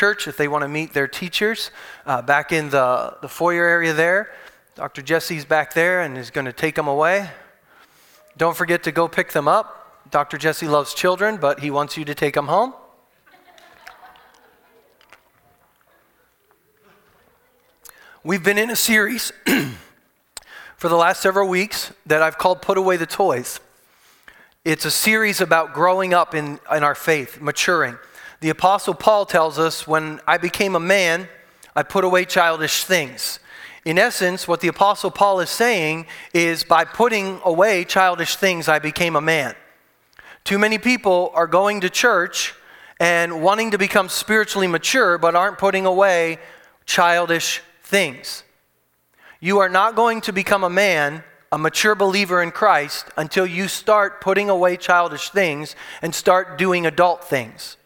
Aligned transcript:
church 0.00 0.26
if 0.26 0.38
they 0.38 0.48
want 0.48 0.62
to 0.62 0.68
meet 0.68 0.94
their 0.94 1.06
teachers 1.06 1.70
uh, 2.06 2.22
back 2.22 2.52
in 2.52 2.70
the, 2.70 3.14
the 3.20 3.28
foyer 3.28 3.66
area 3.66 3.92
there. 3.92 4.32
Dr. 4.74 5.02
Jesse's 5.02 5.44
back 5.44 5.74
there 5.74 6.00
and 6.00 6.16
is 6.16 6.30
going 6.30 6.46
to 6.46 6.54
take 6.54 6.74
them 6.74 6.88
away. 6.88 7.28
Don't 8.38 8.56
forget 8.56 8.82
to 8.84 8.92
go 8.92 9.08
pick 9.08 9.32
them 9.32 9.46
up. 9.46 10.00
Dr. 10.10 10.38
Jesse 10.38 10.66
loves 10.66 10.94
children, 10.94 11.36
but 11.36 11.60
he 11.60 11.70
wants 11.70 11.98
you 11.98 12.06
to 12.06 12.14
take 12.14 12.32
them 12.32 12.46
home. 12.46 12.72
We've 18.24 18.42
been 18.42 18.56
in 18.56 18.70
a 18.70 18.76
series 18.76 19.34
for 20.78 20.88
the 20.88 20.96
last 20.96 21.20
several 21.20 21.46
weeks 21.46 21.92
that 22.06 22.22
I've 22.22 22.38
called 22.38 22.62
Put 22.62 22.78
Away 22.78 22.96
the 22.96 23.04
Toys. 23.04 23.60
It's 24.64 24.86
a 24.86 24.90
series 24.90 25.42
about 25.42 25.74
growing 25.74 26.14
up 26.14 26.34
in, 26.34 26.58
in 26.74 26.82
our 26.84 26.94
faith, 26.94 27.38
maturing. 27.42 27.98
The 28.40 28.48
Apostle 28.48 28.94
Paul 28.94 29.26
tells 29.26 29.58
us, 29.58 29.86
When 29.86 30.20
I 30.26 30.38
became 30.38 30.74
a 30.74 30.80
man, 30.80 31.28
I 31.76 31.82
put 31.82 32.04
away 32.04 32.24
childish 32.24 32.84
things. 32.84 33.38
In 33.84 33.98
essence, 33.98 34.48
what 34.48 34.60
the 34.60 34.68
Apostle 34.68 35.10
Paul 35.10 35.40
is 35.40 35.50
saying 35.50 36.06
is 36.32 36.64
by 36.64 36.84
putting 36.84 37.40
away 37.44 37.84
childish 37.84 38.36
things, 38.36 38.68
I 38.68 38.78
became 38.78 39.14
a 39.14 39.20
man. 39.20 39.54
Too 40.44 40.58
many 40.58 40.78
people 40.78 41.30
are 41.34 41.46
going 41.46 41.82
to 41.82 41.90
church 41.90 42.54
and 42.98 43.42
wanting 43.42 43.70
to 43.70 43.78
become 43.78 44.08
spiritually 44.08 44.66
mature, 44.66 45.18
but 45.18 45.34
aren't 45.34 45.58
putting 45.58 45.86
away 45.86 46.38
childish 46.86 47.62
things. 47.82 48.42
You 49.38 49.58
are 49.58 49.68
not 49.68 49.96
going 49.96 50.20
to 50.22 50.32
become 50.32 50.64
a 50.64 50.70
man, 50.70 51.24
a 51.52 51.58
mature 51.58 51.94
believer 51.94 52.42
in 52.42 52.50
Christ, 52.50 53.06
until 53.16 53.46
you 53.46 53.68
start 53.68 54.20
putting 54.20 54.50
away 54.50 54.76
childish 54.76 55.30
things 55.30 55.76
and 56.02 56.14
start 56.14 56.58
doing 56.58 56.86
adult 56.86 57.24
things. 57.24 57.76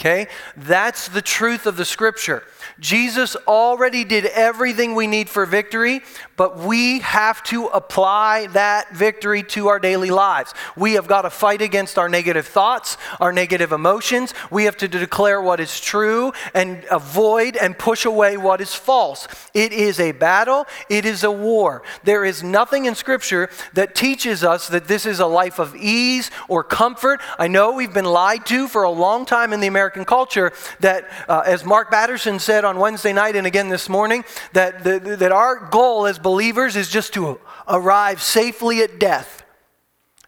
Okay? 0.00 0.28
That's 0.56 1.08
the 1.08 1.20
truth 1.20 1.66
of 1.66 1.76
the 1.76 1.84
scripture. 1.84 2.42
Jesus 2.78 3.36
already 3.46 4.04
did 4.04 4.26
everything 4.26 4.94
we 4.94 5.06
need 5.06 5.28
for 5.28 5.46
victory, 5.46 6.02
but 6.36 6.58
we 6.58 7.00
have 7.00 7.42
to 7.44 7.66
apply 7.66 8.46
that 8.48 8.94
victory 8.94 9.42
to 9.42 9.68
our 9.68 9.78
daily 9.78 10.10
lives. 10.10 10.54
We 10.76 10.92
have 10.94 11.06
got 11.06 11.22
to 11.22 11.30
fight 11.30 11.62
against 11.62 11.98
our 11.98 12.08
negative 12.08 12.46
thoughts, 12.46 12.96
our 13.18 13.32
negative 13.32 13.72
emotions. 13.72 14.32
We 14.50 14.64
have 14.64 14.76
to 14.78 14.88
declare 14.88 15.40
what 15.40 15.60
is 15.60 15.80
true 15.80 16.32
and 16.54 16.84
avoid 16.90 17.56
and 17.56 17.76
push 17.76 18.04
away 18.04 18.36
what 18.36 18.60
is 18.60 18.74
false. 18.74 19.28
It 19.54 19.72
is 19.72 20.00
a 20.00 20.12
battle, 20.12 20.66
it 20.88 21.04
is 21.04 21.24
a 21.24 21.30
war. 21.30 21.82
There 22.04 22.24
is 22.24 22.42
nothing 22.42 22.86
in 22.86 22.94
Scripture 22.94 23.50
that 23.74 23.94
teaches 23.94 24.44
us 24.44 24.68
that 24.68 24.88
this 24.88 25.06
is 25.06 25.20
a 25.20 25.26
life 25.26 25.58
of 25.58 25.76
ease 25.76 26.30
or 26.48 26.64
comfort. 26.64 27.20
I 27.38 27.48
know 27.48 27.72
we've 27.72 27.92
been 27.92 28.04
lied 28.04 28.46
to 28.46 28.68
for 28.68 28.84
a 28.84 28.90
long 28.90 29.26
time 29.26 29.52
in 29.52 29.60
the 29.60 29.66
American 29.66 30.04
culture 30.04 30.52
that, 30.80 31.10
uh, 31.28 31.42
as 31.44 31.64
Mark 31.64 31.90
Batterson 31.90 32.38
said 32.38 32.59
on 32.64 32.78
Wednesday 32.78 33.12
night 33.12 33.36
and 33.36 33.46
again 33.46 33.68
this 33.68 33.88
morning, 33.88 34.24
that, 34.52 34.84
the, 34.84 34.98
that 34.98 35.32
our 35.32 35.68
goal 35.68 36.06
as 36.06 36.18
believers 36.18 36.76
is 36.76 36.88
just 36.88 37.12
to 37.14 37.40
arrive 37.68 38.22
safely 38.22 38.80
at 38.80 38.98
death. 38.98 39.44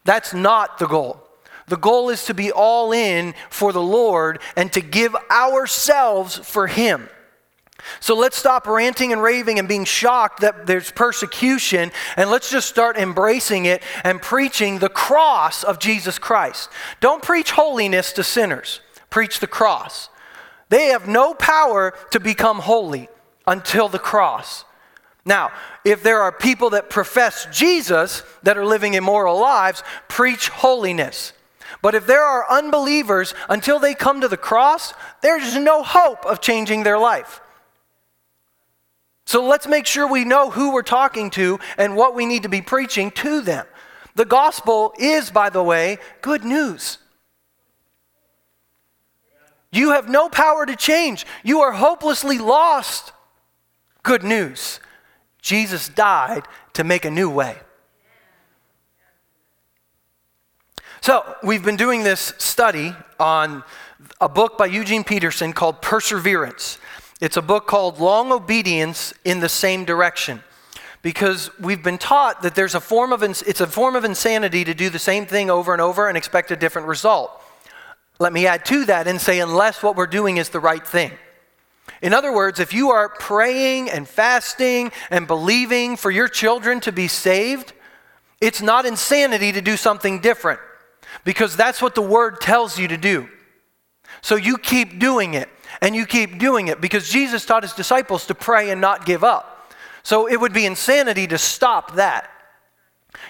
That's 0.05 0.34
not 0.34 0.78
the 0.78 0.86
goal. 0.86 1.22
The 1.69 1.77
goal 1.77 2.10
is 2.10 2.25
to 2.27 2.34
be 2.34 2.50
all 2.50 2.92
in 2.92 3.34
for 3.48 3.72
the 3.72 3.83
Lord 3.83 4.41
and 4.56 4.72
to 4.72 4.80
give 4.80 5.14
ourselves 5.30 6.36
for 6.38 6.66
Him. 6.66 7.08
So 8.00 8.16
let's 8.16 8.36
stop 8.36 8.66
ranting 8.66 9.12
and 9.12 9.22
raving 9.22 9.58
and 9.58 9.69
being 9.69 9.84
shocked 9.84 10.41
that 10.41 10.66
there's 10.66 10.92
persecution, 10.92 11.91
and 12.16 12.30
let's 12.30 12.50
just 12.50 12.69
start 12.69 12.97
embracing 12.97 13.64
it 13.64 13.83
and 14.05 14.22
preaching 14.22 14.78
the 14.78 14.88
cross 14.88 15.64
of 15.64 15.78
Jesus 15.78 16.19
Christ. 16.19 16.70
Don't 17.00 17.22
preach 17.22 17.53
holiness 17.53 18.12
to 18.12 18.22
sinners, 18.22 18.80
preach 19.10 19.41
the 19.41 19.47
cross. 19.47 20.08
They 20.73 20.87
have 20.87 21.06
no 21.06 21.34
power 21.34 21.92
to 22.12 22.19
become 22.19 22.59
holy 22.59 23.11
until 23.47 23.91
the 23.91 23.98
cross. 23.98 24.65
Now, 25.23 25.53
if 25.84 26.03
there 26.03 26.23
are 26.23 26.33
people 26.33 26.70
that 26.70 26.89
profess 26.89 27.47
Jesus 27.53 28.23
that 28.42 28.56
are 28.56 28.65
living 28.65 28.95
immoral 28.95 29.38
lives, 29.38 29.83
preach 30.09 30.49
holiness. 30.49 31.34
But 31.83 31.94
if 31.94 32.06
there 32.06 32.22
are 32.22 32.50
unbelievers, 32.50 33.34
until 33.50 33.81
they 33.81 33.93
come 33.93 34.22
to 34.22 34.28
the 34.28 34.38
cross, 34.38 34.94
there's 35.21 35.59
no 35.59 35.83
hope 35.83 36.25
of 36.25 36.41
changing 36.41 36.84
their 36.84 36.99
life. 36.99 37.43
So 39.27 39.44
let's 39.44 39.66
make 39.69 39.84
sure 39.84 40.06
we 40.06 40.25
know 40.25 40.49
who 40.49 40.72
we're 40.72 40.81
talking 40.81 41.28
to 41.33 41.60
and 41.77 41.97
what 41.97 42.15
we 42.15 42.25
need 42.25 42.44
to 42.44 42.49
be 42.49 42.62
preaching 42.62 43.10
to 43.10 43.43
them. 43.43 43.66
The 44.15 44.25
gospel 44.25 44.94
is, 44.99 45.31
by 45.31 45.50
the 45.50 45.62
way, 45.62 45.99
good 46.22 46.44
news. 46.44 46.97
You 49.72 49.93
have 49.93 50.09
no 50.09 50.28
power 50.28 50.66
to 50.66 50.77
change. 50.77 51.27
You 51.43 51.60
are 51.62 51.72
hopelessly 51.72 52.38
lost. 52.38 53.12
Good 54.03 54.22
news. 54.22 54.78
Jesus 55.41 55.88
died 55.88 56.47
to 56.75 56.84
make 56.84 57.05
a 57.05 57.10
new 57.10 57.31
way. 57.31 57.56
So, 61.00 61.37
we've 61.43 61.65
been 61.65 61.77
doing 61.77 62.05
this 62.05 62.33
study 62.38 62.94
on 63.19 63.65
a 64.21 64.28
book 64.28 64.56
by 64.56 64.66
Eugene 64.66 65.03
Peterson 65.03 65.53
called 65.53 65.83
Perseverance. 65.83 66.78
It's 67.21 67.37
a 67.37 67.43
book 67.43 67.66
called 67.66 67.99
Long 67.99 68.31
Obedience 68.31 69.12
in 69.25 69.41
the 69.41 69.49
Same 69.49 69.84
Direction. 69.84 70.44
Because 71.00 71.50
we've 71.59 71.83
been 71.83 71.99
taught 71.99 72.43
that 72.43 72.54
there's 72.54 72.77
a 72.77 72.81
form 72.81 73.12
of 73.12 73.25
it's 73.25 73.60
a 73.60 73.66
form 73.66 73.97
of 73.97 74.04
insanity 74.04 74.65
to 74.65 74.75
do 74.75 74.91
the 74.91 75.00
same 75.00 75.27
thing 75.27 75.50
over 75.50 75.72
and 75.72 75.83
over 75.83 76.06
and 76.06 76.16
expect 76.16 76.53
a 76.53 76.56
different 76.56 76.87
result. 76.87 77.41
Let 78.22 78.33
me 78.33 78.47
add 78.47 78.65
to 78.66 78.84
that 78.84 79.09
and 79.09 79.21
say 79.21 79.41
unless 79.41 79.83
what 79.83 79.97
we're 79.97 80.06
doing 80.06 80.37
is 80.37 80.50
the 80.50 80.60
right 80.60 80.87
thing. 80.87 81.10
In 82.00 82.15
other 82.15 82.33
words, 82.33 82.60
if 82.60 82.72
you 82.72 82.93
are 82.93 83.09
praying 83.09 83.91
and 83.91 84.06
fasting 84.06 84.93
and 85.10 85.27
believing 85.27 85.97
for 85.97 86.09
your 86.09 86.28
children 86.28 86.78
to 86.83 86.93
be 86.93 87.09
saved, 87.09 87.72
it's 88.41 88.62
not 88.62 88.87
insanity 88.87 89.50
to 89.50 89.60
do 89.60 89.77
something 89.77 90.21
different 90.21 90.60
because 91.25 91.56
that's 91.56 91.83
what 91.83 91.97
the 91.97 92.03
word 92.03 92.41
tells 92.41 92.78
you 92.78 92.87
to 92.87 92.97
do. 92.97 93.28
So 94.21 94.37
you 94.37 94.56
keep 94.56 95.00
doing 95.00 95.34
it 95.34 95.49
and 95.81 95.97
you 95.97 96.06
keep 96.06 96.39
doing 96.39 96.69
it 96.69 96.81
because 96.81 97.09
Jesus 97.09 97.44
taught 97.44 97.65
his 97.65 97.72
disciples 97.72 98.25
to 98.27 98.37
pray 98.37 98.71
and 98.71 98.81
not 98.81 99.04
give 99.04 99.25
up. 99.25 99.75
So 100.04 100.28
it 100.28 100.41
would 100.41 100.53
be 100.53 100.65
insanity 100.65 101.27
to 101.27 101.39
stop 101.39 101.97
that. 101.97 102.31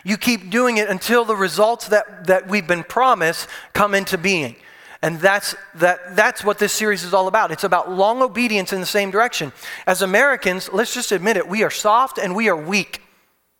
You 0.04 0.18
keep 0.18 0.50
doing 0.50 0.76
it 0.76 0.90
until 0.90 1.24
the 1.24 1.36
results 1.36 1.88
that, 1.88 2.26
that 2.26 2.46
we've 2.46 2.66
been 2.66 2.84
promised 2.84 3.48
come 3.72 3.94
into 3.94 4.18
being. 4.18 4.56
And 5.02 5.18
that's, 5.18 5.56
that, 5.74 6.14
that's 6.14 6.44
what 6.44 6.58
this 6.58 6.72
series 6.72 7.02
is 7.02 7.12
all 7.12 7.26
about. 7.26 7.50
It's 7.50 7.64
about 7.64 7.90
long 7.90 8.22
obedience 8.22 8.72
in 8.72 8.78
the 8.78 8.86
same 8.86 9.10
direction. 9.10 9.52
As 9.84 10.00
Americans, 10.00 10.70
let's 10.72 10.94
just 10.94 11.10
admit 11.10 11.36
it, 11.36 11.48
we 11.48 11.64
are 11.64 11.70
soft 11.70 12.18
and 12.18 12.36
we 12.36 12.48
are 12.48 12.56
weak. 12.56 13.02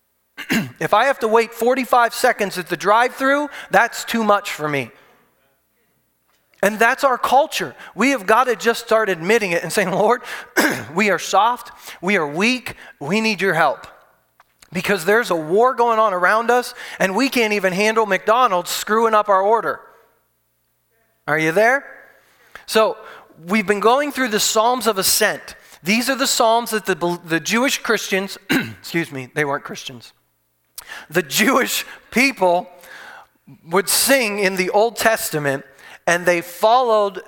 if 0.79 0.95
I 0.95 1.07
have 1.07 1.19
to 1.19 1.29
wait 1.29 1.53
45 1.53 2.15
seconds 2.15 2.59
at 2.59 2.69
the 2.69 2.77
drive 2.77 3.17
through, 3.17 3.49
that's 3.73 4.05
too 4.05 4.23
much 4.23 4.53
for 4.53 4.69
me. 4.69 4.93
And 6.63 6.79
that's 6.79 7.03
our 7.03 7.19
culture. 7.19 7.75
We 7.97 8.11
have 8.11 8.25
got 8.25 8.45
to 8.45 8.55
just 8.55 8.85
start 8.87 9.09
admitting 9.09 9.51
it 9.51 9.65
and 9.65 9.73
saying, 9.73 9.91
Lord, 9.91 10.23
we 10.95 11.11
are 11.11 11.19
soft, 11.19 11.73
we 12.01 12.17
are 12.17 12.27
weak, 12.27 12.77
we 13.01 13.21
need 13.21 13.41
your 13.41 13.55
help. 13.55 13.89
Because 14.73 15.05
there's 15.05 15.31
a 15.31 15.37
war 15.37 15.75
going 15.75 15.99
on 15.99 16.15
around 16.15 16.53
us, 16.53 16.73
and 17.01 17.17
we 17.17 17.29
can't 17.29 17.53
even 17.53 17.73
handle 17.73 18.07
McDonald's 18.07 18.71
screwing 18.71 19.13
up 19.13 19.29
our 19.29 19.43
order. 19.43 19.81
Are 21.27 21.39
you 21.39 21.53
there? 21.53 21.85
So, 22.67 22.97
we've 23.47 23.67
been 23.67 23.81
going 23.81 24.13
through 24.13 24.29
the 24.29 24.41
Psalms 24.41 24.87
of 24.87 24.99
Ascent. 24.99 25.55
These 25.83 26.11
are 26.11 26.17
the 26.17 26.27
Psalms 26.27 26.71
that 26.71 26.87
the, 26.87 27.21
the 27.25 27.41
Jewish 27.41 27.79
Christians, 27.79 28.39
excuse 28.51 29.13
me, 29.13 29.31
they 29.35 29.45
weren't 29.45 29.65
Christians, 29.65 30.13
the 31.09 31.23
Jewish 31.23 31.85
people 32.11 32.69
would 33.65 33.89
sing 33.89 34.39
in 34.39 34.57
the 34.57 34.71
Old 34.71 34.97
Testament, 34.97 35.65
and 36.07 36.27
they 36.27 36.41
followed 36.41 37.23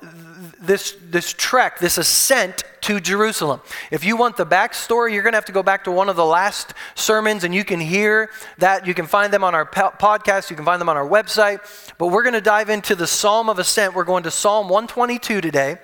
this, 0.67 0.97
this 1.11 1.33
trek, 1.33 1.79
this 1.79 1.99
ascent 1.99 2.65
to 2.83 3.01
Jerusalem. 3.01 3.61
If 3.91 4.05
you 4.05 4.17
want 4.17 4.37
the 4.37 4.45
backstory, 4.45 5.13
you're 5.13 5.23
going 5.23 5.33
to 5.33 5.39
have 5.39 5.47
to 5.47 5.53
go 5.53 5.63
back 5.63 5.85
to 5.85 5.91
one 5.91 6.09
of 6.09 6.17
the 6.17 6.25
last 6.25 6.75
sermons 6.95 7.45
and 7.45 7.55
you 7.55 7.65
can 7.65 7.81
hear 7.81 8.31
that. 8.59 8.87
You 8.87 8.93
can 8.93 9.07
find 9.07 9.33
them 9.33 9.43
on 9.43 9.55
our 9.55 9.65
podcast, 9.65 10.51
you 10.51 10.57
can 10.57 10.65
find 10.65 10.81
them 10.81 10.89
on 10.89 10.97
our 10.97 11.09
website. 11.09 11.61
But 11.99 12.09
we're 12.09 12.23
going 12.23 12.35
to 12.35 12.43
dive 12.43 12.69
into 12.69 12.95
the 12.95 13.07
Psalm 13.07 13.49
of 13.49 13.59
Ascent. 13.59 13.95
We're 13.95 14.05
going 14.05 14.25
to 14.25 14.31
Psalm 14.31 14.69
122 14.69 15.41
today. 15.41 15.79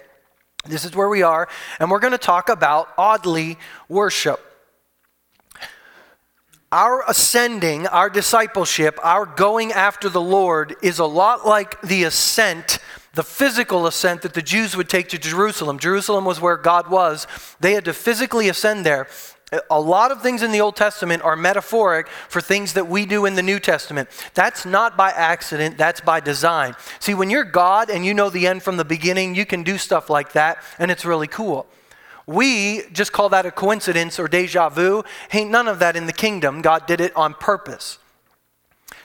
This 0.67 0.85
is 0.85 0.95
where 0.95 1.09
we 1.09 1.23
are. 1.23 1.49
And 1.79 1.91
we're 1.91 2.01
going 2.01 2.13
to 2.13 2.19
talk 2.19 2.49
about 2.49 2.89
oddly 2.99 3.59
worship. 3.89 4.41
Our 6.73 7.03
ascending, 7.09 7.87
our 7.89 8.09
discipleship, 8.09 8.99
our 9.03 9.27
going 9.27 9.73
after 9.73 10.09
the 10.09 10.21
Lord 10.21 10.77
is 10.83 10.99
a 11.01 11.05
lot 11.05 11.47
like 11.47 11.81
the 11.81 12.05
ascent 12.05 12.79
the 13.15 13.25
physical 13.25 13.87
ascent 13.87 14.23
that 14.23 14.35
the 14.35 14.43
Jews 14.43 14.77
would 14.77 14.89
take 14.89 15.09
to 15.09 15.19
Jerusalem. 15.19 15.79
Jerusalem 15.79 16.25
was 16.25 16.41
where 16.41 16.57
God 16.57 16.89
was. 16.89 17.27
They 17.59 17.73
had 17.73 17.85
to 17.87 17.93
physically 17.93 18.49
ascend 18.49 18.87
there. 18.87 19.09
A 19.69 19.81
lot 19.81 20.13
of 20.13 20.23
things 20.23 20.45
in 20.45 20.53
the 20.53 20.61
Old 20.61 20.77
Testament 20.77 21.23
are 21.23 21.35
metaphoric 21.35 22.07
for 22.07 22.41
things 22.41 22.75
that 22.75 22.87
we 22.87 23.05
do 23.05 23.27
in 23.27 23.35
the 23.35 23.43
New 23.43 23.59
Testament. 23.59 24.09
That's 24.35 24.65
not 24.65 24.97
by 24.97 25.11
accident, 25.11 25.77
that's 25.77 26.01
by 26.01 26.21
design. 26.21 26.77
See, 27.01 27.15
when 27.15 27.31
you're 27.31 27.45
God 27.45 27.91
and 27.91 28.07
you 28.07 28.15
know 28.15 28.31
the 28.31 28.47
end 28.47 28.63
from 28.63 28.77
the 28.77 28.85
beginning, 28.85 29.35
you 29.35 29.45
can 29.45 29.65
do 29.65 29.77
stuff 29.77 30.09
like 30.09 30.35
that, 30.35 30.63
and 30.79 30.89
it's 30.89 31.05
really 31.05 31.27
cool. 31.27 31.67
We 32.29 32.83
just 32.93 33.11
call 33.11 33.29
that 33.31 33.45
a 33.45 33.51
coincidence 33.51 34.21
or 34.21 34.29
deja 34.29 34.69
vu. 34.69 35.03
Ain't 35.33 35.51
none 35.51 35.67
of 35.67 35.81
that 35.81 35.97
in 35.97 36.07
the 36.07 36.13
kingdom. 36.13 36.63
God 36.63 36.87
did 36.87 37.01
it 37.01 37.15
on 37.17 37.35
purpose. 37.35 37.99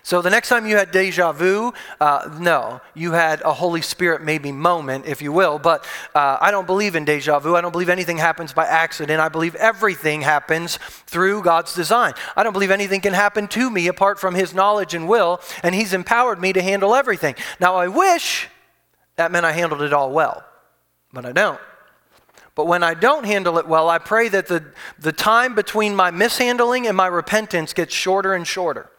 So 0.05 0.21
the 0.21 0.29
next 0.29 0.49
time 0.49 0.67
you 0.67 0.77
had 0.77 0.91
deja 0.91 1.31
vu, 1.31 1.73
uh, 1.99 2.29
no, 2.39 2.79
you 2.93 3.13
had 3.13 3.41
a 3.41 3.51
Holy 3.51 3.81
Spirit 3.81 4.21
maybe 4.21 4.51
moment, 4.51 5.07
if 5.07 5.19
you 5.19 5.31
will. 5.31 5.57
But 5.57 5.83
uh, 6.13 6.37
I 6.39 6.51
don't 6.51 6.67
believe 6.67 6.95
in 6.95 7.05
deja 7.05 7.39
vu. 7.39 7.55
I 7.55 7.61
don't 7.61 7.71
believe 7.71 7.89
anything 7.89 8.17
happens 8.17 8.53
by 8.53 8.67
accident. 8.67 9.19
I 9.19 9.29
believe 9.29 9.55
everything 9.55 10.21
happens 10.21 10.77
through 11.07 11.41
God's 11.41 11.73
design. 11.73 12.13
I 12.35 12.43
don't 12.43 12.53
believe 12.53 12.69
anything 12.69 13.01
can 13.01 13.15
happen 13.15 13.47
to 13.47 13.71
me 13.71 13.87
apart 13.87 14.19
from 14.19 14.35
His 14.35 14.53
knowledge 14.53 14.93
and 14.93 15.09
will, 15.09 15.41
and 15.63 15.73
He's 15.73 15.91
empowered 15.91 16.39
me 16.39 16.53
to 16.53 16.61
handle 16.61 16.93
everything. 16.93 17.33
Now, 17.59 17.73
I 17.77 17.87
wish 17.87 18.47
that 19.15 19.31
meant 19.31 19.43
I 19.43 19.53
handled 19.53 19.81
it 19.81 19.91
all 19.91 20.11
well, 20.11 20.45
but 21.13 21.25
I 21.25 21.31
don't. 21.31 21.59
But 22.53 22.67
when 22.67 22.83
I 22.83 22.93
don't 22.93 23.23
handle 23.23 23.57
it 23.57 23.67
well, 23.67 23.89
I 23.89 23.97
pray 23.97 24.29
that 24.29 24.45
the, 24.45 24.65
the 24.99 25.11
time 25.11 25.55
between 25.55 25.95
my 25.95 26.11
mishandling 26.11 26.85
and 26.85 26.95
my 26.95 27.07
repentance 27.07 27.73
gets 27.73 27.91
shorter 27.95 28.35
and 28.35 28.45
shorter. 28.45 28.91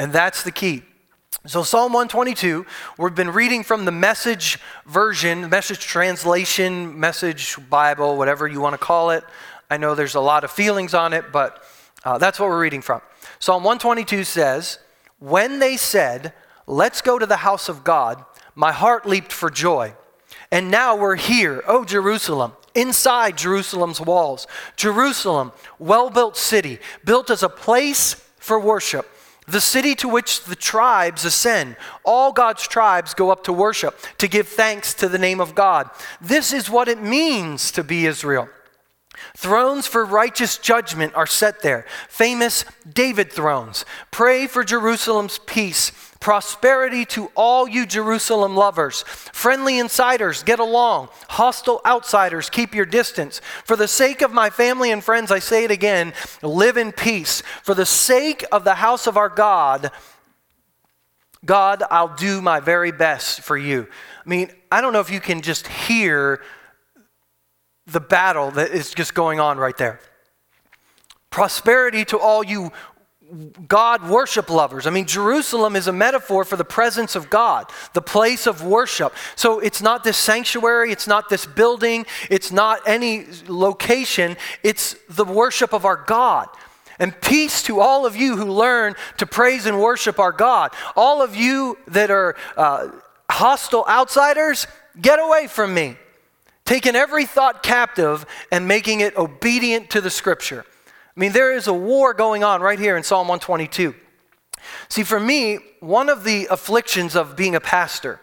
And 0.00 0.14
that's 0.14 0.44
the 0.44 0.50
key. 0.50 0.82
So, 1.44 1.62
Psalm 1.62 1.92
122, 1.92 2.64
we've 2.96 3.14
been 3.14 3.32
reading 3.32 3.62
from 3.62 3.84
the 3.84 3.92
message 3.92 4.58
version, 4.86 5.50
message 5.50 5.80
translation, 5.80 6.98
message 6.98 7.58
Bible, 7.68 8.16
whatever 8.16 8.48
you 8.48 8.62
want 8.62 8.72
to 8.72 8.78
call 8.78 9.10
it. 9.10 9.24
I 9.70 9.76
know 9.76 9.94
there's 9.94 10.14
a 10.14 10.20
lot 10.20 10.42
of 10.42 10.50
feelings 10.50 10.94
on 10.94 11.12
it, 11.12 11.26
but 11.32 11.62
uh, 12.02 12.16
that's 12.16 12.40
what 12.40 12.48
we're 12.48 12.62
reading 12.62 12.80
from. 12.80 13.02
Psalm 13.40 13.62
122 13.62 14.24
says, 14.24 14.78
When 15.18 15.58
they 15.58 15.76
said, 15.76 16.32
Let's 16.66 17.02
go 17.02 17.18
to 17.18 17.26
the 17.26 17.36
house 17.36 17.68
of 17.68 17.84
God, 17.84 18.24
my 18.54 18.72
heart 18.72 19.04
leaped 19.04 19.32
for 19.32 19.50
joy. 19.50 19.92
And 20.50 20.70
now 20.70 20.96
we're 20.96 21.16
here, 21.16 21.62
O 21.66 21.84
Jerusalem, 21.84 22.52
inside 22.74 23.36
Jerusalem's 23.36 24.00
walls. 24.00 24.46
Jerusalem, 24.76 25.52
well 25.78 26.08
built 26.08 26.38
city, 26.38 26.78
built 27.04 27.28
as 27.28 27.42
a 27.42 27.50
place 27.50 28.14
for 28.38 28.58
worship 28.58 29.06
the 29.50 29.60
city 29.60 29.94
to 29.96 30.08
which 30.08 30.44
the 30.44 30.56
tribes 30.56 31.24
ascend. 31.24 31.76
All 32.04 32.32
God's 32.32 32.66
tribes 32.66 33.14
go 33.14 33.30
up 33.30 33.44
to 33.44 33.52
worship, 33.52 33.98
to 34.18 34.28
give 34.28 34.48
thanks 34.48 34.94
to 34.94 35.08
the 35.08 35.18
name 35.18 35.40
of 35.40 35.54
God. 35.54 35.90
This 36.20 36.52
is 36.52 36.70
what 36.70 36.88
it 36.88 37.02
means 37.02 37.70
to 37.72 37.84
be 37.84 38.06
Israel. 38.06 38.48
Thrones 39.36 39.86
for 39.86 40.04
righteous 40.04 40.56
judgment 40.58 41.14
are 41.14 41.26
set 41.26 41.62
there, 41.62 41.86
famous 42.08 42.64
David 42.90 43.32
thrones. 43.32 43.84
Pray 44.10 44.46
for 44.46 44.64
Jerusalem's 44.64 45.38
peace 45.38 45.92
Prosperity 46.20 47.06
to 47.06 47.30
all 47.34 47.66
you 47.66 47.86
Jerusalem 47.86 48.54
lovers. 48.54 49.02
Friendly 49.06 49.78
insiders, 49.78 50.42
get 50.42 50.60
along. 50.60 51.08
Hostile 51.30 51.80
outsiders, 51.86 52.50
keep 52.50 52.74
your 52.74 52.84
distance. 52.84 53.40
For 53.64 53.74
the 53.74 53.88
sake 53.88 54.20
of 54.20 54.30
my 54.30 54.50
family 54.50 54.90
and 54.90 55.02
friends, 55.02 55.32
I 55.32 55.38
say 55.38 55.64
it 55.64 55.70
again 55.70 56.12
live 56.42 56.76
in 56.76 56.92
peace. 56.92 57.42
For 57.62 57.74
the 57.74 57.86
sake 57.86 58.44
of 58.52 58.64
the 58.64 58.74
house 58.74 59.06
of 59.06 59.16
our 59.16 59.30
God, 59.30 59.90
God, 61.42 61.82
I'll 61.90 62.14
do 62.14 62.42
my 62.42 62.60
very 62.60 62.92
best 62.92 63.40
for 63.40 63.56
you. 63.56 63.88
I 64.24 64.28
mean, 64.28 64.50
I 64.70 64.82
don't 64.82 64.92
know 64.92 65.00
if 65.00 65.10
you 65.10 65.20
can 65.20 65.40
just 65.40 65.66
hear 65.68 66.42
the 67.86 68.00
battle 68.00 68.50
that 68.52 68.72
is 68.72 68.92
just 68.92 69.14
going 69.14 69.40
on 69.40 69.56
right 69.56 69.76
there. 69.76 70.00
Prosperity 71.30 72.04
to 72.06 72.18
all 72.18 72.44
you 72.44 72.72
God 73.68 74.08
worship 74.08 74.50
lovers. 74.50 74.86
I 74.86 74.90
mean, 74.90 75.06
Jerusalem 75.06 75.76
is 75.76 75.86
a 75.86 75.92
metaphor 75.92 76.44
for 76.44 76.56
the 76.56 76.64
presence 76.64 77.14
of 77.14 77.30
God, 77.30 77.70
the 77.92 78.02
place 78.02 78.46
of 78.46 78.64
worship. 78.64 79.14
So 79.36 79.60
it's 79.60 79.80
not 79.80 80.04
this 80.04 80.16
sanctuary, 80.16 80.90
it's 80.92 81.06
not 81.06 81.28
this 81.28 81.46
building, 81.46 82.06
it's 82.28 82.50
not 82.50 82.80
any 82.86 83.26
location, 83.46 84.36
it's 84.62 84.96
the 85.08 85.24
worship 85.24 85.72
of 85.72 85.84
our 85.84 85.96
God. 85.96 86.48
And 86.98 87.18
peace 87.20 87.62
to 87.62 87.80
all 87.80 88.04
of 88.04 88.14
you 88.14 88.36
who 88.36 88.44
learn 88.44 88.94
to 89.18 89.26
praise 89.26 89.64
and 89.64 89.80
worship 89.80 90.18
our 90.18 90.32
God. 90.32 90.72
All 90.96 91.22
of 91.22 91.34
you 91.34 91.78
that 91.88 92.10
are 92.10 92.36
uh, 92.56 92.88
hostile 93.30 93.86
outsiders, 93.88 94.66
get 95.00 95.18
away 95.18 95.46
from 95.46 95.72
me. 95.72 95.96
Taking 96.66 96.94
every 96.94 97.24
thought 97.24 97.62
captive 97.62 98.26
and 98.52 98.68
making 98.68 99.00
it 99.00 99.16
obedient 99.16 99.90
to 99.90 100.00
the 100.00 100.10
scripture. 100.10 100.66
I 101.16 101.20
mean, 101.20 101.32
there 101.32 101.52
is 101.52 101.66
a 101.66 101.74
war 101.74 102.14
going 102.14 102.44
on 102.44 102.60
right 102.60 102.78
here 102.78 102.96
in 102.96 103.02
Psalm 103.02 103.26
122. 103.28 103.94
See, 104.88 105.02
for 105.02 105.18
me, 105.18 105.58
one 105.80 106.08
of 106.08 106.24
the 106.24 106.46
afflictions 106.50 107.16
of 107.16 107.36
being 107.36 107.54
a 107.54 107.60
pastor 107.60 108.20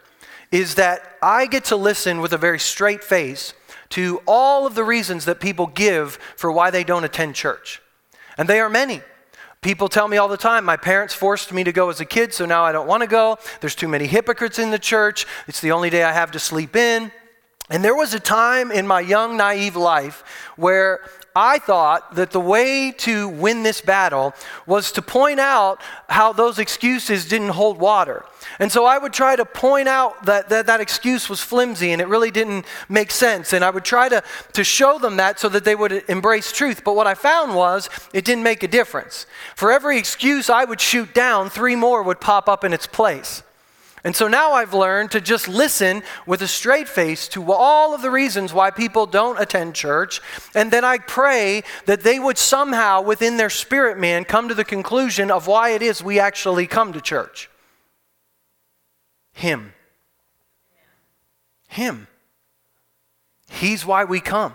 is 0.52 0.76
that 0.76 1.18
I 1.22 1.46
get 1.48 1.66
to 1.66 1.76
listen 1.76 2.22
with 2.22 2.32
a 2.32 2.38
very 2.38 2.60
straight 2.60 3.04
face 3.04 3.54
to 3.90 4.22
all 4.26 4.66
of 4.66 4.76
the 4.76 4.84
reasons 4.84 5.26
that 5.26 5.40
people 5.40 5.68
give 5.68 6.14
for 6.36 6.52
why 6.52 6.70
they 6.70 6.84
don't 6.84 7.04
attend 7.04 7.36
church. 7.36 7.82
And 8.38 8.48
they 8.48 8.60
are 8.60 8.70
many. 8.70 9.02
People 9.62 9.90
tell 9.90 10.08
me 10.08 10.18
all 10.18 10.28
the 10.28 10.38
time, 10.38 10.64
my 10.64 10.78
parents 10.78 11.14
forced 11.14 11.52
me 11.52 11.64
to 11.64 11.72
go 11.72 11.90
as 11.90 12.00
a 12.00 12.06
kid, 12.06 12.34
so 12.34 12.46
now 12.46 12.64
I 12.64 12.72
don't 12.72 12.88
want 12.88 13.02
to 13.02 13.08
go. 13.08 13.38
There's 13.60 13.76
too 13.76 13.88
many 13.88 14.06
hypocrites 14.06 14.60
in 14.60 14.72
the 14.72 14.80
church. 14.80 15.26
It's 15.48 15.62
the 15.62 15.72
only 15.72 15.90
day 15.90 16.04
I 16.04 16.14
have 16.14 16.32
to 16.32 16.40
sleep 16.40 16.76
in. 16.76 17.12
And 17.70 17.84
there 17.84 17.96
was 17.96 18.14
a 18.14 18.20
time 18.20 18.72
in 18.72 18.88
my 18.88 19.02
young, 19.02 19.36
naive 19.36 19.76
life 19.76 20.24
where 20.56 21.02
I 21.40 21.60
thought 21.60 22.16
that 22.16 22.32
the 22.32 22.40
way 22.40 22.92
to 22.98 23.30
win 23.30 23.62
this 23.62 23.80
battle 23.80 24.34
was 24.66 24.92
to 24.94 25.04
point 25.04 25.40
out 25.40 25.80
how 26.10 26.34
those 26.34 26.58
excuses 26.58 27.28
didn't 27.28 27.50
hold 27.50 27.78
water. 27.78 28.26
And 28.58 28.72
so 28.72 28.86
I 28.86 28.98
would 28.98 29.14
try 29.14 29.36
to 29.36 29.46
point 29.46 29.88
out 29.88 30.26
that 30.26 30.50
that, 30.50 30.66
that 30.66 30.82
excuse 30.82 31.30
was 31.30 31.40
flimsy 31.40 31.92
and 31.92 32.02
it 32.02 32.08
really 32.08 32.32
didn't 32.32 32.66
make 32.90 33.12
sense. 33.12 33.54
And 33.54 33.64
I 33.64 33.70
would 33.70 33.86
try 33.86 34.10
to, 34.10 34.24
to 34.54 34.64
show 34.64 34.98
them 34.98 35.18
that 35.18 35.40
so 35.40 35.48
that 35.50 35.64
they 35.64 35.76
would 35.76 36.06
embrace 36.10 36.52
truth. 36.52 36.84
But 36.84 36.96
what 36.96 37.06
I 37.06 37.14
found 37.14 37.54
was 37.54 37.88
it 38.14 38.26
didn't 38.26 38.44
make 38.44 38.64
a 38.64 38.68
difference. 38.68 39.28
For 39.56 39.72
every 39.72 40.00
excuse 40.00 40.50
I 40.50 40.66
would 40.66 40.82
shoot 40.82 41.14
down, 41.14 41.52
three 41.52 41.76
more 41.76 42.02
would 42.02 42.20
pop 42.20 42.50
up 42.50 42.64
in 42.64 42.74
its 42.74 42.88
place. 42.88 43.44
And 44.04 44.16
so 44.16 44.28
now 44.28 44.54
I've 44.54 44.74
learned 44.74 45.12
to 45.12 45.22
just 45.22 45.48
listen 45.48 46.04
with 46.26 46.42
a 46.42 46.48
straight 46.48 46.88
face 46.88 47.28
to 47.30 47.52
all 47.52 47.96
of 47.96 48.02
the 48.02 48.12
reasons 48.12 48.54
why 48.54 48.70
people 48.70 49.06
don't 49.06 49.42
attend 49.42 49.76
church. 49.76 50.22
And 50.54 50.72
then 50.72 50.86
I 50.86 51.00
pray 51.00 51.64
that 51.86 52.02
they 52.02 52.20
would 52.20 52.38
somehow, 52.38 53.02
within 53.02 53.38
their 53.38 53.50
spirit 53.50 53.98
man, 53.98 54.24
come 54.24 54.50
to 54.50 54.54
the 54.54 54.64
conclusion 54.64 55.32
of 55.32 55.48
why 55.48 55.72
it 55.72 55.82
is 55.82 56.04
we 56.04 56.20
actually 56.20 56.68
come 56.68 56.94
to 56.94 57.02
church. 57.02 57.50
Him. 59.34 59.74
Him. 61.68 62.08
He's 63.50 63.86
why 63.86 64.04
we 64.04 64.20
come. 64.20 64.54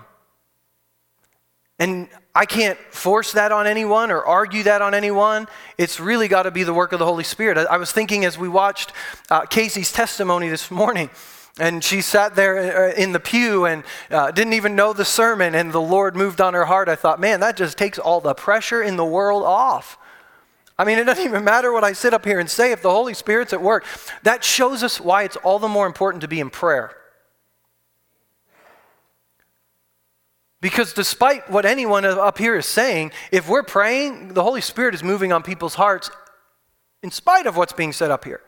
And 1.79 2.09
I 2.35 2.47
can't 2.47 2.79
force 2.91 3.33
that 3.33 3.53
on 3.53 3.67
anyone 3.67 4.11
or 4.11 4.25
argue 4.25 4.63
that 4.63 4.81
on 4.81 4.95
anyone. 4.95 5.49
It's 5.77 6.01
really 6.01 6.29
got 6.29 6.45
to 6.45 6.51
be 6.51 6.63
the 6.63 6.73
work 6.73 6.93
of 6.93 6.99
the 6.99 7.05
Holy 7.05 7.25
Spirit. 7.25 7.59
I, 7.59 7.65
I 7.65 7.77
was 7.77 7.93
thinking 7.93 8.25
as 8.25 8.39
we 8.39 8.49
watched 8.49 8.93
uh, 9.31 9.43
Casey's 9.43 9.93
testimony 9.93 10.49
this 10.49 10.71
morning, 10.71 11.11
and 11.59 11.85
she 11.85 12.01
sat 12.01 12.35
there 12.35 12.89
uh, 12.89 12.95
in 12.95 13.13
the 13.13 13.21
pew 13.21 13.67
and 13.67 13.85
uh, 14.11 14.31
didn't 14.31 14.55
even 14.55 14.75
know 14.75 14.95
the 14.95 15.05
sermon, 15.05 15.55
and 15.55 15.73
the 15.73 15.81
Lord 15.81 16.17
moved 16.17 16.41
on 16.41 16.55
her 16.55 16.65
heart. 16.65 16.89
I 16.89 16.97
thought, 16.97 17.21
man, 17.21 17.41
that 17.41 17.59
just 17.59 17.77
takes 17.77 17.99
all 17.99 18.23
the 18.23 18.35
pressure 18.35 18.83
in 18.83 18.97
the 18.97 19.05
world 19.05 19.43
off. 19.43 19.99
I 20.79 20.85
mean, 20.85 20.99
it 20.99 21.05
doesn't 21.05 21.25
even 21.25 21.45
matter 21.45 21.71
what 21.71 21.85
I 21.85 21.93
sit 21.93 22.15
up 22.15 22.25
here 22.25 22.41
and 22.41 22.49
say 22.49 22.73
if 22.73 22.81
the 22.81 22.91
Holy 22.91 23.13
Spirit's 23.13 23.53
at 23.53 23.61
work. 23.61 23.85
That 24.23 24.43
shows 24.43 24.83
us 24.83 24.99
why 24.99 25.25
it's 25.25 25.37
all 25.37 25.59
the 25.59 25.69
more 25.69 25.87
important 25.87 26.23
to 26.23 26.29
be 26.29 26.41
in 26.41 26.49
prayer. 26.49 26.97
Because 30.63 30.93
despite 30.93 31.51
what 31.51 31.67
anyone 31.67 32.05
up 32.05 32.39
here 32.39 32.55
is 32.55 32.67
saying, 32.67 33.11
if 33.33 33.49
we're 33.49 33.65
praying, 33.65 34.35
the 34.35 34.45
Holy 34.45 34.61
Spirit 34.61 34.95
is 34.95 35.03
moving 35.03 35.33
on 35.33 35.43
people's 35.43 35.75
hearts 35.75 36.09
in 37.03 37.11
spite 37.11 37.47
of 37.47 37.57
what's 37.57 37.73
being 37.73 37.93
said 37.93 38.13
up 38.13 38.25
here. 38.25 38.41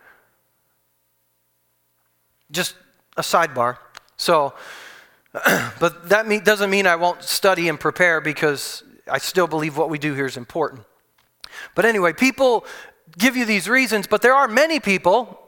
Just 2.53 2.77
a 3.17 3.23
sidebar. 3.23 3.79
So, 4.17 4.55
but 5.81 6.09
that 6.09 6.29
mean, 6.29 6.45
doesn't 6.45 6.71
mean 6.71 6.87
I 6.87 6.95
won't 6.95 7.25
study 7.25 7.69
and 7.69 7.81
prepare 7.81 8.21
because 8.21 8.85
I 9.11 9.19
still 9.19 9.49
believe 9.49 9.77
what 9.77 9.91
we 9.91 9.99
do 9.99 10.15
here 10.15 10.27
is 10.27 10.37
important. 10.37 10.83
But 11.75 11.85
anyway, 11.85 12.13
people 12.13 12.65
give 13.19 13.37
you 13.37 13.45
these 13.45 13.69
reasons, 13.69 14.07
but 14.07 14.23
there 14.23 14.35
are 14.35 14.47
many 14.47 14.79
people 14.79 15.41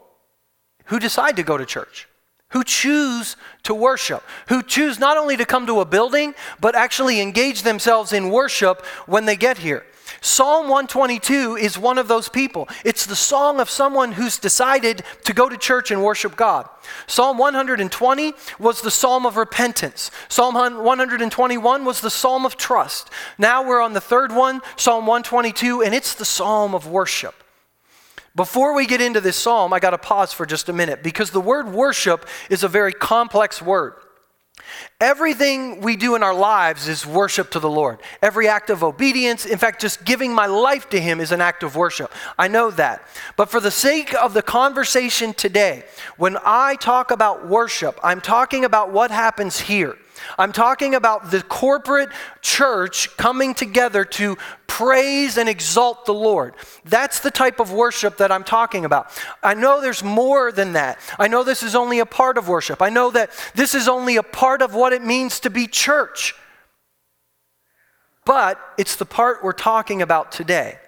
who 0.87 0.99
decide 0.99 1.37
to 1.37 1.43
go 1.43 1.57
to 1.57 1.65
church 1.65 2.06
who 2.49 2.63
choose 2.63 3.35
to 3.63 3.73
worship, 3.73 4.23
who 4.47 4.63
choose 4.63 4.99
not 4.99 5.17
only 5.17 5.35
to 5.37 5.45
come 5.45 5.67
to 5.67 5.81
a 5.81 5.85
building, 5.85 6.33
but 6.61 6.75
actually 6.75 7.19
engage 7.19 7.63
themselves 7.63 8.13
in 8.13 8.29
worship 8.29 8.85
when 9.05 9.25
they 9.25 9.35
get 9.35 9.57
here. 9.57 9.83
Psalm 10.21 10.63
122 10.63 11.57
is 11.57 11.77
one 11.77 11.97
of 11.97 12.07
those 12.07 12.29
people. 12.29 12.67
It's 12.85 13.05
the 13.05 13.15
song 13.15 13.59
of 13.59 13.69
someone 13.69 14.13
who's 14.13 14.39
decided 14.39 15.03
to 15.25 15.33
go 15.33 15.49
to 15.49 15.57
church 15.57 15.91
and 15.91 16.03
worship 16.03 16.35
God. 16.35 16.67
Psalm 17.05 17.37
120 17.37 18.33
was 18.57 18.81
the 18.81 18.91
psalm 18.91 19.25
of 19.25 19.35
repentance. 19.35 20.09
Psalm 20.29 20.55
121 20.55 21.85
was 21.85 22.01
the 22.01 22.09
psalm 22.09 22.45
of 22.45 22.57
trust. 22.57 23.09
Now 23.37 23.67
we're 23.67 23.81
on 23.81 23.93
the 23.93 24.01
third 24.01 24.31
one, 24.31 24.61
Psalm 24.77 25.05
122, 25.05 25.83
and 25.83 25.93
it's 25.93 26.15
the 26.15 26.25
psalm 26.25 26.73
of 26.73 26.87
worship. 26.87 27.43
Before 28.37 28.75
we 28.75 28.85
get 28.85 29.01
into 29.01 29.19
this 29.19 29.35
psalm, 29.35 29.73
I 29.73 29.79
got 29.79 29.89
to 29.89 29.97
pause 29.97 30.31
for 30.31 30.45
just 30.45 30.69
a 30.69 30.73
minute 30.73 31.01
because 31.01 31.31
the 31.31 31.41
word 31.41 31.73
worship 31.73 32.27
is 32.51 32.61
a 32.61 32.67
very 32.67 32.93
complex 32.93 33.63
word. 33.63 33.95
Everything 35.01 35.81
we 35.81 35.95
do 35.95 36.13
in 36.13 36.21
our 36.21 36.35
lives 36.35 36.87
is 36.87 37.03
worship 37.03 37.49
to 37.51 37.59
the 37.59 37.69
Lord. 37.69 37.99
Every 38.21 38.47
act 38.47 38.69
of 38.69 38.83
obedience, 38.83 39.47
in 39.47 39.57
fact, 39.57 39.81
just 39.81 40.05
giving 40.05 40.31
my 40.35 40.45
life 40.45 40.87
to 40.89 41.01
Him 41.01 41.19
is 41.19 41.31
an 41.31 41.41
act 41.41 41.63
of 41.63 41.75
worship. 41.75 42.11
I 42.37 42.47
know 42.47 42.69
that. 42.69 43.07
But 43.37 43.49
for 43.49 43.59
the 43.59 43.71
sake 43.71 44.13
of 44.13 44.35
the 44.35 44.43
conversation 44.43 45.33
today, 45.33 45.83
when 46.17 46.37
I 46.45 46.75
talk 46.75 47.09
about 47.09 47.47
worship, 47.47 47.99
I'm 48.03 48.21
talking 48.21 48.63
about 48.63 48.91
what 48.91 49.09
happens 49.09 49.61
here. 49.61 49.97
I'm 50.37 50.51
talking 50.51 50.95
about 50.95 51.31
the 51.31 51.41
corporate 51.41 52.09
church 52.41 53.15
coming 53.17 53.53
together 53.53 54.05
to 54.05 54.37
praise 54.67 55.37
and 55.37 55.49
exalt 55.49 56.05
the 56.05 56.13
Lord. 56.13 56.53
That's 56.85 57.19
the 57.19 57.31
type 57.31 57.59
of 57.59 57.71
worship 57.71 58.17
that 58.17 58.31
I'm 58.31 58.43
talking 58.43 58.85
about. 58.85 59.11
I 59.41 59.53
know 59.53 59.81
there's 59.81 60.03
more 60.03 60.51
than 60.51 60.73
that. 60.73 60.99
I 61.17 61.27
know 61.27 61.43
this 61.43 61.63
is 61.63 61.75
only 61.75 61.99
a 61.99 62.05
part 62.05 62.37
of 62.37 62.47
worship. 62.47 62.81
I 62.81 62.89
know 62.89 63.11
that 63.11 63.31
this 63.55 63.73
is 63.73 63.87
only 63.87 64.17
a 64.17 64.23
part 64.23 64.61
of 64.61 64.73
what 64.73 64.93
it 64.93 65.03
means 65.03 65.39
to 65.41 65.49
be 65.49 65.67
church. 65.67 66.35
But 68.25 68.59
it's 68.77 68.97
the 68.97 69.05
part 69.05 69.43
we're 69.43 69.53
talking 69.53 70.01
about 70.01 70.31
today. 70.31 70.79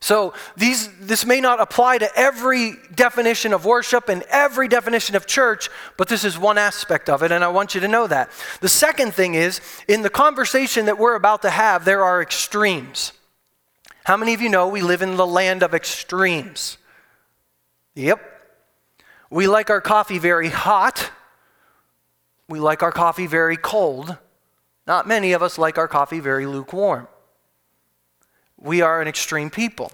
So 0.00 0.34
these, 0.56 0.88
this 1.00 1.24
may 1.24 1.40
not 1.40 1.60
apply 1.60 1.98
to 1.98 2.18
every 2.18 2.74
definition 2.94 3.52
of 3.52 3.64
worship 3.64 4.08
and 4.08 4.22
every 4.28 4.68
definition 4.68 5.16
of 5.16 5.26
church, 5.26 5.70
but 5.96 6.08
this 6.08 6.24
is 6.24 6.38
one 6.38 6.58
aspect 6.58 7.08
of 7.08 7.22
it, 7.22 7.32
and 7.32 7.42
I 7.42 7.48
want 7.48 7.74
you 7.74 7.80
to 7.80 7.88
know 7.88 8.06
that. 8.06 8.30
The 8.60 8.68
second 8.68 9.14
thing 9.14 9.34
is, 9.34 9.60
in 9.88 10.02
the 10.02 10.10
conversation 10.10 10.86
that 10.86 10.98
we're 10.98 11.14
about 11.14 11.42
to 11.42 11.50
have, 11.50 11.84
there 11.84 12.04
are 12.04 12.20
extremes. 12.20 13.12
How 14.04 14.16
many 14.16 14.34
of 14.34 14.40
you 14.40 14.48
know 14.48 14.68
we 14.68 14.82
live 14.82 15.02
in 15.02 15.16
the 15.16 15.26
land 15.26 15.62
of 15.62 15.74
extremes? 15.74 16.78
Yep. 17.94 18.20
We 19.30 19.48
like 19.48 19.70
our 19.70 19.80
coffee 19.80 20.18
very 20.18 20.50
hot. 20.50 21.10
We 22.48 22.60
like 22.60 22.82
our 22.82 22.92
coffee 22.92 23.26
very 23.26 23.56
cold. 23.56 24.16
Not 24.86 25.08
many 25.08 25.32
of 25.32 25.42
us 25.42 25.58
like 25.58 25.78
our 25.78 25.88
coffee 25.88 26.20
very 26.20 26.46
lukewarm. 26.46 27.08
We 28.58 28.80
are 28.80 29.02
an 29.02 29.08
extreme 29.08 29.50
people. 29.50 29.92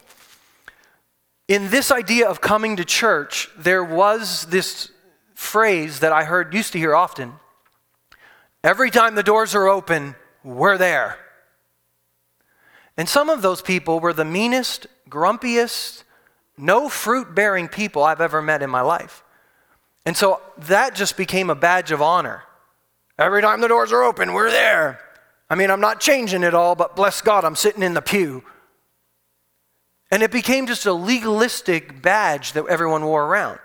In 1.49 1.71
this 1.71 1.91
idea 1.91 2.29
of 2.29 2.41
coming 2.41 2.77
to 2.77 2.85
church, 2.85 3.51
there 3.57 3.85
was 3.85 4.47
this 4.47 4.91
phrase 5.35 6.01
that 6.01 6.13
I 6.13 6.25
heard 6.25 6.55
used 6.55 6.73
to 6.73 6.79
hear 6.79 6.95
often. 6.95 7.35
Every 8.63 8.91
time 8.91 9.17
the 9.17 9.23
doors 9.23 9.55
are 9.55 9.69
open, 9.69 10.15
we're 10.45 10.79
there. 10.79 11.19
And 12.97 13.09
some 13.09 13.29
of 13.29 13.43
those 13.43 13.61
people 13.61 14.01
were 14.01 14.13
the 14.13 14.25
meanest, 14.25 14.87
grumpiest, 15.09 16.05
no 16.57 16.89
fruit 16.89 17.35
bearing 17.35 17.69
people 17.69 18.05
I've 18.05 18.21
ever 18.21 18.41
met 18.41 18.63
in 18.63 18.71
my 18.71 18.83
life. 18.83 19.25
And 20.07 20.17
so 20.17 20.41
that 20.59 20.95
just 20.95 21.17
became 21.17 21.51
a 21.51 21.55
badge 21.55 21.91
of 21.91 22.03
honor. 22.03 22.45
Every 23.19 23.43
time 23.43 23.61
the 23.61 23.69
doors 23.69 23.93
are 23.93 24.03
open, 24.03 24.33
we're 24.33 24.51
there. 24.51 25.01
I 25.51 25.55
mean, 25.55 25.71
I'm 25.71 25.81
not 25.81 26.01
changing 26.01 26.43
it 26.43 26.55
all, 26.55 26.75
but 26.75 26.97
bless 26.97 27.21
God, 27.21 27.45
I'm 27.45 27.57
sitting 27.57 27.83
in 27.83 27.95
the 27.95 28.03
pew. 28.03 28.43
And 30.13 30.23
it 30.23 30.31
became 30.31 30.67
just 30.67 30.85
a 30.85 30.93
legalistic 30.93 32.03
badge 32.03 32.53
that 32.53 32.67
everyone 32.67 33.05
wore 33.07 33.25
around. 33.25 33.59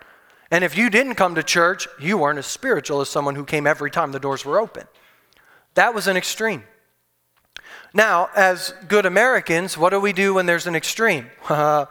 And 0.50 0.63
if 0.63 0.77
you 0.77 0.89
didn't 0.89 1.16
come 1.16 1.36
to 1.36 1.44
church, 1.44 1.89
you 2.00 2.18
weren't 2.18 2.39
as 2.39 2.46
spiritual 2.46 3.01
as 3.01 3.10
someone 3.10 3.36
who 3.36 3.44
came 3.44 3.68
every 3.68 3.92
time 3.92 4.13
the 4.13 4.20
doors 4.20 4.46
were 4.46 4.58
open. 4.58 4.88
That 5.74 5.94
was 5.94 6.08
an 6.08 6.16
extreme. 6.16 6.63
Now, 7.94 8.30
as 8.34 8.74
good 8.88 9.06
Americans, 9.06 9.77
what 9.77 9.89
do 9.89 10.00
we 10.00 10.13
do 10.13 10.36
when 10.36 10.46
there's 10.46 10.68
an 10.68 10.75
extreme? 10.75 11.30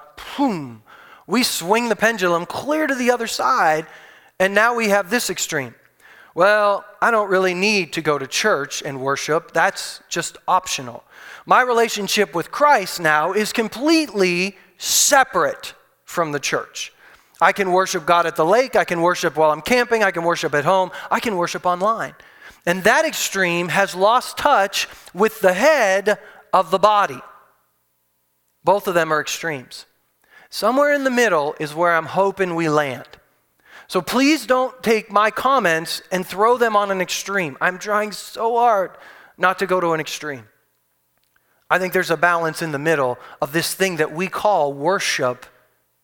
We 1.28 1.42
swing 1.42 1.88
the 1.88 1.96
pendulum 1.96 2.46
clear 2.46 2.86
to 2.86 2.94
the 2.94 3.10
other 3.10 3.26
side, 3.26 3.86
and 4.38 4.54
now 4.54 4.76
we 4.76 4.90
have 4.90 5.10
this 5.10 5.28
extreme. 5.28 5.74
Well, 6.36 6.84
I 7.00 7.10
don't 7.10 7.30
really 7.30 7.54
need 7.54 7.94
to 7.94 8.02
go 8.02 8.18
to 8.18 8.26
church 8.26 8.82
and 8.82 9.00
worship. 9.00 9.52
That's 9.54 10.02
just 10.10 10.36
optional. 10.46 11.02
My 11.46 11.62
relationship 11.62 12.34
with 12.34 12.50
Christ 12.50 13.00
now 13.00 13.32
is 13.32 13.54
completely 13.54 14.54
separate 14.76 15.72
from 16.04 16.32
the 16.32 16.38
church. 16.38 16.92
I 17.40 17.52
can 17.52 17.72
worship 17.72 18.04
God 18.04 18.26
at 18.26 18.36
the 18.36 18.44
lake, 18.44 18.76
I 18.76 18.84
can 18.84 19.00
worship 19.00 19.34
while 19.34 19.50
I'm 19.50 19.62
camping, 19.62 20.02
I 20.02 20.10
can 20.10 20.24
worship 20.24 20.54
at 20.54 20.66
home, 20.66 20.90
I 21.10 21.20
can 21.20 21.38
worship 21.38 21.64
online. 21.64 22.14
And 22.66 22.84
that 22.84 23.06
extreme 23.06 23.68
has 23.68 23.94
lost 23.94 24.36
touch 24.36 24.88
with 25.14 25.40
the 25.40 25.54
head 25.54 26.18
of 26.52 26.70
the 26.70 26.78
body. 26.78 27.22
Both 28.62 28.88
of 28.88 28.92
them 28.92 29.10
are 29.10 29.22
extremes. 29.22 29.86
Somewhere 30.50 30.92
in 30.92 31.04
the 31.04 31.10
middle 31.10 31.54
is 31.58 31.74
where 31.74 31.96
I'm 31.96 32.04
hoping 32.04 32.54
we 32.54 32.68
land. 32.68 33.08
So 33.88 34.00
please 34.00 34.46
don't 34.46 34.82
take 34.82 35.10
my 35.10 35.30
comments 35.30 36.02
and 36.10 36.26
throw 36.26 36.56
them 36.56 36.74
on 36.76 36.90
an 36.90 37.00
extreme. 37.00 37.56
I'm 37.60 37.78
trying 37.78 38.12
so 38.12 38.56
hard 38.56 38.92
not 39.38 39.58
to 39.60 39.66
go 39.66 39.80
to 39.80 39.92
an 39.92 40.00
extreme. 40.00 40.48
I 41.68 41.78
think 41.78 41.92
there's 41.92 42.10
a 42.10 42.16
balance 42.16 42.62
in 42.62 42.72
the 42.72 42.78
middle 42.78 43.18
of 43.40 43.52
this 43.52 43.74
thing 43.74 43.96
that 43.96 44.12
we 44.12 44.28
call 44.28 44.72
worship 44.72 45.46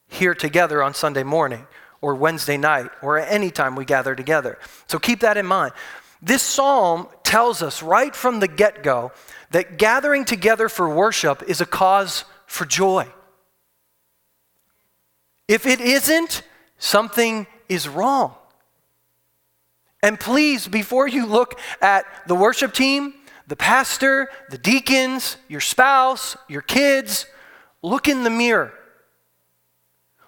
here 0.08 0.34
together 0.34 0.82
on 0.82 0.94
Sunday 0.94 1.22
morning 1.22 1.66
or 2.00 2.14
Wednesday 2.14 2.56
night 2.56 2.90
or 3.00 3.18
any 3.18 3.50
time 3.50 3.76
we 3.76 3.84
gather 3.84 4.14
together. 4.14 4.58
So 4.88 4.98
keep 4.98 5.20
that 5.20 5.36
in 5.36 5.46
mind. 5.46 5.72
This 6.20 6.42
psalm 6.42 7.08
tells 7.24 7.62
us 7.62 7.82
right 7.82 8.14
from 8.14 8.40
the 8.40 8.48
get 8.48 8.82
go 8.82 9.12
that 9.50 9.78
gathering 9.78 10.24
together 10.24 10.68
for 10.68 10.88
worship 10.88 11.42
is 11.48 11.60
a 11.60 11.66
cause 11.66 12.24
for 12.46 12.64
joy. 12.64 13.08
If 15.48 15.66
it 15.66 15.80
isn't, 15.80 16.42
something 16.78 17.46
is 17.72 17.88
wrong. 17.88 18.34
And 20.02 20.18
please, 20.18 20.66
before 20.68 21.06
you 21.06 21.26
look 21.26 21.58
at 21.80 22.04
the 22.26 22.34
worship 22.34 22.74
team, 22.74 23.14
the 23.46 23.56
pastor, 23.56 24.28
the 24.50 24.58
deacons, 24.58 25.36
your 25.48 25.60
spouse, 25.60 26.36
your 26.48 26.62
kids, 26.62 27.26
look 27.82 28.08
in 28.08 28.24
the 28.24 28.30
mirror. 28.30 28.72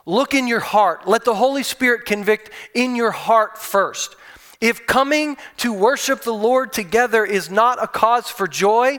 Look 0.06 0.34
in 0.34 0.46
your 0.46 0.60
heart. 0.60 1.08
Let 1.08 1.24
the 1.24 1.34
Holy 1.34 1.62
Spirit 1.62 2.04
convict 2.04 2.50
in 2.74 2.94
your 2.94 3.10
heart 3.10 3.58
first. 3.58 4.16
If 4.60 4.86
coming 4.86 5.36
to 5.58 5.72
worship 5.72 6.22
the 6.22 6.34
Lord 6.34 6.72
together 6.72 7.24
is 7.24 7.50
not 7.50 7.82
a 7.82 7.86
cause 7.86 8.28
for 8.28 8.46
joy, 8.46 8.98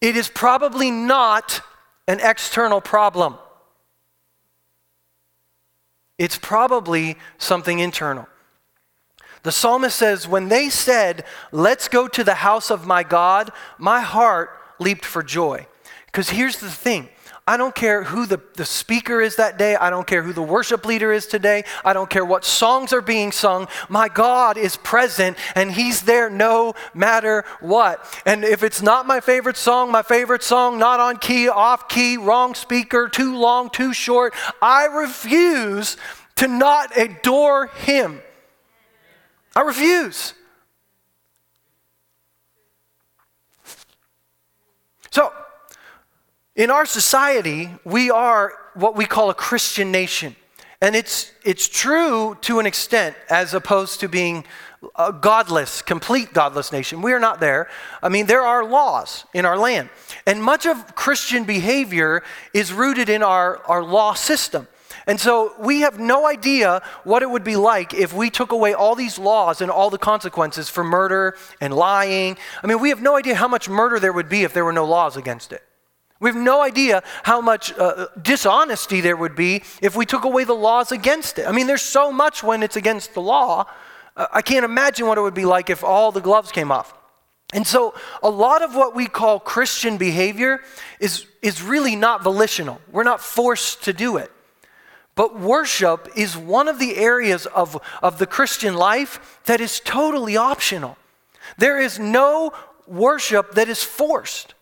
it 0.00 0.16
is 0.16 0.28
probably 0.28 0.90
not 0.90 1.60
an 2.08 2.20
external 2.20 2.80
problem. 2.80 3.36
It's 6.20 6.36
probably 6.36 7.16
something 7.38 7.78
internal. 7.78 8.28
The 9.42 9.50
psalmist 9.50 9.96
says, 9.96 10.28
When 10.28 10.48
they 10.48 10.68
said, 10.68 11.24
Let's 11.50 11.88
go 11.88 12.08
to 12.08 12.22
the 12.22 12.34
house 12.34 12.70
of 12.70 12.86
my 12.86 13.02
God, 13.02 13.50
my 13.78 14.02
heart 14.02 14.50
leaped 14.78 15.06
for 15.06 15.22
joy. 15.22 15.66
Because 16.04 16.28
here's 16.28 16.58
the 16.58 16.68
thing 16.68 17.08
I 17.46 17.56
don't 17.56 17.74
care 17.74 18.04
who 18.04 18.26
the, 18.26 18.40
the 18.54 18.64
speaker 18.64 19.20
is 19.20 19.36
that 19.36 19.58
day. 19.58 19.74
I 19.74 19.90
don't 19.90 20.06
care 20.06 20.22
who 20.22 20.32
the 20.32 20.42
worship 20.42 20.84
leader 20.86 21.12
is 21.12 21.26
today. 21.26 21.64
I 21.84 21.92
don't 21.92 22.08
care 22.08 22.24
what 22.24 22.44
songs 22.44 22.92
are 22.92 23.00
being 23.00 23.32
sung. 23.32 23.66
My 23.88 24.08
God 24.08 24.56
is 24.56 24.76
present 24.76 25.36
and 25.54 25.72
He's 25.72 26.02
there 26.02 26.30
no 26.30 26.74
matter 26.94 27.44
what. 27.60 28.04
And 28.24 28.44
if 28.44 28.62
it's 28.62 28.82
not 28.82 29.06
my 29.06 29.20
favorite 29.20 29.56
song, 29.56 29.90
my 29.90 30.02
favorite 30.02 30.42
song, 30.42 30.78
not 30.78 31.00
on 31.00 31.16
key, 31.16 31.48
off 31.48 31.88
key, 31.88 32.16
wrong 32.16 32.54
speaker, 32.54 33.08
too 33.08 33.36
long, 33.36 33.70
too 33.70 33.92
short, 33.92 34.34
I 34.62 34.84
refuse 34.84 35.96
to 36.36 36.46
not 36.46 36.96
adore 36.96 37.66
Him. 37.66 38.20
I 39.56 39.62
refuse. 39.62 40.34
So, 45.10 45.32
in 46.60 46.70
our 46.70 46.84
society, 46.84 47.70
we 47.84 48.10
are 48.10 48.52
what 48.74 48.94
we 48.94 49.06
call 49.06 49.30
a 49.30 49.34
Christian 49.34 49.90
nation. 49.90 50.36
And 50.82 50.94
it's, 50.94 51.32
it's 51.42 51.66
true 51.66 52.36
to 52.42 52.58
an 52.58 52.66
extent, 52.66 53.16
as 53.30 53.54
opposed 53.54 54.00
to 54.00 54.10
being 54.10 54.44
a 54.94 55.10
godless, 55.10 55.80
complete 55.80 56.34
godless 56.34 56.70
nation. 56.70 57.00
We 57.00 57.14
are 57.14 57.18
not 57.18 57.40
there. 57.40 57.70
I 58.02 58.10
mean, 58.10 58.26
there 58.26 58.42
are 58.42 58.62
laws 58.62 59.24
in 59.32 59.46
our 59.46 59.56
land. 59.56 59.88
And 60.26 60.42
much 60.42 60.66
of 60.66 60.94
Christian 60.94 61.44
behavior 61.44 62.22
is 62.52 62.74
rooted 62.74 63.08
in 63.08 63.22
our, 63.22 63.56
our 63.64 63.82
law 63.82 64.12
system. 64.12 64.68
And 65.06 65.18
so 65.18 65.54
we 65.58 65.80
have 65.80 65.98
no 65.98 66.26
idea 66.26 66.82
what 67.04 67.22
it 67.22 67.30
would 67.30 67.44
be 67.44 67.56
like 67.56 67.94
if 67.94 68.12
we 68.12 68.28
took 68.28 68.52
away 68.52 68.74
all 68.74 68.94
these 68.94 69.18
laws 69.18 69.62
and 69.62 69.70
all 69.70 69.88
the 69.88 69.96
consequences 69.96 70.68
for 70.68 70.84
murder 70.84 71.38
and 71.58 71.72
lying. 71.72 72.36
I 72.62 72.66
mean, 72.66 72.80
we 72.80 72.90
have 72.90 73.00
no 73.00 73.16
idea 73.16 73.34
how 73.34 73.48
much 73.48 73.66
murder 73.66 73.98
there 73.98 74.12
would 74.12 74.28
be 74.28 74.42
if 74.42 74.52
there 74.52 74.64
were 74.66 74.74
no 74.74 74.84
laws 74.84 75.16
against 75.16 75.54
it. 75.54 75.62
We 76.20 76.28
have 76.28 76.36
no 76.36 76.60
idea 76.60 77.02
how 77.22 77.40
much 77.40 77.76
uh, 77.78 78.08
dishonesty 78.20 79.00
there 79.00 79.16
would 79.16 79.34
be 79.34 79.62
if 79.80 79.96
we 79.96 80.04
took 80.04 80.24
away 80.24 80.44
the 80.44 80.54
laws 80.54 80.92
against 80.92 81.38
it. 81.38 81.46
I 81.46 81.52
mean, 81.52 81.66
there's 81.66 81.82
so 81.82 82.12
much 82.12 82.42
when 82.42 82.62
it's 82.62 82.76
against 82.76 83.14
the 83.14 83.22
law. 83.22 83.64
Uh, 84.16 84.26
I 84.30 84.42
can't 84.42 84.64
imagine 84.64 85.06
what 85.06 85.16
it 85.16 85.22
would 85.22 85.34
be 85.34 85.46
like 85.46 85.70
if 85.70 85.82
all 85.82 86.12
the 86.12 86.20
gloves 86.20 86.52
came 86.52 86.70
off. 86.70 86.94
And 87.52 87.66
so, 87.66 87.94
a 88.22 88.30
lot 88.30 88.62
of 88.62 88.76
what 88.76 88.94
we 88.94 89.06
call 89.06 89.40
Christian 89.40 89.96
behavior 89.96 90.60
is, 91.00 91.26
is 91.42 91.62
really 91.62 91.96
not 91.96 92.22
volitional. 92.22 92.80
We're 92.92 93.02
not 93.02 93.20
forced 93.20 93.82
to 93.84 93.92
do 93.92 94.18
it. 94.18 94.30
But 95.16 95.40
worship 95.40 96.08
is 96.16 96.36
one 96.36 96.68
of 96.68 96.78
the 96.78 96.96
areas 96.96 97.46
of, 97.46 97.80
of 98.02 98.18
the 98.18 98.26
Christian 98.26 98.74
life 98.74 99.40
that 99.46 99.60
is 99.60 99.80
totally 99.80 100.36
optional. 100.36 100.96
There 101.58 101.80
is 101.80 101.98
no 101.98 102.52
worship 102.86 103.52
that 103.54 103.68
is 103.68 103.82
forced. 103.82 104.54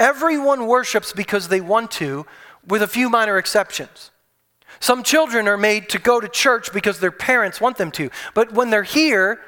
Everyone 0.00 0.66
worships 0.66 1.12
because 1.12 1.48
they 1.48 1.60
want 1.60 1.90
to, 1.92 2.26
with 2.66 2.82
a 2.82 2.88
few 2.88 3.10
minor 3.10 3.36
exceptions. 3.36 4.10
Some 4.80 5.02
children 5.02 5.46
are 5.46 5.58
made 5.58 5.90
to 5.90 5.98
go 5.98 6.20
to 6.20 6.28
church 6.28 6.72
because 6.72 6.98
their 6.98 7.12
parents 7.12 7.60
want 7.60 7.76
them 7.76 7.90
to, 7.92 8.10
but 8.32 8.52
when 8.52 8.70
they're 8.70 8.82
here, 8.82 9.40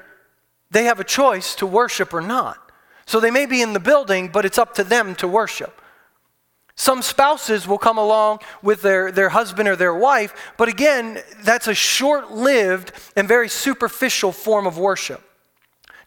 they 0.71 0.85
have 0.85 1.01
a 1.01 1.05
choice 1.05 1.55
to 1.57 1.67
worship 1.67 2.13
or 2.13 2.21
not. 2.21 2.59
So 3.07 3.19
they 3.19 3.31
may 3.31 3.47
be 3.47 3.63
in 3.63 3.73
the 3.73 3.81
building, 3.81 4.29
but 4.29 4.45
it's 4.45 4.59
up 4.59 4.75
to 4.75 4.85
them 4.85 5.15
to 5.17 5.27
worship. 5.27 5.81
Some 6.75 7.01
spouses 7.01 7.67
will 7.67 7.79
come 7.79 7.99
along 7.99 8.41
with 8.63 8.83
their, 8.83 9.11
their 9.11 9.31
husband 9.31 9.69
or 9.69 9.77
their 9.77 9.95
wife, 9.95 10.53
but 10.59 10.69
again, 10.69 11.23
that's 11.41 11.67
a 11.67 11.75
short 11.75 12.31
lived 12.31 12.93
and 13.17 13.27
very 13.27 13.49
superficial 13.49 14.33
form 14.33 14.67
of 14.67 14.79
worship. 14.79 15.23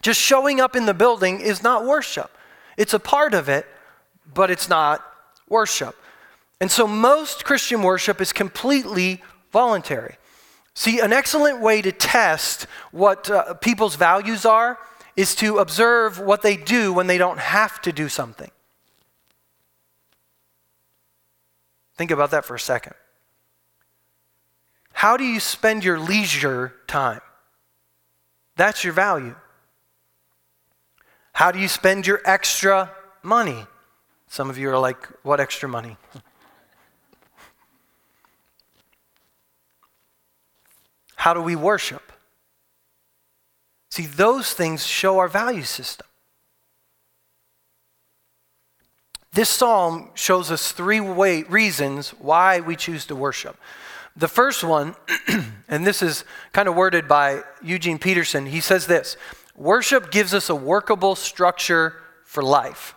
Just 0.04 0.20
showing 0.22 0.60
up 0.60 0.76
in 0.76 0.86
the 0.86 0.94
building 0.94 1.40
is 1.40 1.64
not 1.64 1.84
worship, 1.86 2.30
it's 2.78 2.94
a 2.94 3.00
part 3.00 3.34
of 3.34 3.50
it, 3.50 3.66
but 4.34 4.52
it's 4.52 4.70
not 4.70 5.06
worship. 5.48 5.96
And 6.60 6.72
so 6.72 6.88
most 6.88 7.46
Christian 7.46 7.84
worship 7.84 8.22
is 8.22 8.32
completely 8.32 9.22
voluntary. 9.52 10.16
See, 10.74 11.00
an 11.00 11.14
excellent 11.14 11.62
way 11.62 11.82
to 11.82 11.92
test 11.92 12.68
what 12.92 13.30
uh, 13.30 13.54
people's 13.56 13.96
values 13.96 14.46
are 14.46 14.78
is 15.16 15.36
to 15.36 15.60
observe 15.60 16.20
what 16.20 16.42
they 16.42 16.58
do 16.58 16.92
when 16.92 17.08
they 17.08 17.18
don't 17.18 17.40
have 17.40 17.82
to 17.82 17.92
do 17.92 18.10
something. 18.10 18.52
Think 21.98 22.12
about 22.12 22.32
that 22.32 22.44
for 22.44 22.56
a 22.56 22.60
second. 22.60 22.94
How 24.92 25.18
do 25.18 25.24
you 25.24 25.40
spend 25.40 25.84
your 25.84 26.00
leisure 26.00 26.74
time? 26.88 27.22
That's 28.58 28.84
your 28.84 28.94
value. 28.94 29.36
How 31.32 31.52
do 31.52 31.60
you 31.60 31.68
spend 31.68 32.08
your 32.08 32.22
extra 32.26 32.92
money? 33.22 33.66
Some 34.36 34.50
of 34.50 34.58
you 34.58 34.70
are 34.70 34.78
like, 34.78 35.08
what 35.24 35.40
extra 35.40 35.70
money? 35.70 35.96
How 41.16 41.34
do 41.34 41.42
we 41.42 41.56
worship? 41.56 42.12
See, 43.92 44.06
those 44.06 44.52
things 44.52 44.86
show 44.86 45.20
our 45.20 45.30
value 45.30 45.64
system. 45.64 46.06
This 49.32 49.48
psalm 49.48 50.10
shows 50.16 50.52
us 50.52 50.74
three 50.74 51.00
way, 51.00 51.44
reasons 51.44 52.10
why 52.10 52.60
we 52.60 52.76
choose 52.76 53.06
to 53.06 53.16
worship. 53.16 53.56
The 54.18 54.28
first 54.28 54.66
one, 54.66 54.98
and 55.70 55.88
this 55.88 56.02
is 56.02 56.26
kind 56.52 56.68
of 56.68 56.76
worded 56.76 57.08
by 57.08 57.44
Eugene 57.64 58.00
Peterson, 58.00 58.48
he 58.48 58.60
says 58.60 58.86
this 58.86 59.16
Worship 59.56 60.12
gives 60.12 60.34
us 60.34 60.50
a 60.50 60.56
workable 60.56 61.16
structure 61.16 61.94
for 62.26 62.44
life. 62.44 62.96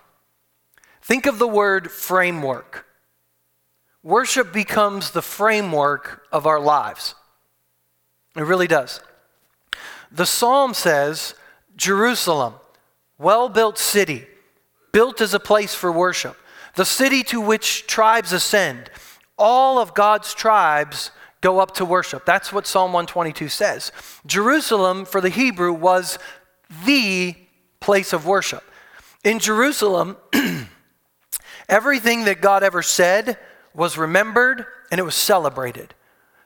Think 1.09 1.25
of 1.25 1.39
the 1.39 1.47
word 1.47 1.89
framework. 1.89 2.85
Worship 4.03 4.53
becomes 4.53 5.09
the 5.09 5.23
framework 5.23 6.21
of 6.31 6.45
our 6.45 6.59
lives. 6.59 7.15
It 8.35 8.43
really 8.43 8.67
does. 8.67 9.01
The 10.11 10.27
psalm 10.27 10.75
says, 10.75 11.33
Jerusalem, 11.75 12.53
well 13.17 13.49
built 13.49 13.79
city, 13.79 14.27
built 14.91 15.19
as 15.19 15.33
a 15.33 15.39
place 15.39 15.73
for 15.73 15.91
worship, 15.91 16.37
the 16.75 16.85
city 16.85 17.23
to 17.23 17.41
which 17.41 17.87
tribes 17.87 18.31
ascend. 18.31 18.91
All 19.35 19.79
of 19.79 19.95
God's 19.95 20.35
tribes 20.35 21.09
go 21.41 21.57
up 21.57 21.73
to 21.77 21.85
worship. 21.85 22.23
That's 22.23 22.53
what 22.53 22.67
Psalm 22.67 22.93
122 22.93 23.49
says. 23.49 23.91
Jerusalem, 24.27 25.05
for 25.05 25.21
the 25.21 25.29
Hebrew, 25.29 25.73
was 25.73 26.19
the 26.85 27.33
place 27.79 28.13
of 28.13 28.27
worship. 28.27 28.63
In 29.23 29.39
Jerusalem, 29.39 30.15
Everything 31.69 32.25
that 32.25 32.41
God 32.41 32.63
ever 32.63 32.81
said 32.81 33.37
was 33.73 33.97
remembered 33.97 34.65
and 34.91 34.99
it 34.99 35.03
was 35.03 35.15
celebrated. 35.15 35.93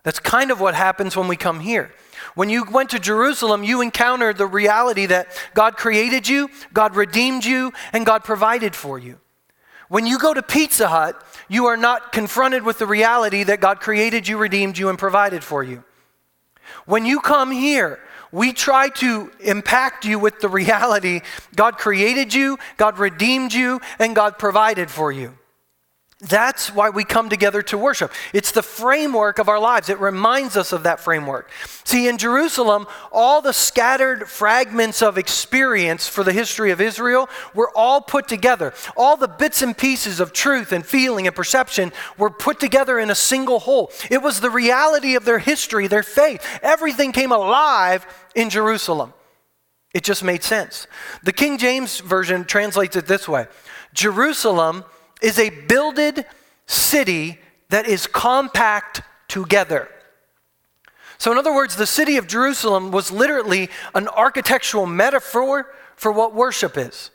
That's 0.03 0.19
kind 0.19 0.51
of 0.51 0.59
what 0.59 0.75
happens 0.75 1.15
when 1.15 1.29
we 1.29 1.37
come 1.37 1.61
here. 1.61 1.93
When 2.35 2.49
you 2.49 2.65
went 2.69 2.89
to 2.89 2.99
Jerusalem, 2.99 3.63
you 3.63 3.81
encountered 3.81 4.37
the 4.37 4.45
reality 4.45 5.05
that 5.05 5.27
God 5.53 5.77
created 5.77 6.27
you, 6.27 6.49
God 6.73 6.95
redeemed 6.95 7.45
you, 7.45 7.71
and 7.93 8.05
God 8.05 8.23
provided 8.23 8.75
for 8.75 8.99
you. 8.99 9.19
When 9.87 10.05
you 10.05 10.19
go 10.19 10.33
to 10.33 10.43
Pizza 10.43 10.87
Hut, 10.87 11.21
you 11.47 11.67
are 11.67 11.77
not 11.77 12.11
confronted 12.11 12.63
with 12.63 12.79
the 12.79 12.85
reality 12.85 13.43
that 13.43 13.61
God 13.61 13.79
created 13.79 14.27
you, 14.27 14.37
redeemed 14.37 14.77
you, 14.77 14.89
and 14.89 14.97
provided 14.97 15.43
for 15.43 15.63
you. 15.63 15.83
When 16.85 17.05
you 17.05 17.19
come 17.19 17.51
here, 17.51 17.99
we 18.33 18.51
try 18.51 18.89
to 18.89 19.31
impact 19.39 20.05
you 20.05 20.17
with 20.17 20.41
the 20.41 20.49
reality 20.49 21.21
God 21.55 21.77
created 21.77 22.33
you, 22.33 22.57
God 22.77 22.97
redeemed 22.97 23.53
you, 23.53 23.79
and 23.99 24.15
God 24.15 24.39
provided 24.39 24.89
for 24.89 25.11
you. 25.11 25.37
That's 26.23 26.73
why 26.73 26.89
we 26.89 27.03
come 27.03 27.27
together 27.27 27.61
to 27.63 27.77
worship. 27.77 28.09
It's 28.31 28.53
the 28.53 28.63
framework 28.63 29.39
of 29.39 29.49
our 29.49 29.59
lives. 29.59 29.89
It 29.89 29.99
reminds 29.99 30.55
us 30.55 30.71
of 30.71 30.83
that 30.83 31.01
framework. 31.01 31.49
See, 31.83 32.07
in 32.07 32.17
Jerusalem, 32.17 32.87
all 33.11 33.41
the 33.41 33.51
scattered 33.51 34.29
fragments 34.29 35.01
of 35.01 35.17
experience 35.17 36.07
for 36.07 36.23
the 36.23 36.31
history 36.31 36.71
of 36.71 36.79
Israel 36.79 37.27
were 37.53 37.69
all 37.75 37.99
put 37.99 38.29
together. 38.29 38.73
All 38.95 39.17
the 39.17 39.27
bits 39.27 39.61
and 39.61 39.77
pieces 39.77 40.21
of 40.21 40.31
truth 40.31 40.71
and 40.71 40.85
feeling 40.85 41.27
and 41.27 41.35
perception 41.35 41.91
were 42.17 42.29
put 42.29 42.57
together 42.57 42.99
in 42.99 43.09
a 43.09 43.15
single 43.15 43.59
whole. 43.59 43.91
It 44.09 44.21
was 44.21 44.39
the 44.39 44.49
reality 44.49 45.15
of 45.15 45.25
their 45.25 45.39
history, 45.39 45.87
their 45.87 46.03
faith. 46.03 46.41
Everything 46.61 47.11
came 47.11 47.33
alive 47.33 48.05
in 48.33 48.49
Jerusalem. 48.49 49.13
It 49.93 50.05
just 50.05 50.23
made 50.23 50.41
sense. 50.41 50.87
The 51.23 51.33
King 51.33 51.57
James 51.57 51.99
Version 51.99 52.45
translates 52.45 52.95
it 52.95 53.07
this 53.07 53.27
way 53.27 53.47
Jerusalem 53.93 54.85
is 55.23 55.39
a 55.39 55.49
builded 55.49 56.25
city 56.67 57.39
that 57.69 57.87
is 57.87 58.05
compact 58.05 59.01
together. 59.27 59.89
So, 61.17 61.31
in 61.31 61.37
other 61.37 61.53
words, 61.53 61.75
the 61.75 61.87
city 61.87 62.17
of 62.17 62.27
Jerusalem 62.27 62.91
was 62.91 63.09
literally 63.09 63.69
an 63.95 64.07
architectural 64.09 64.85
metaphor 64.85 65.73
for 65.95 66.11
what 66.11 66.35
worship 66.35 66.77
is 66.77 67.09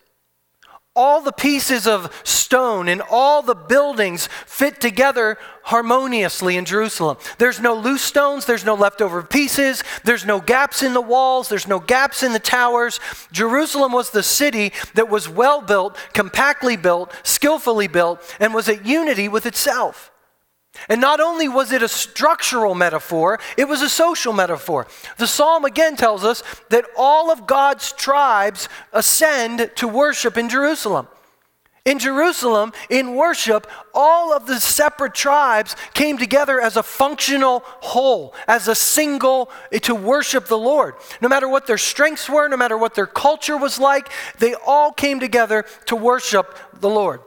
all 0.98 1.20
the 1.20 1.32
pieces 1.32 1.86
of 1.86 2.12
stone 2.24 2.88
and 2.88 3.00
all 3.08 3.40
the 3.40 3.54
buildings 3.54 4.28
fit 4.46 4.80
together 4.80 5.38
harmoniously 5.62 6.56
in 6.56 6.64
Jerusalem. 6.64 7.16
There's 7.38 7.60
no 7.60 7.74
loose 7.74 8.02
stones, 8.02 8.46
there's 8.46 8.64
no 8.64 8.74
leftover 8.74 9.22
pieces, 9.22 9.84
there's 10.02 10.26
no 10.26 10.40
gaps 10.40 10.82
in 10.82 10.94
the 10.94 11.00
walls, 11.00 11.48
there's 11.48 11.68
no 11.68 11.78
gaps 11.78 12.24
in 12.24 12.32
the 12.32 12.40
towers. 12.40 12.98
Jerusalem 13.30 13.92
was 13.92 14.10
the 14.10 14.24
city 14.24 14.72
that 14.94 15.08
was 15.08 15.28
well 15.28 15.62
built, 15.62 15.96
compactly 16.14 16.76
built, 16.76 17.12
skillfully 17.22 17.86
built, 17.86 18.20
and 18.40 18.52
was 18.52 18.68
at 18.68 18.84
unity 18.84 19.28
with 19.28 19.46
itself. 19.46 20.10
And 20.88 21.00
not 21.00 21.20
only 21.20 21.48
was 21.48 21.72
it 21.72 21.82
a 21.82 21.88
structural 21.88 22.74
metaphor, 22.74 23.40
it 23.56 23.68
was 23.68 23.82
a 23.82 23.88
social 23.88 24.32
metaphor. 24.32 24.86
The 25.16 25.26
psalm 25.26 25.64
again 25.64 25.96
tells 25.96 26.24
us 26.24 26.42
that 26.70 26.86
all 26.96 27.30
of 27.30 27.46
God's 27.46 27.92
tribes 27.92 28.68
ascend 28.92 29.70
to 29.76 29.88
worship 29.88 30.36
in 30.36 30.48
Jerusalem. 30.48 31.08
In 31.88 31.98
Jerusalem, 31.98 32.74
in 32.90 33.14
worship, 33.14 33.66
all 33.94 34.34
of 34.34 34.46
the 34.46 34.60
separate 34.60 35.14
tribes 35.14 35.74
came 35.94 36.18
together 36.18 36.60
as 36.60 36.76
a 36.76 36.82
functional 36.82 37.62
whole, 37.80 38.34
as 38.46 38.68
a 38.68 38.74
single 38.74 39.50
eh, 39.72 39.78
to 39.78 39.94
worship 39.94 40.48
the 40.48 40.58
Lord. 40.58 40.96
No 41.22 41.30
matter 41.30 41.48
what 41.48 41.66
their 41.66 41.78
strengths 41.78 42.28
were, 42.28 42.46
no 42.46 42.58
matter 42.58 42.76
what 42.76 42.94
their 42.94 43.06
culture 43.06 43.56
was 43.56 43.78
like, 43.78 44.10
they 44.38 44.54
all 44.66 44.92
came 44.92 45.18
together 45.18 45.64
to 45.86 45.96
worship 45.96 46.54
the 46.78 46.90
Lord. 46.90 47.22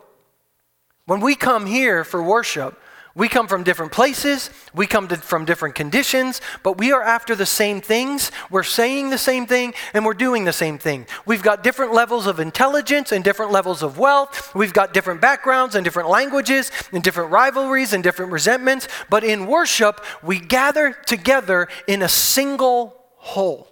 When 1.06 1.22
we 1.22 1.34
come 1.34 1.66
here 1.66 2.04
for 2.04 2.22
worship, 2.22 2.80
we 3.14 3.28
come 3.28 3.48
from 3.48 3.64
different 3.64 3.92
places, 3.92 4.50
we 4.74 4.88
come 4.88 5.08
to, 5.10 5.18
from 5.18 5.44
different 5.44 5.76
conditions, 5.76 6.40
but 6.64 6.78
we 6.78 6.92
are 6.94 7.04
after 7.04 7.36
the 7.36 7.46
same 7.46 7.82
things. 7.82 8.32
We're 8.50 8.64
saying 8.64 9.10
the 9.10 9.18
same 9.18 9.46
thing 9.46 9.74
and 9.94 10.06
we're 10.06 10.14
doing 10.14 10.46
the 10.46 10.54
same 10.54 10.78
thing. 10.78 11.06
We've 11.26 11.44
got 11.44 11.64
different 11.64 11.94
levels 11.94 12.26
of 12.26 12.40
intelligence 12.40 13.12
and 13.12 13.24
different 13.24 13.52
levels 13.52 13.84
of 13.84 13.98
wealth. 13.98 14.56
We've 14.56 14.74
got 14.74 14.94
different 14.94 15.20
backgrounds 15.20 15.76
and 15.76 15.84
different 15.84 16.10
languages 16.10 16.72
and 16.94 17.04
different 17.04 17.32
rivalries 17.32 17.92
and 17.92 18.02
different 18.02 18.32
resentments, 18.32 18.88
but 19.10 19.24
in 19.24 19.46
worship, 19.46 20.04
we 20.24 20.40
gather 20.40 20.94
together 21.06 21.68
in 21.88 22.02
a 22.02 22.10
single 22.10 22.96
whole. 23.18 23.68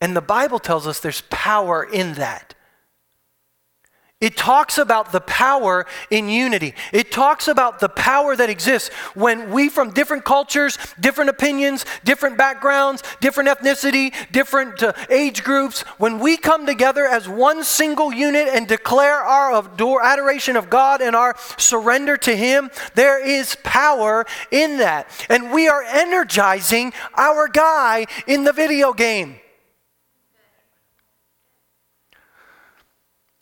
And 0.00 0.14
the 0.14 0.22
Bible 0.22 0.58
tells 0.58 0.86
us 0.86 1.00
there's 1.00 1.22
power 1.30 1.82
in 1.82 2.14
that. 2.14 2.54
It 4.20 4.36
talks 4.36 4.76
about 4.76 5.12
the 5.12 5.22
power 5.22 5.86
in 6.10 6.28
unity. 6.28 6.74
It 6.92 7.10
talks 7.10 7.48
about 7.48 7.80
the 7.80 7.88
power 7.88 8.36
that 8.36 8.50
exists 8.50 8.90
when 9.14 9.50
we, 9.50 9.70
from 9.70 9.92
different 9.92 10.26
cultures, 10.26 10.76
different 11.00 11.30
opinions, 11.30 11.86
different 12.04 12.36
backgrounds, 12.36 13.02
different 13.22 13.48
ethnicity, 13.48 14.12
different 14.30 14.82
uh, 14.82 14.92
age 15.08 15.42
groups, 15.42 15.80
when 15.96 16.18
we 16.18 16.36
come 16.36 16.66
together 16.66 17.06
as 17.06 17.30
one 17.30 17.64
single 17.64 18.12
unit 18.12 18.48
and 18.48 18.68
declare 18.68 19.16
our 19.16 19.64
adoration 20.02 20.54
of 20.54 20.68
God 20.68 21.00
and 21.00 21.16
our 21.16 21.34
surrender 21.56 22.18
to 22.18 22.36
Him, 22.36 22.70
there 22.94 23.26
is 23.26 23.56
power 23.62 24.26
in 24.50 24.76
that. 24.76 25.08
And 25.30 25.50
we 25.50 25.66
are 25.66 25.82
energizing 25.82 26.92
our 27.16 27.48
guy 27.48 28.04
in 28.26 28.44
the 28.44 28.52
video 28.52 28.92
game. 28.92 29.39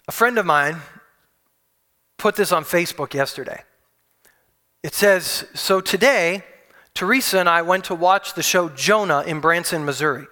A 0.09 0.13
friend 0.13 0.39
of 0.39 0.47
mine 0.47 0.79
put 2.17 2.35
this 2.35 2.51
on 2.51 2.65
Facebook 2.65 3.13
yesterday. 3.13 3.63
It 4.83 4.95
says 4.95 5.45
So 5.55 5.83
today, 5.83 6.45
Teresa 6.95 7.39
and 7.39 7.49
I 7.49 7.61
went 7.61 7.85
to 7.85 7.95
watch 7.95 8.33
the 8.33 8.43
show 8.43 8.71
Jonah 8.71 9.23
in 9.23 9.41
Branson, 9.41 9.85
Missouri. 9.85 10.27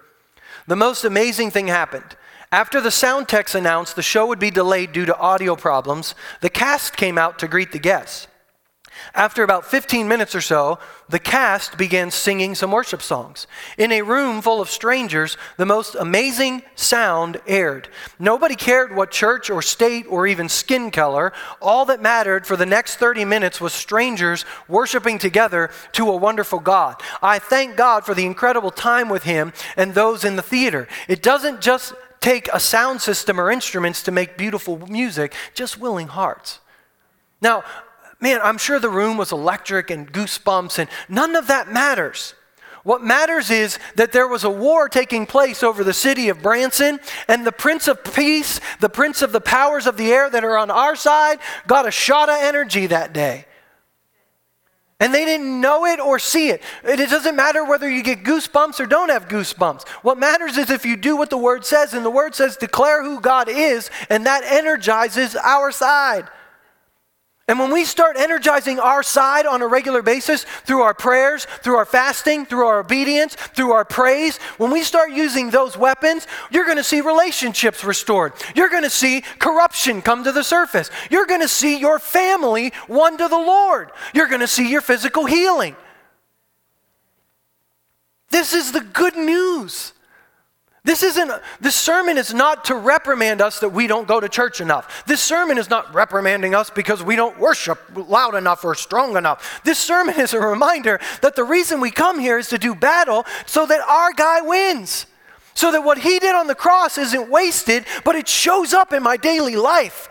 The 0.65 0.75
most 0.75 1.05
amazing 1.05 1.51
thing 1.51 1.67
happened. 1.67 2.17
After 2.51 2.81
the 2.81 2.91
sound 2.91 3.27
techs 3.29 3.53
announced 3.53 3.95
the 3.95 4.01
show 4.01 4.25
would 4.25 4.39
be 4.39 4.51
delayed 4.51 4.93
due 4.93 5.05
to 5.05 5.17
audio 5.17 5.55
problems, 5.55 6.15
the 6.41 6.49
cast 6.49 6.97
came 6.97 7.17
out 7.17 7.37
to 7.39 7.47
greet 7.47 7.71
the 7.71 7.79
guests. 7.79 8.27
After 9.13 9.43
about 9.43 9.65
15 9.65 10.07
minutes 10.07 10.35
or 10.35 10.41
so, 10.41 10.79
the 11.09 11.19
cast 11.19 11.77
began 11.77 12.11
singing 12.11 12.55
some 12.55 12.71
worship 12.71 13.01
songs. 13.01 13.47
In 13.77 13.91
a 13.91 14.01
room 14.01 14.41
full 14.41 14.61
of 14.61 14.69
strangers, 14.69 15.37
the 15.57 15.65
most 15.65 15.95
amazing 15.95 16.63
sound 16.75 17.39
aired. 17.47 17.87
Nobody 18.19 18.55
cared 18.55 18.95
what 18.95 19.11
church 19.11 19.49
or 19.49 19.61
state 19.61 20.05
or 20.09 20.27
even 20.27 20.49
skin 20.49 20.91
color. 20.91 21.33
All 21.61 21.85
that 21.85 22.01
mattered 22.01 22.45
for 22.45 22.57
the 22.57 22.65
next 22.65 22.97
30 22.97 23.25
minutes 23.25 23.61
was 23.61 23.73
strangers 23.73 24.45
worshiping 24.67 25.19
together 25.19 25.71
to 25.93 26.09
a 26.09 26.15
wonderful 26.17 26.59
God. 26.59 27.01
I 27.21 27.39
thank 27.39 27.75
God 27.77 28.05
for 28.05 28.13
the 28.13 28.25
incredible 28.25 28.71
time 28.71 29.09
with 29.09 29.23
Him 29.23 29.53
and 29.75 29.93
those 29.93 30.25
in 30.25 30.35
the 30.35 30.41
theater. 30.41 30.87
It 31.07 31.23
doesn't 31.23 31.61
just 31.61 31.93
take 32.19 32.49
a 32.51 32.59
sound 32.59 33.01
system 33.01 33.39
or 33.39 33.51
instruments 33.51 34.03
to 34.03 34.11
make 34.11 34.37
beautiful 34.37 34.77
music, 34.87 35.33
just 35.53 35.79
willing 35.79 36.07
hearts. 36.07 36.59
Now, 37.41 37.63
man, 38.19 38.39
I'm 38.43 38.57
sure 38.57 38.79
the 38.79 38.89
room 38.89 39.17
was 39.17 39.31
electric 39.31 39.89
and 39.89 40.11
goosebumps, 40.11 40.79
and 40.79 40.89
none 41.07 41.35
of 41.35 41.47
that 41.47 41.71
matters. 41.71 42.33
What 42.83 43.03
matters 43.03 43.51
is 43.51 43.79
that 43.95 44.13
there 44.13 44.29
was 44.29 44.45
a 44.45 44.49
war 44.49 44.87
taking 44.87 45.25
place 45.25 45.61
over 45.61 45.83
the 45.83 45.93
city 45.93 46.29
of 46.29 46.41
Branson, 46.41 46.99
and 47.27 47.45
the 47.45 47.51
Prince 47.51 47.89
of 47.89 48.01
Peace, 48.03 48.61
the 48.79 48.87
Prince 48.87 49.21
of 49.21 49.33
the 49.33 49.41
powers 49.41 49.87
of 49.87 49.97
the 49.97 50.11
air 50.11 50.29
that 50.29 50.45
are 50.45 50.57
on 50.57 50.71
our 50.71 50.95
side, 50.95 51.39
got 51.67 51.85
a 51.85 51.91
shot 51.91 52.29
of 52.29 52.37
energy 52.39 52.87
that 52.87 53.11
day. 53.11 53.45
And 54.99 55.13
they 55.13 55.25
didn't 55.25 55.61
know 55.61 55.85
it 55.85 55.99
or 55.99 56.17
see 56.17 56.49
it. 56.49 56.63
It 56.83 57.09
doesn't 57.09 57.35
matter 57.35 57.63
whether 57.63 57.89
you 57.89 58.01
get 58.01 58.23
goosebumps 58.23 58.79
or 58.79 58.87
don't 58.87 59.09
have 59.09 59.27
goosebumps. 59.27 59.87
What 60.01 60.17
matters 60.17 60.57
is 60.57 60.71
if 60.71 60.85
you 60.85 60.95
do 60.95 61.17
what 61.17 61.29
the 61.29 61.37
Word 61.37 61.65
says, 61.65 61.93
and 61.93 62.03
the 62.03 62.09
Word 62.09 62.33
says, 62.33 62.57
declare 62.57 63.03
who 63.03 63.19
God 63.19 63.47
is, 63.47 63.91
and 64.09 64.25
that 64.25 64.43
energizes 64.43 65.35
our 65.35 65.71
side. 65.71 66.27
And 67.49 67.59
when 67.59 67.71
we 67.71 67.85
start 67.85 68.17
energizing 68.17 68.77
our 68.77 69.01
side 69.01 69.45
on 69.45 69.61
a 69.61 69.67
regular 69.67 70.01
basis 70.01 70.43
through 70.43 70.81
our 70.81 70.93
prayers, 70.93 71.45
through 71.61 71.77
our 71.77 71.85
fasting, 71.85 72.45
through 72.45 72.67
our 72.67 72.79
obedience, 72.79 73.35
through 73.35 73.71
our 73.71 73.85
praise, 73.85 74.37
when 74.57 74.69
we 74.69 74.83
start 74.83 75.11
using 75.11 75.49
those 75.49 75.77
weapons, 75.77 76.27
you're 76.51 76.65
going 76.65 76.75
to 76.75 76.83
see 76.83 76.99
relationships 76.99 77.85
restored. 77.85 78.33
You're 78.53 78.67
going 78.67 78.83
to 78.83 78.89
see 78.89 79.21
corruption 79.39 80.01
come 80.01 80.25
to 80.25 80.33
the 80.33 80.43
surface. 80.43 80.91
You're 81.09 81.25
going 81.25 81.39
to 81.39 81.47
see 81.47 81.79
your 81.79 81.99
family 81.99 82.73
won 82.89 83.17
to 83.17 83.29
the 83.29 83.37
Lord. 83.37 83.91
You're 84.13 84.27
going 84.27 84.41
to 84.41 84.47
see 84.47 84.69
your 84.69 84.81
physical 84.81 85.25
healing. 85.25 85.77
This 88.29 88.53
is 88.53 88.73
the 88.73 88.81
good 88.81 89.15
news. 89.15 89.93
This 90.87 91.03
isn't, 91.03 91.29
this 91.59 91.75
sermon 91.75 92.17
is 92.17 92.33
not 92.33 92.63
to 92.65 92.75
reprimand 92.75 93.41
us 93.41 93.59
that 93.59 93.67
we 93.67 93.87
don't 93.87 94.07
go 94.07 94.21
to 94.21 94.29
church 94.29 94.61
enough. 94.61 95.03
This 95.05 95.19
sermon 95.19 95.57
is 95.57 95.69
not 95.69 95.93
reprimanding 95.93 96.55
us 96.55 96.69
because 96.69 97.03
we 97.03 97.17
don't 97.17 97.37
worship 97.37 97.77
loud 97.93 98.35
enough 98.35 98.63
or 98.63 98.73
strong 98.73 99.17
enough. 99.17 99.59
This 99.65 99.79
sermon 99.79 100.17
is 100.17 100.33
a 100.33 100.39
reminder 100.39 101.01
that 101.21 101.35
the 101.35 101.43
reason 101.43 101.81
we 101.81 101.91
come 101.91 102.19
here 102.19 102.37
is 102.37 102.47
to 102.47 102.57
do 102.57 102.73
battle 102.73 103.25
so 103.45 103.65
that 103.65 103.81
our 103.81 104.13
guy 104.13 104.39
wins. 104.39 105.07
So 105.55 105.73
that 105.73 105.81
what 105.81 105.97
he 105.97 106.19
did 106.19 106.33
on 106.33 106.47
the 106.47 106.55
cross 106.55 106.97
isn't 106.97 107.29
wasted, 107.29 107.83
but 108.05 108.15
it 108.15 108.29
shows 108.29 108.73
up 108.73 108.93
in 108.93 109.03
my 109.03 109.17
daily 109.17 109.57
life. 109.57 110.07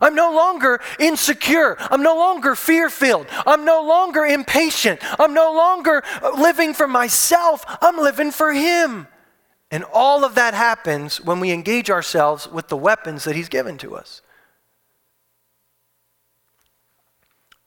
I'm 0.00 0.14
no 0.14 0.34
longer 0.34 0.80
insecure. 1.00 1.76
I'm 1.78 2.02
no 2.02 2.16
longer 2.16 2.54
fear 2.54 2.88
filled. 2.88 3.26
I'm 3.46 3.66
no 3.66 3.82
longer 3.82 4.24
impatient. 4.24 5.00
I'm 5.20 5.34
no 5.34 5.52
longer 5.52 6.02
living 6.38 6.72
for 6.72 6.88
myself. 6.88 7.66
I'm 7.82 7.98
living 7.98 8.30
for 8.30 8.54
him. 8.54 9.06
And 9.72 9.84
all 9.90 10.22
of 10.22 10.34
that 10.34 10.52
happens 10.52 11.18
when 11.18 11.40
we 11.40 11.50
engage 11.50 11.90
ourselves 11.90 12.46
with 12.46 12.68
the 12.68 12.76
weapons 12.76 13.24
that 13.24 13.34
He's 13.34 13.48
given 13.48 13.78
to 13.78 13.96
us. 13.96 14.20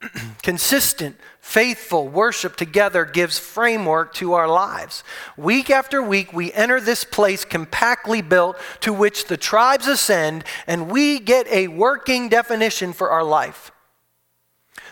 Consistent, 0.44 1.18
faithful 1.42 2.08
worship 2.08 2.58
together 2.58 3.06
gives 3.06 3.40
framework 3.40 4.14
to 4.14 4.34
our 4.34 4.48
lives. 4.48 5.04
Week 5.36 5.72
after 5.72 6.00
week, 6.00 6.32
we 6.32 6.54
enter 6.54 6.80
this 6.80 7.04
place 7.04 7.44
compactly 7.44 8.22
built 8.22 8.56
to 8.82 8.94
which 8.94 9.26
the 9.26 9.38
tribes 9.38 9.88
ascend, 9.88 10.44
and 10.68 10.92
we 10.92 11.20
get 11.20 11.48
a 11.48 11.70
working 11.70 12.30
definition 12.30 12.94
for 12.94 13.10
our 13.10 13.24
life. 13.24 13.72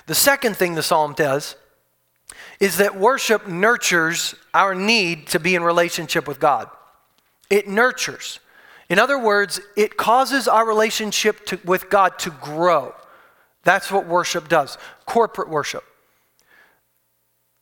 The 0.08 0.16
second 0.16 0.58
thing 0.58 0.74
the 0.74 0.82
psalm 0.82 1.14
does 1.14 1.58
is 2.60 2.78
that 2.78 2.98
worship 2.98 3.48
nurtures 3.48 4.34
our 4.52 4.74
need 4.74 5.28
to 5.28 5.40
be 5.40 5.54
in 5.54 5.62
relationship 5.62 6.28
with 6.28 6.40
God. 6.40 6.72
It 7.54 7.68
nurtures. 7.68 8.40
In 8.90 8.98
other 8.98 9.20
words, 9.20 9.60
it 9.78 9.96
causes 9.96 10.48
our 10.48 10.66
relationship 10.66 11.46
to, 11.46 11.60
with 11.64 11.88
God 11.88 12.18
to 12.20 12.32
grow. 12.32 12.96
That's 13.62 13.92
what 13.92 14.08
worship 14.08 14.50
does 14.50 14.76
corporate 15.06 15.50
worship. 15.50 15.84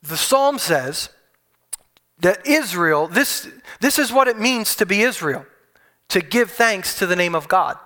The 0.02 0.16
psalm 0.16 0.60
says 0.60 1.10
that 2.22 2.48
Israel, 2.48 3.08
this, 3.08 3.50
this 3.82 4.00
is 4.00 4.14
what 4.14 4.30
it 4.30 4.40
means 4.40 4.78
to 4.78 4.86
be 4.86 5.02
Israel 5.02 5.46
to 6.08 6.22
give 6.22 6.52
thanks 6.52 6.98
to 7.00 7.06
the 7.06 7.18
name 7.18 7.36
of 7.36 7.50
God. 7.50 7.78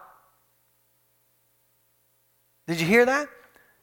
Did 2.68 2.80
you 2.80 2.86
hear 2.86 3.06
that? 3.08 3.30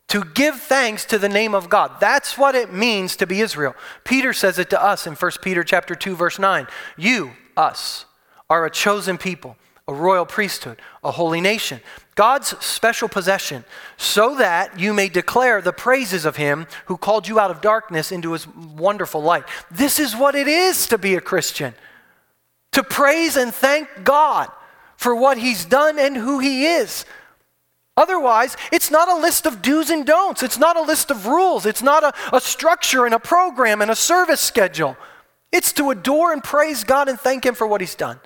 To 0.09 0.23
give 0.23 0.61
thanks 0.61 1.05
to 1.07 1.19
the 1.19 1.29
name 1.29 1.57
of 1.57 1.69
God. 1.69 1.99
That's 1.99 2.39
what 2.39 2.55
it 2.55 2.73
means 2.73 3.17
to 3.17 3.27
be 3.27 3.41
Israel. 3.41 3.75
Peter 4.05 4.33
says 4.33 4.61
it 4.61 4.71
to 4.71 4.81
us 4.81 5.09
in 5.09 5.15
1 5.15 5.31
Peter 5.43 5.65
chapter 5.65 5.97
2 5.97 6.15
verse 6.15 6.39
9. 6.39 6.69
You, 6.97 7.33
us, 7.57 8.07
are 8.53 8.67
a 8.67 8.71
chosen 8.71 9.17
people, 9.17 9.57
a 9.89 9.95
royal 9.95 10.27
priesthood, 10.27 10.79
a 11.03 11.11
holy 11.11 11.41
nation, 11.41 11.81
God's 12.15 12.49
special 12.63 13.09
possession, 13.09 13.65
so 13.97 14.37
that 14.37 14.79
you 14.79 14.93
may 14.93 15.09
declare 15.09 15.63
the 15.63 15.73
praises 15.73 16.27
of 16.27 16.37
him 16.37 16.67
who 16.85 16.99
called 16.99 17.27
you 17.27 17.41
out 17.41 17.51
of 17.51 17.63
darkness 17.63 18.13
into 18.13 18.33
his 18.33 18.47
wonderful 18.47 19.23
light. 19.23 19.45
This 19.71 19.99
is 19.99 20.15
what 20.15 20.35
it 20.35 20.49
is 20.49 20.87
to 20.89 20.99
be 20.99 21.15
a 21.15 21.21
Christian 21.23 21.73
to 22.73 22.83
praise 22.83 23.37
and 23.37 23.55
thank 23.55 23.89
God 24.05 24.51
for 24.97 25.15
what 25.15 25.39
he's 25.39 25.65
done 25.65 25.99
and 25.99 26.15
who 26.15 26.39
he 26.39 26.67
is. 26.67 27.07
Otherwise, 27.97 28.57
it's 28.71 28.91
not 28.91 29.09
a 29.09 29.21
list 29.21 29.47
of 29.47 29.63
do's 29.63 29.91
and 29.91 30.07
don'ts. 30.07 30.43
It's 30.43 30.59
not 30.59 30.77
a 30.77 30.83
list 30.83 31.11
of 31.11 31.27
rules. 31.27 31.67
It's 31.67 31.83
not 31.83 32.03
a, 32.03 32.37
a 32.37 32.41
structure 32.41 33.05
and 33.05 33.15
a 33.15 33.19
program 33.19 33.83
and 33.83 33.91
a 33.91 33.97
service 33.97 34.41
schedule. 34.41 34.97
It's 35.53 35.73
to 35.73 35.91
adore 35.91 36.33
and 36.33 36.43
praise 36.43 36.85
God 36.85 37.09
and 37.09 37.21
thank 37.21 37.45
him 37.45 37.55
for 37.55 37.67
what 37.67 37.83
he's 37.83 37.95
done. 37.95 38.19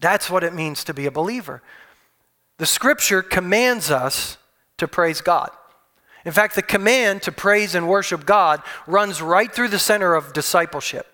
That's 0.00 0.30
what 0.30 0.44
it 0.44 0.54
means 0.54 0.82
to 0.84 0.94
be 0.94 1.06
a 1.06 1.10
believer. 1.10 1.62
The 2.58 2.66
scripture 2.66 3.22
commands 3.22 3.90
us 3.90 4.38
to 4.78 4.88
praise 4.88 5.20
God. 5.20 5.50
In 6.24 6.32
fact, 6.32 6.54
the 6.54 6.62
command 6.62 7.22
to 7.22 7.32
praise 7.32 7.74
and 7.74 7.88
worship 7.88 8.26
God 8.26 8.62
runs 8.86 9.22
right 9.22 9.52
through 9.52 9.68
the 9.68 9.78
center 9.78 10.14
of 10.14 10.32
discipleship. 10.32 11.06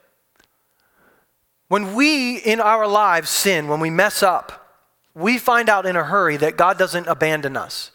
When 1.68 1.94
we 1.94 2.36
in 2.38 2.60
our 2.60 2.86
lives 2.86 3.30
sin, 3.30 3.68
when 3.68 3.80
we 3.80 3.90
mess 3.90 4.22
up, 4.22 4.84
we 5.14 5.38
find 5.38 5.68
out 5.68 5.86
in 5.86 5.96
a 5.96 6.04
hurry 6.04 6.36
that 6.36 6.56
God 6.56 6.78
doesn't 6.78 7.08
abandon 7.08 7.56
us. 7.56 7.90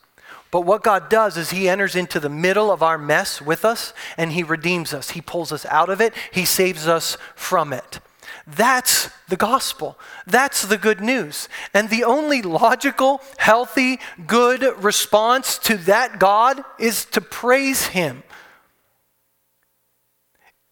But 0.49 0.61
what 0.61 0.83
God 0.83 1.09
does 1.09 1.37
is 1.37 1.51
He 1.51 1.69
enters 1.69 1.95
into 1.95 2.19
the 2.19 2.29
middle 2.29 2.71
of 2.71 2.83
our 2.83 2.97
mess 2.97 3.41
with 3.41 3.63
us 3.63 3.93
and 4.17 4.33
He 4.33 4.43
redeems 4.43 4.93
us. 4.93 5.11
He 5.11 5.21
pulls 5.21 5.53
us 5.53 5.65
out 5.67 5.89
of 5.89 6.01
it, 6.01 6.13
He 6.31 6.45
saves 6.45 6.87
us 6.87 7.17
from 7.35 7.71
it. 7.71 7.99
That's 8.47 9.09
the 9.29 9.37
gospel. 9.37 9.97
That's 10.25 10.63
the 10.63 10.77
good 10.77 10.99
news. 10.99 11.47
And 11.73 11.89
the 11.89 12.03
only 12.03 12.41
logical, 12.41 13.21
healthy, 13.37 13.99
good 14.25 14.63
response 14.83 15.57
to 15.59 15.77
that 15.77 16.19
God 16.19 16.63
is 16.79 17.05
to 17.05 17.21
praise 17.21 17.87
Him. 17.87 18.23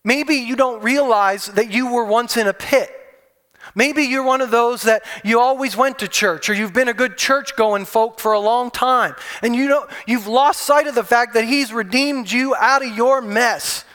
Maybe 0.04 0.36
you 0.36 0.56
don't 0.56 0.82
realize 0.82 1.48
that 1.48 1.72
you 1.72 1.92
were 1.92 2.06
once 2.06 2.38
in 2.38 2.48
a 2.48 2.54
pit. 2.54 2.90
Maybe 3.76 4.04
you're 4.04 4.24
one 4.24 4.42
of 4.42 4.52
those 4.52 4.84
that 4.84 5.04
you 5.24 5.40
always 5.40 5.78
went 5.78 6.00
to 6.00 6.08
church 6.08 6.50
or 6.50 6.54
you've 6.54 6.74
been 6.74 6.88
a 6.88 6.94
good 6.94 7.18
church 7.18 7.56
going 7.56 7.86
folk 7.86 8.20
for 8.20 8.34
a 8.34 8.40
long 8.40 8.72
time 8.72 9.16
and 9.44 9.56
you 9.56 9.68
know 9.68 9.88
you've 10.08 10.28
lost 10.28 10.62
sight 10.62 10.88
of 10.88 10.96
the 10.96 11.04
fact 11.04 11.34
that 11.36 11.44
he's 11.44 11.72
redeemed 11.72 12.32
you 12.32 12.56
out 12.56 12.84
of 12.84 12.96
your 12.96 13.22
mess. 13.22 13.86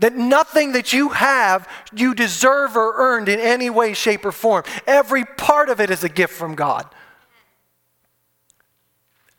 That 0.00 0.14
nothing 0.14 0.72
that 0.72 0.92
you 0.92 1.10
have 1.10 1.68
you 1.94 2.14
deserve 2.14 2.76
or 2.76 2.94
earned 2.96 3.28
in 3.28 3.38
any 3.38 3.70
way 3.70 3.94
shape 3.94 4.24
or 4.24 4.32
form. 4.32 4.64
Every 4.86 5.24
part 5.24 5.68
of 5.68 5.80
it 5.80 5.90
is 5.90 6.02
a 6.02 6.08
gift 6.08 6.34
from 6.34 6.54
God. 6.54 6.86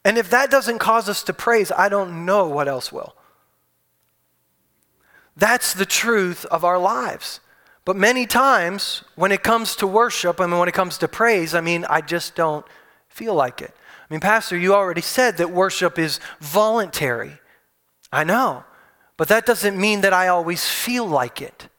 And 0.06 0.18
if 0.18 0.30
that 0.30 0.52
doesn't 0.52 0.80
cause 0.80 1.10
us 1.10 1.24
to 1.24 1.34
praise, 1.34 1.72
I 1.72 1.90
don't 1.90 2.26
know 2.26 2.48
what 2.48 2.68
else 2.68 2.92
will. 2.92 3.16
That's 5.36 5.74
the 5.74 5.86
truth 5.86 6.46
of 6.46 6.64
our 6.64 6.78
lives. 6.78 7.42
But 7.84 7.96
many 7.96 8.26
times, 8.26 9.04
when 9.16 9.32
it 9.32 9.44
comes 9.44 9.76
to 9.78 9.88
worship, 9.88 10.40
I 10.40 10.46
mean, 10.46 10.60
when 10.60 10.70
it 10.70 10.74
comes 10.74 10.98
to 11.00 11.08
praise, 11.08 11.54
I 11.54 11.62
mean, 11.62 11.86
I 11.90 12.02
just 12.02 12.36
don't 12.36 12.66
feel 13.10 13.34
like 13.36 13.62
it. 13.62 13.74
I 14.10 14.14
mean, 14.14 14.22
Pastor, 14.22 14.58
you 14.58 14.74
already 14.74 15.02
said 15.02 15.38
that 15.38 15.52
worship 15.52 16.00
is 16.00 16.20
voluntary. 16.40 17.40
I 18.12 18.24
know. 18.24 18.64
But 19.18 19.28
that 19.30 19.46
doesn't 19.46 19.80
mean 19.80 20.02
that 20.02 20.14
I 20.14 20.28
always 20.28 20.68
feel 20.68 21.06
like 21.06 21.42
it. 21.42 21.70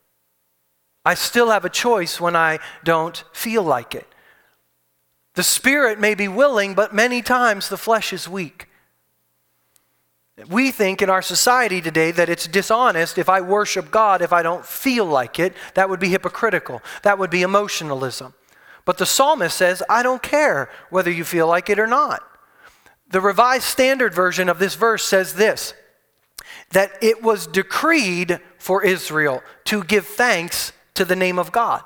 I 1.04 1.14
still 1.14 1.50
have 1.50 1.64
a 1.64 1.70
choice 1.70 2.20
when 2.20 2.34
I 2.34 2.58
don't 2.82 3.22
feel 3.32 3.62
like 3.62 3.94
it. 3.94 4.06
The 5.34 5.42
spirit 5.42 6.00
may 6.00 6.14
be 6.14 6.28
willing, 6.28 6.74
but 6.74 6.94
many 6.94 7.22
times 7.22 7.68
the 7.68 7.76
flesh 7.76 8.12
is 8.12 8.28
weak. 8.28 8.68
We 10.48 10.70
think 10.70 11.00
in 11.00 11.08
our 11.08 11.22
society 11.22 11.80
today 11.80 12.10
that 12.10 12.28
it's 12.28 12.46
dishonest 12.46 13.18
if 13.18 13.28
I 13.28 13.40
worship 13.40 13.90
God 13.90 14.20
if 14.20 14.32
I 14.32 14.42
don't 14.42 14.66
feel 14.66 15.06
like 15.06 15.38
it. 15.38 15.54
That 15.74 15.88
would 15.88 16.00
be 16.00 16.08
hypocritical. 16.08 16.82
That 17.02 17.18
would 17.18 17.30
be 17.30 17.42
emotionalism. 17.42 18.34
But 18.84 18.98
the 18.98 19.06
psalmist 19.06 19.56
says, 19.56 19.82
I 19.88 20.02
don't 20.02 20.22
care 20.22 20.70
whether 20.90 21.10
you 21.10 21.24
feel 21.24 21.46
like 21.46 21.70
it 21.70 21.78
or 21.78 21.86
not. 21.86 22.22
The 23.08 23.20
Revised 23.20 23.64
Standard 23.64 24.14
Version 24.14 24.48
of 24.48 24.58
this 24.58 24.74
verse 24.74 25.04
says 25.04 25.34
this 25.34 25.74
that 26.70 26.92
it 27.00 27.22
was 27.22 27.46
decreed 27.46 28.40
for 28.58 28.84
Israel 28.84 29.42
to 29.64 29.84
give 29.84 30.06
thanks 30.06 30.72
to 30.94 31.04
the 31.04 31.16
name 31.16 31.38
of 31.38 31.52
God. 31.52 31.82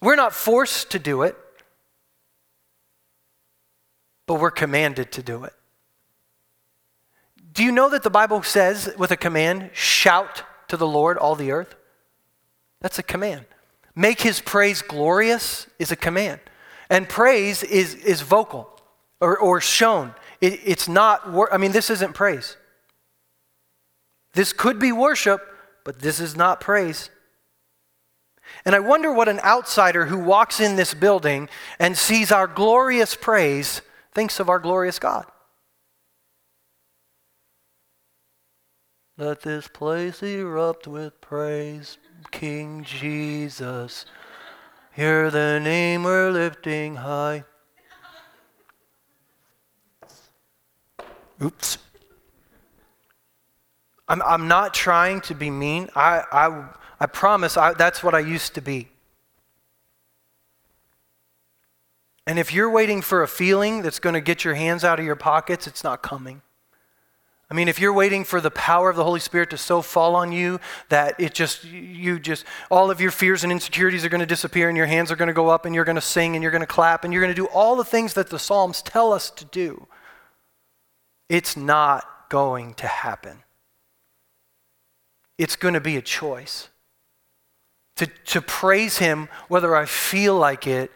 We're 0.00 0.16
not 0.16 0.34
forced 0.34 0.90
to 0.90 0.98
do 0.98 1.22
it, 1.22 1.36
but 4.26 4.40
we're 4.40 4.50
commanded 4.50 5.12
to 5.12 5.22
do 5.22 5.44
it. 5.44 5.52
Do 7.52 7.62
you 7.62 7.72
know 7.72 7.90
that 7.90 8.02
the 8.02 8.10
Bible 8.10 8.42
says 8.42 8.92
with 8.96 9.10
a 9.10 9.16
command, 9.16 9.70
shout 9.72 10.42
to 10.68 10.76
the 10.76 10.86
Lord, 10.86 11.18
all 11.18 11.34
the 11.34 11.52
earth? 11.52 11.74
That's 12.80 12.98
a 12.98 13.02
command. 13.02 13.44
Make 13.94 14.22
his 14.22 14.40
praise 14.40 14.82
glorious 14.82 15.66
is 15.78 15.92
a 15.92 15.96
command. 15.96 16.40
And 16.88 17.08
praise 17.08 17.62
is, 17.62 17.94
is 17.94 18.22
vocal 18.22 18.68
or, 19.20 19.38
or 19.38 19.60
shown. 19.60 20.14
It, 20.40 20.60
it's 20.64 20.88
not, 20.88 21.22
I 21.52 21.58
mean, 21.58 21.72
this 21.72 21.90
isn't 21.90 22.14
praise. 22.14 22.56
This 24.34 24.52
could 24.52 24.78
be 24.78 24.92
worship, 24.92 25.42
but 25.84 26.00
this 26.00 26.20
is 26.20 26.36
not 26.36 26.60
praise. 26.60 27.10
And 28.64 28.74
I 28.74 28.80
wonder 28.80 29.12
what 29.12 29.28
an 29.28 29.40
outsider 29.40 30.06
who 30.06 30.18
walks 30.18 30.60
in 30.60 30.76
this 30.76 30.94
building 30.94 31.48
and 31.78 31.96
sees 31.96 32.32
our 32.32 32.46
glorious 32.46 33.14
praise 33.14 33.82
thinks 34.12 34.40
of 34.40 34.48
our 34.48 34.58
glorious 34.58 34.98
God. 34.98 35.26
Let 39.18 39.42
this 39.42 39.68
place 39.68 40.22
erupt 40.22 40.86
with 40.86 41.20
praise, 41.20 41.98
King 42.30 42.82
Jesus. 42.82 44.06
Hear 44.92 45.30
the 45.30 45.60
name 45.60 46.04
we're 46.04 46.30
lifting 46.30 46.96
high. 46.96 47.44
Oops. 51.42 51.78
I'm, 54.08 54.22
I'm 54.22 54.48
not 54.48 54.74
trying 54.74 55.20
to 55.22 55.34
be 55.34 55.50
mean. 55.50 55.88
I, 55.94 56.22
I, 56.32 56.68
I 57.00 57.06
promise 57.06 57.56
I, 57.56 57.74
that's 57.74 58.02
what 58.02 58.14
I 58.14 58.20
used 58.20 58.54
to 58.54 58.60
be. 58.60 58.88
And 62.26 62.38
if 62.38 62.52
you're 62.52 62.70
waiting 62.70 63.02
for 63.02 63.22
a 63.22 63.28
feeling 63.28 63.82
that's 63.82 63.98
going 63.98 64.14
to 64.14 64.20
get 64.20 64.44
your 64.44 64.54
hands 64.54 64.84
out 64.84 65.00
of 65.00 65.04
your 65.04 65.16
pockets, 65.16 65.66
it's 65.66 65.82
not 65.82 66.02
coming. 66.02 66.42
I 67.50 67.54
mean, 67.54 67.68
if 67.68 67.78
you're 67.78 67.92
waiting 67.92 68.24
for 68.24 68.40
the 68.40 68.50
power 68.50 68.88
of 68.88 68.96
the 68.96 69.04
Holy 69.04 69.20
Spirit 69.20 69.50
to 69.50 69.58
so 69.58 69.82
fall 69.82 70.16
on 70.16 70.32
you 70.32 70.58
that 70.88 71.20
it 71.20 71.34
just, 71.34 71.64
you 71.64 72.18
just, 72.18 72.46
all 72.70 72.90
of 72.90 72.98
your 72.98 73.10
fears 73.10 73.44
and 73.44 73.52
insecurities 73.52 74.06
are 74.06 74.08
going 74.08 74.20
to 74.20 74.26
disappear 74.26 74.68
and 74.68 74.76
your 74.76 74.86
hands 74.86 75.12
are 75.12 75.16
going 75.16 75.28
to 75.28 75.34
go 75.34 75.48
up 75.48 75.66
and 75.66 75.74
you're 75.74 75.84
going 75.84 75.96
to 75.96 76.00
sing 76.00 76.34
and 76.34 76.42
you're 76.42 76.50
going 76.50 76.62
to 76.62 76.66
clap 76.66 77.04
and 77.04 77.12
you're 77.12 77.20
going 77.20 77.34
to 77.34 77.38
do 77.38 77.48
all 77.48 77.76
the 77.76 77.84
things 77.84 78.14
that 78.14 78.30
the 78.30 78.38
Psalms 78.38 78.80
tell 78.80 79.12
us 79.12 79.30
to 79.32 79.44
do, 79.44 79.86
it's 81.28 81.54
not 81.54 82.30
going 82.30 82.72
to 82.74 82.86
happen. 82.86 83.42
It's 85.38 85.56
going 85.56 85.74
to 85.74 85.80
be 85.80 85.96
a 85.96 86.02
choice 86.02 86.68
to, 87.96 88.06
to 88.06 88.40
praise 88.40 88.98
Him 88.98 89.28
whether 89.48 89.74
I 89.74 89.86
feel 89.86 90.36
like 90.36 90.66
it 90.66 90.90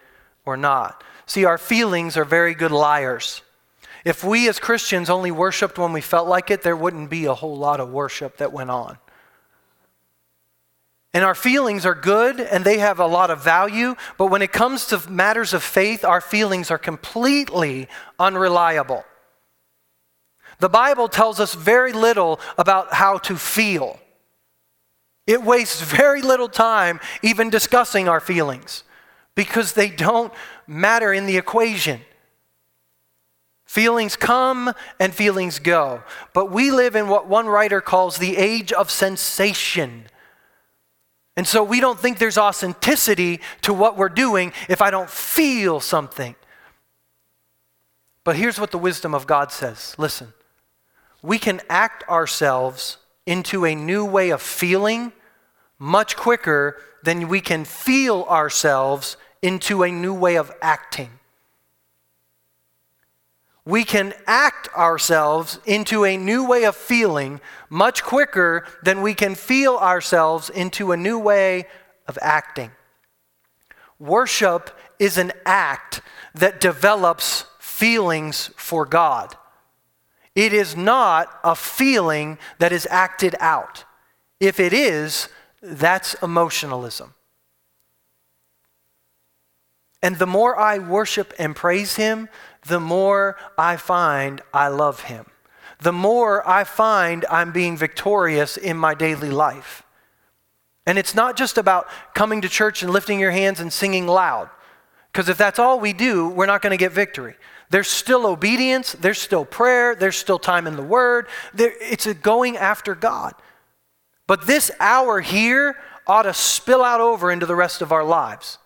or 0.45 0.57
not. 0.57 1.03
See, 1.27 1.45
our 1.45 1.59
feelings 1.59 2.17
are 2.17 2.25
very 2.25 2.55
good 2.55 2.73
liars. 2.73 3.43
If 4.05 4.23
we 4.23 4.49
as 4.49 4.61
Christians 4.61 5.11
only 5.11 5.33
worshiped 5.33 5.79
when 5.79 5.93
we 5.93 6.01
felt 6.01 6.29
like 6.29 6.51
it, 6.51 6.63
there 6.63 6.77
wouldn't 6.77 7.11
be 7.11 7.25
a 7.25 7.35
whole 7.35 7.57
lot 7.57 7.81
of 7.81 7.91
worship 7.91 8.37
that 8.37 8.53
went 8.53 8.71
on. 8.71 8.99
And 11.13 11.25
our 11.25 11.35
feelings 11.35 11.87
are 11.87 11.95
good 11.95 12.41
and 12.41 12.65
they 12.65 12.79
have 12.79 13.01
a 13.01 13.07
lot 13.07 13.31
of 13.31 13.43
value, 13.43 13.97
but 14.19 14.27
when 14.27 14.43
it 14.43 14.53
comes 14.53 14.87
to 14.89 15.11
matters 15.11 15.55
of 15.55 15.63
faith, 15.63 16.05
our 16.05 16.21
feelings 16.21 16.71
are 16.71 16.79
completely 16.79 17.89
unreliable. 18.19 19.05
The 20.59 20.69
Bible 20.69 21.09
tells 21.09 21.41
us 21.41 21.55
very 21.55 21.93
little 21.93 22.39
about 22.59 22.93
how 22.93 23.19
to 23.19 23.37
feel. 23.37 23.99
It 25.27 25.43
wastes 25.43 25.83
very 25.83 26.23
little 26.23 26.49
time 26.49 27.01
even 27.23 27.51
discussing 27.51 28.09
our 28.09 28.21
feelings 28.21 28.85
because 29.35 29.73
they 29.73 29.89
don't 29.89 30.33
matter 30.67 31.13
in 31.13 31.27
the 31.27 31.37
equation. 31.37 32.01
Feelings 33.65 34.17
come 34.17 34.73
and 35.01 35.13
feelings 35.13 35.59
go. 35.59 36.03
But 36.33 36.51
we 36.51 36.71
live 36.71 36.95
in 36.95 37.09
what 37.09 37.27
one 37.27 37.47
writer 37.47 37.81
calls 37.81 38.19
the 38.19 38.37
age 38.37 38.73
of 38.73 38.91
sensation. 38.91 40.05
And 41.37 41.47
so 41.47 41.63
we 41.63 41.81
don't 41.81 41.99
think 41.99 42.19
there's 42.19 42.39
authenticity 42.39 43.41
to 43.63 43.75
what 43.75 43.97
we're 43.97 44.09
doing 44.09 44.53
if 44.69 44.81
I 44.81 44.91
don't 44.91 45.11
feel 45.11 45.81
something. 45.81 46.37
But 48.25 48.37
here's 48.37 48.59
what 48.59 48.71
the 48.71 48.79
wisdom 48.79 49.15
of 49.15 49.27
God 49.27 49.53
says 49.53 49.95
listen, 49.99 50.33
we 51.23 51.39
can 51.39 51.61
act 51.69 52.09
ourselves 52.09 52.99
into 53.27 53.65
a 53.65 53.75
new 53.75 54.05
way 54.05 54.31
of 54.31 54.41
feeling 54.41 55.13
much 55.79 56.17
quicker 56.17 56.77
than 57.03 57.29
we 57.29 57.41
can 57.41 57.65
feel 57.65 58.25
ourselves 58.29 59.17
into 59.43 59.83
a 59.83 59.91
new 59.91 60.15
way 60.15 60.37
of 60.37 60.51
acting 60.63 61.11
we 63.67 63.83
can 63.83 64.15
act 64.27 64.69
ourselves 64.75 65.59
into 65.67 66.05
a 66.05 66.17
new 66.17 66.47
way 66.47 66.65
of 66.65 66.77
feeling 66.77 67.41
much 67.69 68.05
quicker 68.05 68.65
than 68.83 69.03
we 69.03 69.13
can 69.13 69.35
feel 69.35 69.77
ourselves 69.77 70.49
into 70.49 70.93
a 70.93 70.97
new 70.97 71.19
way 71.19 71.67
of 72.07 72.17
acting. 72.23 72.71
Worship 73.99 74.71
is 75.01 75.19
an 75.19 75.33
act 75.45 76.01
that 76.35 76.61
develops 76.61 77.47
feelings 77.59 78.51
for 78.57 78.87
God. 78.87 79.35
It 80.37 80.53
is 80.53 80.77
not 80.77 81.29
a 81.43 81.57
feeling 81.57 82.39
that 82.59 82.73
is 82.73 82.87
acted 82.89 83.35
out. 83.41 83.85
If 84.39 84.61
it 84.61 84.73
is, 84.73 85.29
that's 85.63 86.15
emotionalism. 86.23 87.15
And 90.03 90.17
the 90.17 90.27
more 90.27 90.59
I 90.59 90.79
worship 90.79 91.33
and 91.39 91.57
praise 91.57 91.97
Him, 91.97 92.29
the 92.67 92.81
more 92.81 93.37
I 93.57 93.77
find 93.77 94.41
I 94.53 94.69
love 94.69 95.03
Him. 95.03 95.27
The 95.81 95.93
more 95.93 96.47
I 96.49 96.65
find 96.65 97.25
I'm 97.31 97.53
being 97.53 97.77
victorious 97.77 98.57
in 98.57 98.77
my 98.77 98.95
daily 98.95 99.31
life. 99.31 99.83
And 100.87 100.99
it's 100.99 101.15
not 101.15 101.37
just 101.37 101.59
about 101.59 101.89
coming 102.15 102.41
to 102.43 102.49
church 102.49 102.83
and 102.83 102.93
lifting 102.93 103.19
your 103.19 103.33
hands 103.33 103.59
and 103.59 103.73
singing 103.73 104.07
loud. 104.07 104.49
Because 105.13 105.29
if 105.29 105.39
that's 105.39 105.59
all 105.59 105.81
we 105.81 105.93
do, 105.93 106.29
we're 106.29 106.47
not 106.47 106.63
going 106.63 106.71
to 106.71 106.77
get 106.77 106.93
victory. 106.93 107.35
There's 107.71 107.89
still 107.89 108.27
obedience, 108.27 108.93
there's 108.93 109.21
still 109.21 109.45
prayer, 109.45 109.97
there's 109.97 110.17
still 110.17 110.39
time 110.39 110.67
in 110.67 110.77
the 110.77 110.83
Word. 110.83 111.27
There, 111.53 111.73
it's 111.81 112.07
a 112.07 112.15
going 112.15 112.57
after 112.57 112.95
God. 112.95 113.35
But 114.27 114.47
this 114.47 114.71
hour 114.81 115.21
here 115.21 115.77
ought 116.07 116.23
to 116.23 116.35
spill 116.35 116.83
out 116.83 117.01
over 117.01 117.31
into 117.31 117.47
the 117.47 117.57
rest 117.57 117.83
of 117.83 117.93
our 117.93 118.05
lives. 118.05 118.59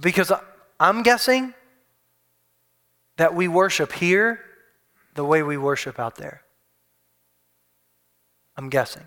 Because 0.00 0.32
I'm 0.78 1.02
guessing 1.02 1.54
that 3.16 3.34
we 3.34 3.48
worship 3.48 3.92
here 3.92 4.40
the 5.14 5.24
way 5.24 5.42
we 5.42 5.56
worship 5.56 5.98
out 5.98 6.16
there. 6.16 6.42
I'm 8.56 8.68
guessing. 8.68 9.06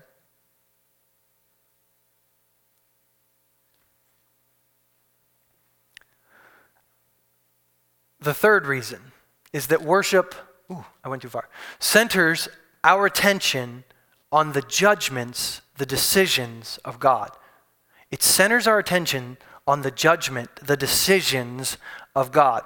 The 8.20 8.34
third 8.34 8.66
reason 8.66 9.00
is 9.52 9.68
that 9.68 9.82
worship, 9.82 10.34
ooh, 10.70 10.84
I 11.02 11.08
went 11.08 11.22
too 11.22 11.28
far, 11.28 11.48
centers 11.78 12.48
our 12.84 13.06
attention 13.06 13.84
on 14.32 14.52
the 14.52 14.62
judgments, 14.62 15.62
the 15.76 15.86
decisions 15.86 16.78
of 16.84 17.00
God. 17.00 17.30
It 18.10 18.22
centers 18.22 18.66
our 18.66 18.78
attention 18.78 19.38
on 19.66 19.82
the 19.82 19.90
judgment, 19.90 20.50
the 20.56 20.76
decisions 20.76 21.78
of 22.14 22.32
God. 22.32 22.62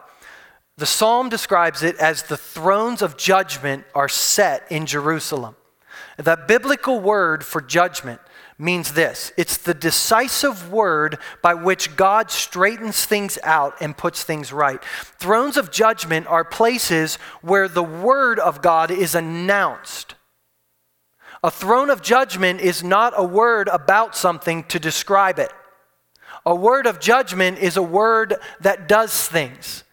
The 0.76 0.86
psalm 0.86 1.28
describes 1.28 1.82
it 1.82 1.96
as 1.96 2.24
the 2.24 2.36
thrones 2.36 3.02
of 3.02 3.16
judgment 3.16 3.84
are 3.94 4.08
set 4.08 4.70
in 4.70 4.86
Jerusalem. 4.86 5.54
The 6.16 6.36
biblical 6.48 7.00
word 7.00 7.44
for 7.44 7.60
judgment 7.60 8.20
means 8.58 8.92
this 8.92 9.32
it's 9.36 9.56
the 9.56 9.74
decisive 9.74 10.72
word 10.72 11.18
by 11.42 11.54
which 11.54 11.96
God 11.96 12.30
straightens 12.30 13.04
things 13.04 13.38
out 13.42 13.74
and 13.80 13.96
puts 13.96 14.22
things 14.22 14.52
right. 14.52 14.82
Thrones 15.18 15.56
of 15.56 15.70
judgment 15.70 16.26
are 16.26 16.44
places 16.44 17.16
where 17.42 17.68
the 17.68 17.82
word 17.82 18.38
of 18.38 18.62
God 18.62 18.90
is 18.90 19.14
announced. 19.14 20.14
A 21.44 21.50
throne 21.50 21.90
of 21.90 22.00
judgment 22.00 22.62
is 22.62 22.82
not 22.82 23.12
a 23.14 23.22
word 23.22 23.68
about 23.68 24.16
something 24.16 24.64
to 24.64 24.78
describe 24.78 25.38
it. 25.38 25.52
A 26.46 26.54
word 26.54 26.86
of 26.86 27.00
judgment 27.00 27.58
is 27.58 27.76
a 27.76 27.82
word 27.82 28.36
that 28.60 28.88
does 28.88 29.28
things. 29.28 29.84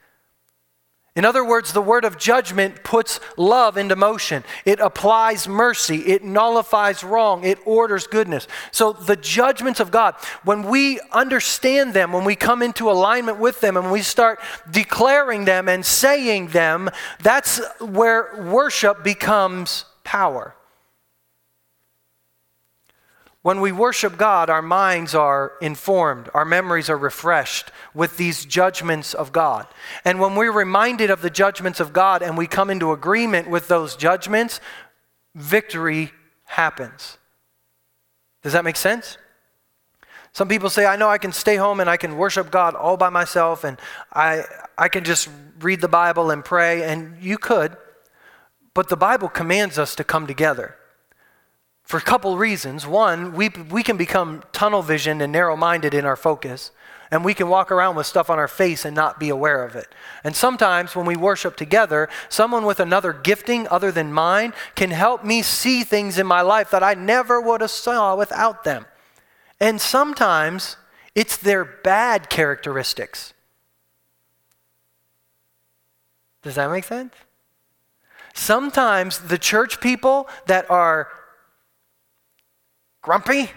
In 1.13 1.25
other 1.25 1.43
words, 1.43 1.73
the 1.73 1.81
word 1.81 2.05
of 2.05 2.17
judgment 2.17 2.85
puts 2.85 3.19
love 3.35 3.75
into 3.75 3.97
motion. 3.97 4.45
It 4.63 4.79
applies 4.79 5.45
mercy. 5.45 5.97
It 5.97 6.23
nullifies 6.23 7.03
wrong. 7.03 7.43
It 7.43 7.59
orders 7.65 8.07
goodness. 8.07 8.47
So, 8.71 8.93
the 8.93 9.17
judgments 9.17 9.81
of 9.81 9.91
God, 9.91 10.15
when 10.45 10.63
we 10.63 11.01
understand 11.11 11.93
them, 11.93 12.13
when 12.13 12.23
we 12.23 12.37
come 12.37 12.61
into 12.61 12.89
alignment 12.89 13.39
with 13.39 13.59
them, 13.59 13.75
and 13.75 13.91
we 13.91 14.03
start 14.03 14.39
declaring 14.71 15.43
them 15.43 15.67
and 15.67 15.85
saying 15.85 16.47
them, 16.47 16.89
that's 17.21 17.59
where 17.81 18.41
worship 18.41 19.03
becomes 19.03 19.83
power. 20.05 20.55
When 23.43 23.59
we 23.59 23.71
worship 23.71 24.17
God, 24.17 24.51
our 24.51 24.61
minds 24.61 25.15
are 25.15 25.53
informed, 25.61 26.29
our 26.33 26.45
memories 26.45 26.91
are 26.91 26.97
refreshed 26.97 27.71
with 27.93 28.17
these 28.17 28.45
judgments 28.45 29.15
of 29.15 29.31
God. 29.31 29.65
And 30.05 30.19
when 30.19 30.35
we're 30.35 30.51
reminded 30.51 31.09
of 31.09 31.23
the 31.23 31.31
judgments 31.31 31.79
of 31.79 31.91
God 31.91 32.21
and 32.21 32.37
we 32.37 32.45
come 32.45 32.69
into 32.69 32.91
agreement 32.91 33.49
with 33.49 33.67
those 33.67 33.95
judgments, 33.95 34.59
victory 35.33 36.11
happens. 36.45 37.17
Does 38.43 38.53
that 38.53 38.63
make 38.63 38.75
sense? 38.75 39.17
Some 40.33 40.47
people 40.47 40.69
say, 40.69 40.85
I 40.85 40.95
know 40.95 41.09
I 41.09 41.17
can 41.17 41.31
stay 41.31 41.55
home 41.55 41.79
and 41.79 41.89
I 41.89 41.97
can 41.97 42.17
worship 42.17 42.51
God 42.51 42.75
all 42.75 42.95
by 42.95 43.09
myself 43.09 43.63
and 43.63 43.79
I, 44.13 44.43
I 44.77 44.87
can 44.87 45.03
just 45.03 45.29
read 45.59 45.81
the 45.81 45.87
Bible 45.87 46.29
and 46.29 46.45
pray. 46.45 46.83
And 46.83 47.21
you 47.21 47.39
could, 47.39 47.75
but 48.75 48.87
the 48.87 48.95
Bible 48.95 49.29
commands 49.29 49.79
us 49.79 49.95
to 49.95 50.03
come 50.03 50.27
together 50.27 50.77
for 51.91 51.97
a 51.97 52.01
couple 52.01 52.37
reasons. 52.37 52.87
One, 52.87 53.33
we, 53.33 53.49
we 53.49 53.83
can 53.83 53.97
become 53.97 54.43
tunnel 54.53 54.81
visioned 54.81 55.21
and 55.21 55.33
narrow 55.33 55.57
minded 55.57 55.93
in 55.93 56.05
our 56.05 56.15
focus, 56.15 56.71
and 57.11 57.25
we 57.25 57.33
can 57.33 57.49
walk 57.49 57.69
around 57.69 57.97
with 57.97 58.07
stuff 58.07 58.29
on 58.29 58.39
our 58.39 58.47
face 58.47 58.85
and 58.85 58.95
not 58.95 59.19
be 59.19 59.27
aware 59.27 59.65
of 59.65 59.75
it. 59.75 59.93
And 60.23 60.33
sometimes 60.33 60.95
when 60.95 61.05
we 61.05 61.17
worship 61.17 61.57
together, 61.57 62.07
someone 62.29 62.63
with 62.63 62.79
another 62.79 63.11
gifting 63.11 63.67
other 63.67 63.91
than 63.91 64.13
mine 64.13 64.53
can 64.73 64.91
help 64.91 65.25
me 65.25 65.41
see 65.41 65.83
things 65.83 66.17
in 66.17 66.25
my 66.25 66.39
life 66.39 66.71
that 66.71 66.81
I 66.81 66.93
never 66.93 67.41
would 67.41 67.59
have 67.59 67.69
saw 67.69 68.15
without 68.15 68.63
them. 68.63 68.85
And 69.59 69.81
sometimes 69.81 70.77
it's 71.13 71.35
their 71.35 71.65
bad 71.65 72.29
characteristics. 72.29 73.33
Does 76.41 76.55
that 76.55 76.71
make 76.71 76.85
sense? 76.85 77.13
Sometimes 78.33 79.19
the 79.19 79.37
church 79.37 79.81
people 79.81 80.29
that 80.47 80.71
are 80.71 81.09
grumpy, 83.01 83.51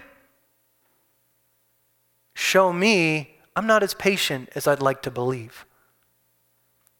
show 2.33 2.73
me 2.73 3.35
I'm 3.55 3.67
not 3.67 3.83
as 3.83 3.93
patient 3.93 4.49
as 4.55 4.67
I'd 4.67 4.81
like 4.81 5.01
to 5.03 5.11
believe. 5.11 5.65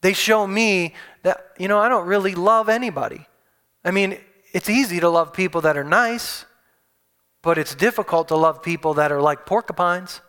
They 0.01 0.13
show 0.13 0.47
me 0.47 0.93
that, 1.23 1.53
you 1.57 1.67
know, 1.67 1.79
I 1.79 1.89
don't 1.89 2.07
really 2.07 2.35
love 2.35 2.69
anybody. 2.69 3.27
I 3.83 3.91
mean, 3.91 4.17
it's 4.53 4.69
easy 4.69 4.99
to 4.99 5.09
love 5.09 5.33
people 5.33 5.61
that 5.61 5.77
are 5.77 5.83
nice, 5.83 6.45
but 7.41 7.57
it's 7.57 7.75
difficult 7.75 8.29
to 8.29 8.35
love 8.35 8.63
people 8.63 8.93
that 8.93 9.11
are 9.11 9.21
like 9.21 9.45
porcupines. 9.45 10.21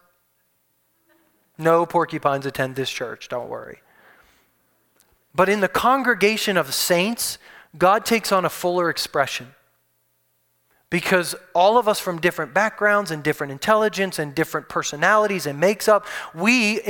No 1.58 1.86
porcupines 1.86 2.44
attend 2.44 2.74
this 2.74 2.90
church, 2.90 3.28
don't 3.28 3.48
worry. 3.48 3.80
But 5.34 5.48
in 5.48 5.60
the 5.60 5.68
congregation 5.68 6.56
of 6.56 6.74
saints, 6.74 7.38
God 7.78 8.04
takes 8.04 8.32
on 8.32 8.44
a 8.44 8.50
fuller 8.50 8.90
expression 8.90 9.54
because 10.96 11.34
all 11.52 11.76
of 11.76 11.88
us 11.88 12.00
from 12.00 12.18
different 12.18 12.54
backgrounds 12.54 13.10
and 13.10 13.22
different 13.22 13.52
intelligence 13.52 14.18
and 14.18 14.34
different 14.34 14.66
personalities 14.66 15.44
and 15.44 15.60
makes 15.60 15.88
up 15.88 16.06
we 16.34 16.80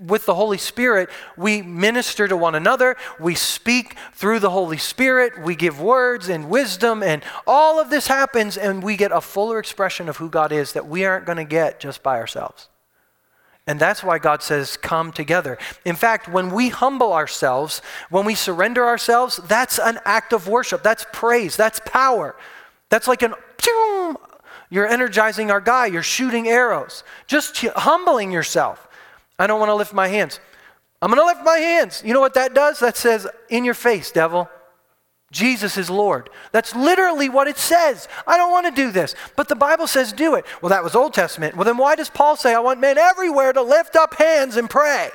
with 0.00 0.24
the 0.24 0.34
holy 0.34 0.56
spirit 0.56 1.10
we 1.36 1.60
minister 1.60 2.26
to 2.26 2.34
one 2.34 2.54
another 2.54 2.96
we 3.20 3.34
speak 3.34 3.94
through 4.14 4.38
the 4.38 4.48
holy 4.48 4.78
spirit 4.78 5.38
we 5.42 5.54
give 5.54 5.78
words 5.78 6.30
and 6.30 6.48
wisdom 6.48 7.02
and 7.02 7.22
all 7.46 7.78
of 7.78 7.90
this 7.90 8.06
happens 8.06 8.56
and 8.56 8.82
we 8.82 8.96
get 8.96 9.12
a 9.12 9.20
fuller 9.20 9.58
expression 9.58 10.08
of 10.08 10.16
who 10.16 10.30
god 10.30 10.50
is 10.50 10.72
that 10.72 10.86
we 10.86 11.04
aren't 11.04 11.26
going 11.26 11.36
to 11.36 11.44
get 11.44 11.78
just 11.78 12.02
by 12.02 12.16
ourselves 12.16 12.70
and 13.66 13.78
that's 13.78 14.02
why 14.02 14.18
God 14.18 14.42
says, 14.42 14.76
come 14.76 15.12
together. 15.12 15.56
In 15.84 15.94
fact, 15.94 16.26
when 16.26 16.50
we 16.50 16.70
humble 16.70 17.12
ourselves, 17.12 17.80
when 18.10 18.24
we 18.24 18.34
surrender 18.34 18.84
ourselves, 18.84 19.36
that's 19.36 19.78
an 19.78 20.00
act 20.04 20.32
of 20.32 20.48
worship. 20.48 20.82
That's 20.82 21.06
praise. 21.12 21.56
That's 21.56 21.80
power. 21.84 22.34
That's 22.92 23.08
like 23.08 23.22
an, 23.22 23.32
you're 24.68 24.86
energizing 24.86 25.50
our 25.50 25.62
guy, 25.62 25.86
you're 25.86 26.02
shooting 26.02 26.46
arrows, 26.46 27.04
just 27.26 27.56
humbling 27.56 28.30
yourself. 28.30 28.86
I 29.38 29.46
don't 29.46 29.58
want 29.58 29.70
to 29.70 29.74
lift 29.74 29.94
my 29.94 30.08
hands. 30.08 30.40
I'm 31.00 31.08
going 31.08 31.18
to 31.18 31.24
lift 31.24 31.42
my 31.42 31.56
hands. 31.56 32.02
You 32.04 32.12
know 32.12 32.20
what 32.20 32.34
that 32.34 32.52
does? 32.52 32.80
That 32.80 32.98
says, 32.98 33.26
in 33.48 33.64
your 33.64 33.72
face, 33.72 34.10
devil. 34.10 34.46
Jesus 35.30 35.78
is 35.78 35.88
Lord. 35.88 36.28
That's 36.52 36.76
literally 36.76 37.30
what 37.30 37.48
it 37.48 37.56
says. 37.56 38.08
I 38.26 38.36
don't 38.36 38.52
want 38.52 38.66
to 38.66 38.72
do 38.72 38.92
this. 38.92 39.14
But 39.36 39.48
the 39.48 39.56
Bible 39.56 39.86
says 39.86 40.12
do 40.12 40.34
it. 40.34 40.44
Well, 40.60 40.68
that 40.68 40.84
was 40.84 40.94
Old 40.94 41.14
Testament. 41.14 41.56
Well, 41.56 41.64
then 41.64 41.78
why 41.78 41.94
does 41.94 42.10
Paul 42.10 42.36
say, 42.36 42.54
I 42.54 42.60
want 42.60 42.78
men 42.78 42.98
everywhere 42.98 43.54
to 43.54 43.62
lift 43.62 43.96
up 43.96 44.16
hands 44.16 44.58
and 44.58 44.68
pray? 44.68 45.08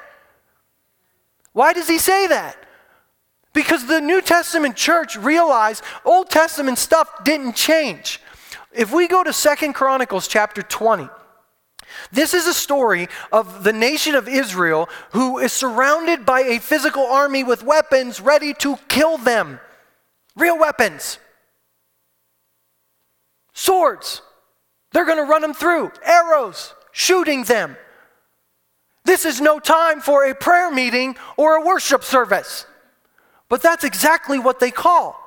Why 1.53 1.73
does 1.73 1.87
he 1.87 1.99
say 1.99 2.25
that? 2.25 2.57
Because 3.57 3.87
the 3.87 4.01
New 4.01 4.21
Testament 4.21 4.75
church 4.75 5.15
realized 5.15 5.83
Old 6.05 6.29
Testament 6.29 6.77
stuff 6.77 7.23
didn't 7.23 7.55
change. 7.55 8.21
If 8.71 8.93
we 8.93 9.07
go 9.07 9.23
to 9.23 9.33
Second 9.33 9.73
Chronicles 9.73 10.27
chapter 10.27 10.61
20, 10.61 11.09
this 12.11 12.35
is 12.35 12.45
a 12.45 12.53
story 12.53 13.07
of 13.31 13.63
the 13.63 13.73
nation 13.73 14.13
of 14.13 14.27
Israel 14.27 14.87
who 15.13 15.39
is 15.39 15.53
surrounded 15.53 16.23
by 16.23 16.41
a 16.41 16.59
physical 16.59 17.07
army 17.07 17.43
with 17.43 17.63
weapons 17.63 18.21
ready 18.21 18.53
to 18.59 18.77
kill 18.89 19.17
them. 19.17 19.59
Real 20.35 20.59
weapons. 20.59 21.17
Swords. 23.53 24.21
They're 24.91 25.03
going 25.03 25.17
to 25.17 25.23
run 25.23 25.41
them 25.41 25.55
through. 25.55 25.93
Arrows. 26.05 26.75
Shooting 26.91 27.45
them. 27.45 27.75
This 29.03 29.25
is 29.25 29.41
no 29.41 29.57
time 29.57 29.99
for 29.99 30.25
a 30.25 30.35
prayer 30.35 30.69
meeting 30.69 31.15
or 31.37 31.55
a 31.55 31.65
worship 31.65 32.03
service. 32.03 32.67
But 33.49 33.61
that's 33.61 33.83
exactly 33.83 34.39
what 34.39 34.59
they 34.59 34.71
call. 34.71 35.23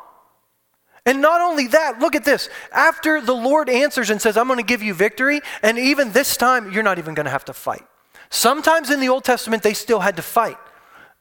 And 1.07 1.23
not 1.23 1.41
only 1.41 1.67
that, 1.69 1.99
look 1.99 2.15
at 2.15 2.25
this. 2.25 2.51
After 2.73 3.21
the 3.21 3.35
Lord 3.35 3.71
answers 3.71 4.11
and 4.11 4.21
says, 4.21 4.37
I'm 4.37 4.47
going 4.47 4.59
to 4.59 4.65
give 4.65 4.83
you 4.83 4.93
victory, 4.93 5.41
and 5.63 5.79
even 5.79 6.13
this 6.13 6.37
time, 6.37 6.73
you're 6.73 6.83
not 6.83 6.99
even 6.99 7.15
going 7.15 7.25
to 7.25 7.31
have 7.31 7.47
to 7.47 7.55
fight. 7.55 7.85
Sometimes 8.29 8.91
in 8.91 9.01
the 9.01 9.09
Old 9.09 9.25
Testament, 9.25 9.63
they 9.63 9.75
still 9.75 10.01
had 10.01 10.17
to 10.17 10.23
fight. 10.23 10.59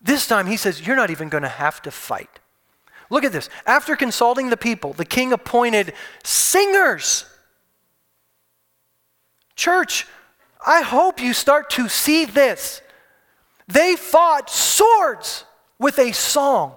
This 0.02 0.28
time, 0.28 0.48
he 0.48 0.58
says, 0.58 0.86
You're 0.86 0.96
not 0.96 1.10
even 1.10 1.30
going 1.30 1.44
to 1.44 1.50
have 1.50 1.82
to 1.84 1.92
fight. 1.92 2.40
Look 3.10 3.24
at 3.24 3.32
this. 3.32 3.50
After 3.66 3.96
consulting 3.96 4.50
the 4.50 4.58
people, 4.58 4.94
the 4.94 5.06
king 5.06 5.34
appointed 5.34 5.94
singers. 6.24 7.26
Church, 9.56 10.06
I 10.66 10.82
hope 10.82 11.20
you 11.20 11.34
start 11.34 11.70
to 11.72 11.90
see 11.90 12.26
this. 12.26 12.82
They 13.68 13.96
fought 13.96 14.50
swords 14.50 15.46
with 15.80 16.00
a 16.00 16.12
song. 16.12 16.76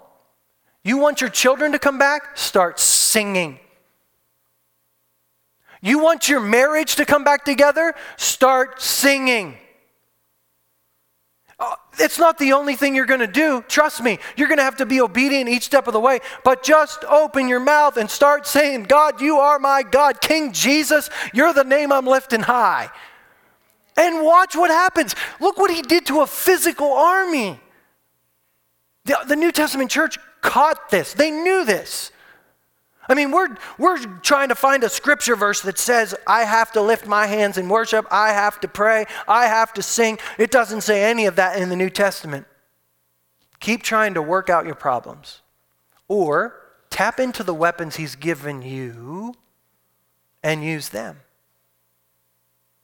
You 0.84 0.98
want 0.98 1.20
your 1.20 1.30
children 1.30 1.72
to 1.72 1.78
come 1.78 1.98
back? 1.98 2.36
Start 2.36 2.80
singing. 2.80 3.58
You 5.80 5.98
want 5.98 6.28
your 6.28 6.40
marriage 6.40 6.96
to 6.96 7.04
come 7.04 7.24
back 7.24 7.44
together? 7.44 7.94
Start 8.16 8.80
singing. 8.80 9.56
Uh, 11.58 11.74
it's 11.98 12.18
not 12.18 12.38
the 12.38 12.52
only 12.52 12.74
thing 12.74 12.94
you're 12.94 13.06
going 13.06 13.20
to 13.20 13.26
do. 13.26 13.64
Trust 13.68 14.02
me, 14.02 14.18
you're 14.36 14.48
going 14.48 14.58
to 14.58 14.64
have 14.64 14.76
to 14.76 14.86
be 14.86 15.00
obedient 15.00 15.48
each 15.48 15.64
step 15.64 15.86
of 15.86 15.92
the 15.92 16.00
way. 16.00 16.20
But 16.44 16.64
just 16.64 17.04
open 17.04 17.46
your 17.48 17.60
mouth 17.60 17.96
and 17.96 18.10
start 18.10 18.46
saying, 18.46 18.84
God, 18.84 19.20
you 19.20 19.38
are 19.38 19.58
my 19.58 19.84
God. 19.84 20.20
King 20.20 20.52
Jesus, 20.52 21.10
you're 21.32 21.52
the 21.52 21.64
name 21.64 21.92
I'm 21.92 22.06
lifting 22.06 22.40
high. 22.40 22.90
And 23.96 24.24
watch 24.24 24.56
what 24.56 24.70
happens. 24.70 25.14
Look 25.40 25.58
what 25.58 25.70
he 25.70 25.82
did 25.82 26.06
to 26.06 26.22
a 26.22 26.26
physical 26.26 26.92
army. 26.92 27.60
The, 29.04 29.18
the 29.26 29.36
New 29.36 29.52
Testament 29.52 29.90
church 29.90 30.18
caught 30.42 30.90
this, 30.90 31.14
they 31.14 31.30
knew 31.30 31.64
this. 31.64 32.12
I 33.08 33.14
mean, 33.14 33.32
we're, 33.32 33.56
we're 33.78 33.98
trying 34.20 34.50
to 34.50 34.54
find 34.54 34.84
a 34.84 34.88
scripture 34.88 35.34
verse 35.34 35.60
that 35.62 35.78
says, 35.78 36.14
I 36.26 36.44
have 36.44 36.70
to 36.72 36.80
lift 36.80 37.06
my 37.06 37.26
hands 37.26 37.58
in 37.58 37.68
worship, 37.68 38.06
I 38.10 38.30
have 38.30 38.60
to 38.60 38.68
pray, 38.68 39.06
I 39.26 39.46
have 39.46 39.72
to 39.74 39.82
sing. 39.82 40.18
It 40.38 40.50
doesn't 40.50 40.82
say 40.82 41.04
any 41.04 41.26
of 41.26 41.36
that 41.36 41.58
in 41.58 41.68
the 41.68 41.76
New 41.76 41.90
Testament. 41.90 42.46
Keep 43.58 43.82
trying 43.82 44.14
to 44.14 44.22
work 44.22 44.48
out 44.50 44.66
your 44.66 44.74
problems. 44.74 45.40
Or 46.08 46.60
tap 46.90 47.18
into 47.18 47.42
the 47.42 47.54
weapons 47.54 47.96
He's 47.96 48.14
given 48.14 48.62
you 48.62 49.34
and 50.42 50.64
use 50.64 50.90
them. 50.90 51.20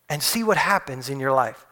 And 0.08 0.22
see 0.22 0.42
what 0.42 0.56
happens 0.56 1.08
in 1.08 1.20
your 1.20 1.32
life. 1.32 1.66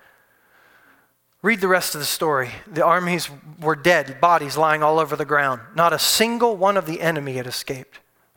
Read 1.46 1.60
the 1.60 1.68
rest 1.68 1.94
of 1.94 2.00
the 2.00 2.06
story. 2.06 2.50
The 2.66 2.84
armies 2.84 3.30
were 3.60 3.76
dead, 3.76 4.20
bodies 4.20 4.56
lying 4.56 4.82
all 4.82 4.98
over 4.98 5.14
the 5.14 5.24
ground. 5.24 5.60
Not 5.76 5.92
a 5.92 5.98
single 5.98 6.56
one 6.56 6.76
of 6.76 6.86
the 6.86 7.00
enemy 7.00 7.34
had 7.34 7.46
escaped. 7.46 8.00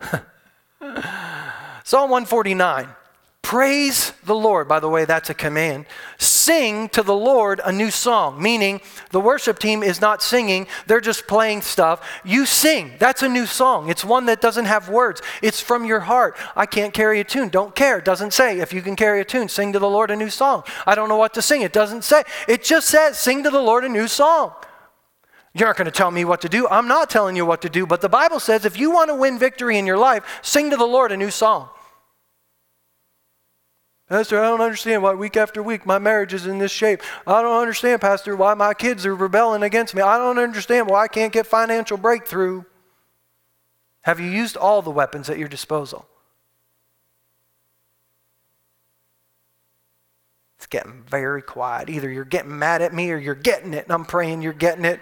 Psalm 1.82 2.08
149 2.08 2.86
Praise 3.50 4.12
the 4.22 4.34
Lord. 4.36 4.68
By 4.68 4.78
the 4.78 4.88
way, 4.88 5.04
that's 5.04 5.28
a 5.28 5.34
command. 5.34 5.86
Sing 6.18 6.88
to 6.90 7.02
the 7.02 7.16
Lord 7.16 7.60
a 7.64 7.72
new 7.72 7.90
song, 7.90 8.40
meaning 8.40 8.80
the 9.10 9.18
worship 9.18 9.58
team 9.58 9.82
is 9.82 10.00
not 10.00 10.22
singing, 10.22 10.68
they're 10.86 11.00
just 11.00 11.26
playing 11.26 11.62
stuff. 11.62 12.08
You 12.24 12.46
sing. 12.46 12.92
That's 13.00 13.24
a 13.24 13.28
new 13.28 13.46
song. 13.46 13.90
It's 13.90 14.04
one 14.04 14.26
that 14.26 14.40
doesn't 14.40 14.66
have 14.66 14.88
words, 14.88 15.20
it's 15.42 15.60
from 15.60 15.84
your 15.84 15.98
heart. 15.98 16.36
I 16.54 16.64
can't 16.64 16.94
carry 16.94 17.18
a 17.18 17.24
tune. 17.24 17.48
Don't 17.48 17.74
care. 17.74 17.98
It 17.98 18.04
doesn't 18.04 18.34
say 18.34 18.60
if 18.60 18.72
you 18.72 18.82
can 18.82 18.94
carry 18.94 19.20
a 19.20 19.24
tune, 19.24 19.48
sing 19.48 19.72
to 19.72 19.80
the 19.80 19.90
Lord 19.90 20.12
a 20.12 20.16
new 20.16 20.30
song. 20.30 20.62
I 20.86 20.94
don't 20.94 21.08
know 21.08 21.16
what 21.16 21.34
to 21.34 21.42
sing. 21.42 21.62
It 21.62 21.72
doesn't 21.72 22.04
say. 22.04 22.22
It 22.46 22.62
just 22.62 22.86
says, 22.86 23.18
sing 23.18 23.42
to 23.42 23.50
the 23.50 23.58
Lord 23.60 23.82
a 23.82 23.88
new 23.88 24.06
song. 24.06 24.52
You're 25.54 25.66
not 25.66 25.76
going 25.76 25.86
to 25.86 25.90
tell 25.90 26.12
me 26.12 26.24
what 26.24 26.40
to 26.42 26.48
do. 26.48 26.68
I'm 26.68 26.86
not 26.86 27.10
telling 27.10 27.34
you 27.34 27.44
what 27.44 27.62
to 27.62 27.68
do. 27.68 27.84
But 27.84 28.00
the 28.00 28.08
Bible 28.08 28.38
says 28.38 28.64
if 28.64 28.78
you 28.78 28.92
want 28.92 29.10
to 29.10 29.16
win 29.16 29.40
victory 29.40 29.76
in 29.76 29.88
your 29.88 29.98
life, 29.98 30.38
sing 30.40 30.70
to 30.70 30.76
the 30.76 30.86
Lord 30.86 31.10
a 31.10 31.16
new 31.16 31.32
song. 31.32 31.68
Pastor, 34.10 34.40
I 34.40 34.42
don't 34.42 34.60
understand 34.60 35.04
why 35.04 35.14
week 35.14 35.36
after 35.36 35.62
week 35.62 35.86
my 35.86 36.00
marriage 36.00 36.34
is 36.34 36.44
in 36.44 36.58
this 36.58 36.72
shape. 36.72 37.00
I 37.28 37.42
don't 37.42 37.60
understand, 37.60 38.00
Pastor, 38.00 38.34
why 38.34 38.54
my 38.54 38.74
kids 38.74 39.06
are 39.06 39.14
rebelling 39.14 39.62
against 39.62 39.94
me. 39.94 40.02
I 40.02 40.18
don't 40.18 40.36
understand 40.36 40.90
why 40.90 41.04
I 41.04 41.08
can't 41.08 41.32
get 41.32 41.46
financial 41.46 41.96
breakthrough. 41.96 42.64
Have 44.00 44.18
you 44.18 44.28
used 44.28 44.56
all 44.56 44.82
the 44.82 44.90
weapons 44.90 45.30
at 45.30 45.38
your 45.38 45.46
disposal? 45.46 46.08
It's 50.58 50.66
getting 50.66 51.04
very 51.08 51.40
quiet. 51.40 51.88
Either 51.88 52.10
you're 52.10 52.24
getting 52.24 52.58
mad 52.58 52.82
at 52.82 52.92
me 52.92 53.12
or 53.12 53.16
you're 53.16 53.36
getting 53.36 53.74
it, 53.74 53.84
and 53.84 53.92
I'm 53.92 54.04
praying 54.04 54.42
you're 54.42 54.52
getting 54.52 54.84
it. 54.84 54.98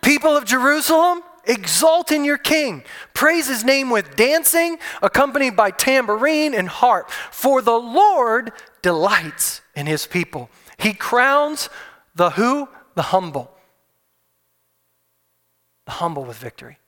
People 0.00 0.36
of 0.36 0.44
Jerusalem, 0.44 1.22
Exalt 1.44 2.12
in 2.12 2.24
your 2.24 2.38
king. 2.38 2.84
Praise 3.14 3.48
his 3.48 3.64
name 3.64 3.90
with 3.90 4.16
dancing, 4.16 4.78
accompanied 5.02 5.56
by 5.56 5.70
tambourine 5.70 6.54
and 6.54 6.68
harp. 6.68 7.10
For 7.10 7.62
the 7.62 7.78
Lord 7.78 8.52
delights 8.80 9.60
in 9.74 9.86
his 9.86 10.06
people. 10.06 10.50
He 10.78 10.94
crowns 10.94 11.68
the 12.14 12.30
who? 12.30 12.68
The 12.94 13.02
humble. 13.02 13.50
The 15.86 15.92
humble 15.92 16.24
with 16.24 16.36
victory. 16.36 16.78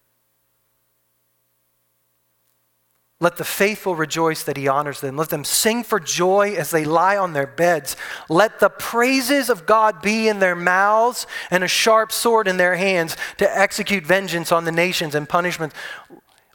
Let 3.25 3.39
the 3.39 3.45
faithful 3.45 3.97
rejoice 3.97 4.43
that 4.43 4.59
he 4.59 4.69
honors 4.69 5.01
them. 5.01 5.17
Let 5.17 5.31
them 5.31 5.47
sing 5.47 5.83
for 5.83 5.99
joy 5.99 6.57
as 6.59 6.71
they 6.71 6.85
lie 6.85 7.17
on 7.17 7.33
their 7.33 7.47
beds. 7.47 7.97
Let 8.29 8.61
the 8.61 8.69
praises 8.69 9.49
of 9.49 9.65
God 9.65 10.03
be 10.03 10.29
in 10.29 10.41
their 10.41 10.55
mouths 10.55 11.27
and 11.51 11.65
a 11.65 11.69
sharp 11.69 12.13
sword 12.13 12.47
in 12.47 12.59
their 12.59 12.77
hands 12.77 13.17
to 13.39 13.59
execute 13.59 14.05
vengeance 14.05 14.53
on 14.53 14.67
the 14.67 14.73
nations 14.73 15.15
and 15.15 15.27
punishment. 15.27 15.73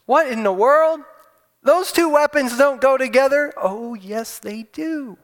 What 0.06 0.32
in 0.32 0.44
the 0.44 0.54
world? 0.54 1.00
Those 1.64 1.92
two 1.92 2.08
weapons 2.08 2.56
don't 2.56 2.80
go 2.80 2.98
together? 2.98 3.52
Oh, 3.58 3.96
yes, 3.96 4.38
they 4.38 4.62
do. 4.72 5.18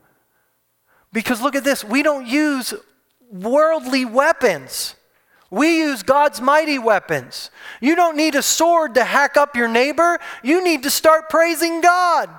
Because 1.14 1.44
look 1.44 1.54
at 1.54 1.64
this 1.64 1.84
we 1.84 2.02
don't 2.02 2.26
use 2.26 2.74
worldly 3.30 4.04
weapons. 4.04 4.96
We 5.52 5.80
use 5.80 6.04
God's 6.04 6.42
mighty 6.42 6.80
weapons. 6.80 7.52
You 7.80 7.96
don't 7.96 8.18
need 8.18 8.36
a 8.36 8.42
sword 8.42 8.96
to 8.96 9.04
hack 9.04 9.38
up 9.38 9.56
your 9.56 9.68
neighbor. 9.68 10.20
You 10.44 10.64
need 10.64 10.84
to 10.84 10.90
start 10.90 11.30
praising 11.30 11.82
God. 11.82 12.30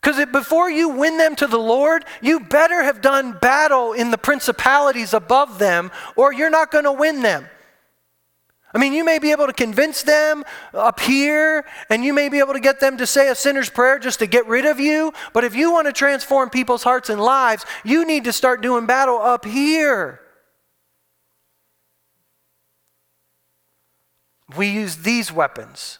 Because 0.00 0.24
before 0.32 0.70
you 0.70 0.88
win 0.88 1.18
them 1.18 1.36
to 1.36 1.46
the 1.46 1.58
Lord, 1.58 2.04
you 2.22 2.40
better 2.40 2.82
have 2.82 3.02
done 3.02 3.36
battle 3.40 3.92
in 3.92 4.10
the 4.10 4.16
principalities 4.16 5.12
above 5.12 5.58
them, 5.58 5.90
or 6.16 6.32
you're 6.32 6.50
not 6.50 6.70
going 6.70 6.84
to 6.84 6.92
win 6.92 7.20
them. 7.20 7.46
I 8.72 8.78
mean, 8.78 8.92
you 8.92 9.04
may 9.04 9.18
be 9.18 9.32
able 9.32 9.46
to 9.46 9.52
convince 9.52 10.04
them 10.04 10.44
up 10.72 11.00
here, 11.00 11.66
and 11.90 12.04
you 12.04 12.14
may 12.14 12.28
be 12.28 12.38
able 12.38 12.54
to 12.54 12.60
get 12.60 12.80
them 12.80 12.96
to 12.98 13.06
say 13.06 13.28
a 13.28 13.34
sinner's 13.34 13.68
prayer 13.68 13.98
just 13.98 14.20
to 14.20 14.26
get 14.26 14.46
rid 14.46 14.64
of 14.64 14.78
you. 14.78 15.12
But 15.32 15.44
if 15.44 15.54
you 15.56 15.72
want 15.72 15.88
to 15.88 15.92
transform 15.92 16.48
people's 16.48 16.84
hearts 16.84 17.10
and 17.10 17.20
lives, 17.20 17.66
you 17.84 18.06
need 18.06 18.24
to 18.24 18.32
start 18.32 18.62
doing 18.62 18.86
battle 18.86 19.18
up 19.18 19.44
here. 19.44 20.20
We 24.56 24.68
use 24.68 24.96
these 24.96 25.32
weapons 25.32 25.98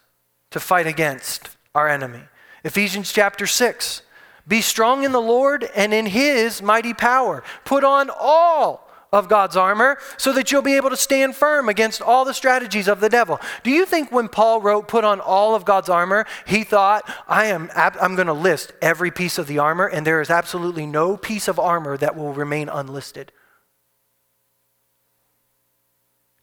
to 0.50 0.60
fight 0.60 0.86
against 0.86 1.56
our 1.74 1.88
enemy. 1.88 2.22
Ephesians 2.64 3.12
chapter 3.12 3.46
6. 3.46 4.02
Be 4.46 4.60
strong 4.60 5.04
in 5.04 5.12
the 5.12 5.20
Lord 5.20 5.68
and 5.74 5.94
in 5.94 6.06
his 6.06 6.60
mighty 6.60 6.94
power. 6.94 7.42
Put 7.64 7.84
on 7.84 8.10
all 8.10 8.90
of 9.12 9.28
God's 9.28 9.56
armor 9.56 9.98
so 10.16 10.32
that 10.32 10.50
you'll 10.50 10.62
be 10.62 10.76
able 10.76 10.90
to 10.90 10.96
stand 10.96 11.34
firm 11.34 11.68
against 11.68 12.00
all 12.00 12.24
the 12.24 12.34
strategies 12.34 12.88
of 12.88 13.00
the 13.00 13.08
devil. 13.08 13.40
Do 13.62 13.70
you 13.70 13.84
think 13.84 14.12
when 14.12 14.28
Paul 14.28 14.60
wrote 14.60 14.88
put 14.88 15.04
on 15.04 15.20
all 15.20 15.54
of 15.54 15.64
God's 15.64 15.88
armor, 15.88 16.26
he 16.46 16.64
thought 16.64 17.08
I 17.28 17.46
am 17.46 17.70
I'm 17.74 18.14
going 18.14 18.28
to 18.28 18.32
list 18.32 18.72
every 18.80 19.10
piece 19.10 19.38
of 19.38 19.46
the 19.46 19.58
armor 19.58 19.86
and 19.86 20.06
there 20.06 20.20
is 20.20 20.30
absolutely 20.30 20.86
no 20.86 21.16
piece 21.16 21.48
of 21.48 21.58
armor 21.58 21.96
that 21.96 22.16
will 22.16 22.32
remain 22.32 22.68
unlisted? 22.68 23.32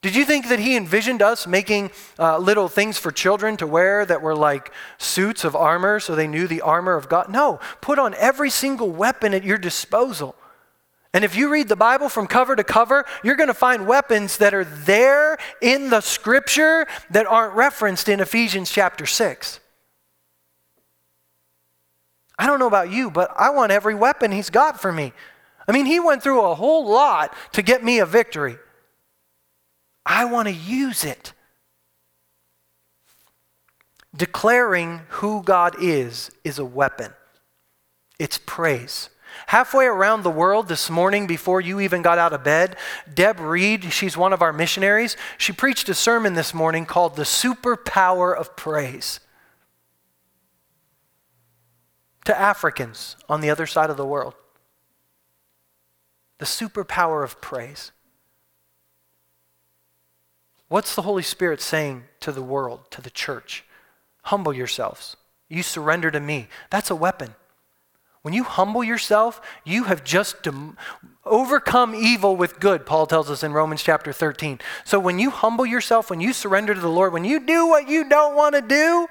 Did 0.02 0.16
you 0.16 0.26
think 0.26 0.50
that 0.50 0.60
he 0.60 0.78
envisioned 0.78 1.22
us 1.22 1.48
making 1.48 1.92
uh, 2.20 2.38
little 2.38 2.68
things 2.68 2.98
for 2.98 3.12
children 3.12 3.58
to 3.58 3.66
wear 3.66 4.06
that 4.06 4.22
were 4.22 4.36
like 4.36 4.72
suits 5.00 5.44
of 5.44 5.56
armor 5.56 6.00
so 6.00 6.14
they 6.16 6.28
knew 6.28 6.48
the 6.48 6.62
armor 6.62 6.96
of 6.96 7.10
God? 7.10 7.30
No, 7.30 7.60
put 7.82 7.98
on 7.98 8.14
every 8.16 8.52
single 8.52 8.92
weapon 8.92 9.34
at 9.34 9.44
your 9.44 9.58
disposal. 9.58 10.36
And 11.14 11.26
if 11.26 11.36
you 11.36 11.50
read 11.50 11.68
the 11.68 11.76
Bible 11.76 12.10
from 12.10 12.28
cover 12.28 12.56
to 12.56 12.64
cover, 12.64 13.06
you're 13.24 13.36
going 13.36 13.48
to 13.48 13.54
find 13.56 13.88
weapons 13.88 14.38
that 14.38 14.54
are 14.54 14.66
there 14.66 15.38
in 15.64 15.90
the 15.90 16.02
scripture 16.02 16.86
that 17.10 17.26
aren't 17.26 17.56
referenced 17.56 18.08
in 18.08 18.20
Ephesians 18.20 18.70
chapter 18.70 19.08
6. 19.08 19.60
I 22.38 22.46
don't 22.46 22.60
know 22.60 22.68
about 22.68 22.92
you, 22.92 23.10
but 23.10 23.32
I 23.36 23.50
want 23.50 23.72
every 23.72 23.96
weapon 23.96 24.32
he's 24.32 24.52
got 24.52 24.80
for 24.80 24.92
me. 24.92 25.12
I 25.68 25.72
mean, 25.72 25.88
he 25.88 26.00
went 26.00 26.22
through 26.22 26.42
a 26.42 26.54
whole 26.54 26.88
lot 26.88 27.34
to 27.54 27.64
get 27.64 27.84
me 27.84 27.98
a 27.98 28.06
victory. 28.06 28.58
I 30.08 30.24
want 30.26 30.48
to 30.48 30.54
use 30.54 31.04
it. 31.04 31.34
Declaring 34.16 35.02
who 35.10 35.44
God 35.44 35.76
is 35.80 36.32
is 36.44 36.58
a 36.58 36.66
weapon, 36.66 37.12
it's 38.18 38.40
praise. 38.44 39.10
Halfway 39.48 39.86
around 39.86 40.24
the 40.24 40.32
world 40.32 40.68
this 40.70 40.90
morning, 40.90 41.28
before 41.28 41.62
you 41.62 41.80
even 41.82 42.02
got 42.02 42.18
out 42.18 42.34
of 42.34 42.44
bed, 42.44 42.78
Deb 43.14 43.40
Reed, 43.40 43.92
she's 43.94 44.18
one 44.18 44.34
of 44.34 44.42
our 44.42 44.54
missionaries, 44.54 45.16
she 45.38 45.52
preached 45.52 45.90
a 45.90 45.94
sermon 45.94 46.34
this 46.34 46.54
morning 46.54 46.86
called 46.86 47.16
The 47.16 47.24
Superpower 47.24 48.36
of 48.36 48.56
Praise 48.56 49.20
to 52.26 52.38
Africans 52.38 53.16
on 53.30 53.42
the 53.42 53.50
other 53.50 53.68
side 53.68 53.90
of 53.90 53.98
the 53.98 54.06
world. 54.06 54.34
The 56.40 56.46
superpower 56.46 57.24
of 57.24 57.40
praise. 57.42 57.92
What's 60.68 60.96
the 60.96 61.04
Holy 61.04 61.24
Spirit 61.24 61.62
saying 61.62 62.04
to 62.20 62.32
the 62.32 62.42
world, 62.42 62.92
to 62.92 63.02
the 63.02 63.10
church? 63.10 63.64
Humble 64.24 64.54
yourselves. 64.54 65.16
You 65.48 65.64
surrender 65.64 66.12
to 66.12 66.20
me. 66.20 66.48
That's 66.70 66.92
a 66.92 66.96
weapon. 66.96 67.36
When 68.22 68.34
you 68.34 68.44
humble 68.44 68.84
yourself, 68.84 69.40
you 69.64 69.86
have 69.86 70.04
just 70.04 70.44
dem- 70.44 70.76
overcome 71.24 71.96
evil 71.96 72.36
with 72.36 72.60
good, 72.60 72.86
Paul 72.86 73.08
tells 73.08 73.30
us 73.30 73.44
in 73.44 73.54
Romans 73.54 73.82
chapter 73.82 74.12
13. 74.12 74.60
So 74.84 75.00
when 75.00 75.18
you 75.18 75.30
humble 75.30 75.66
yourself, 75.66 76.10
when 76.10 76.20
you 76.20 76.34
surrender 76.34 76.74
to 76.74 76.80
the 76.80 76.90
Lord, 76.90 77.14
when 77.14 77.24
you 77.24 77.40
do 77.40 77.68
what 77.68 77.88
you 77.88 78.10
don't 78.10 78.36
want 78.36 78.56
to 78.56 78.62
do, 78.62 79.08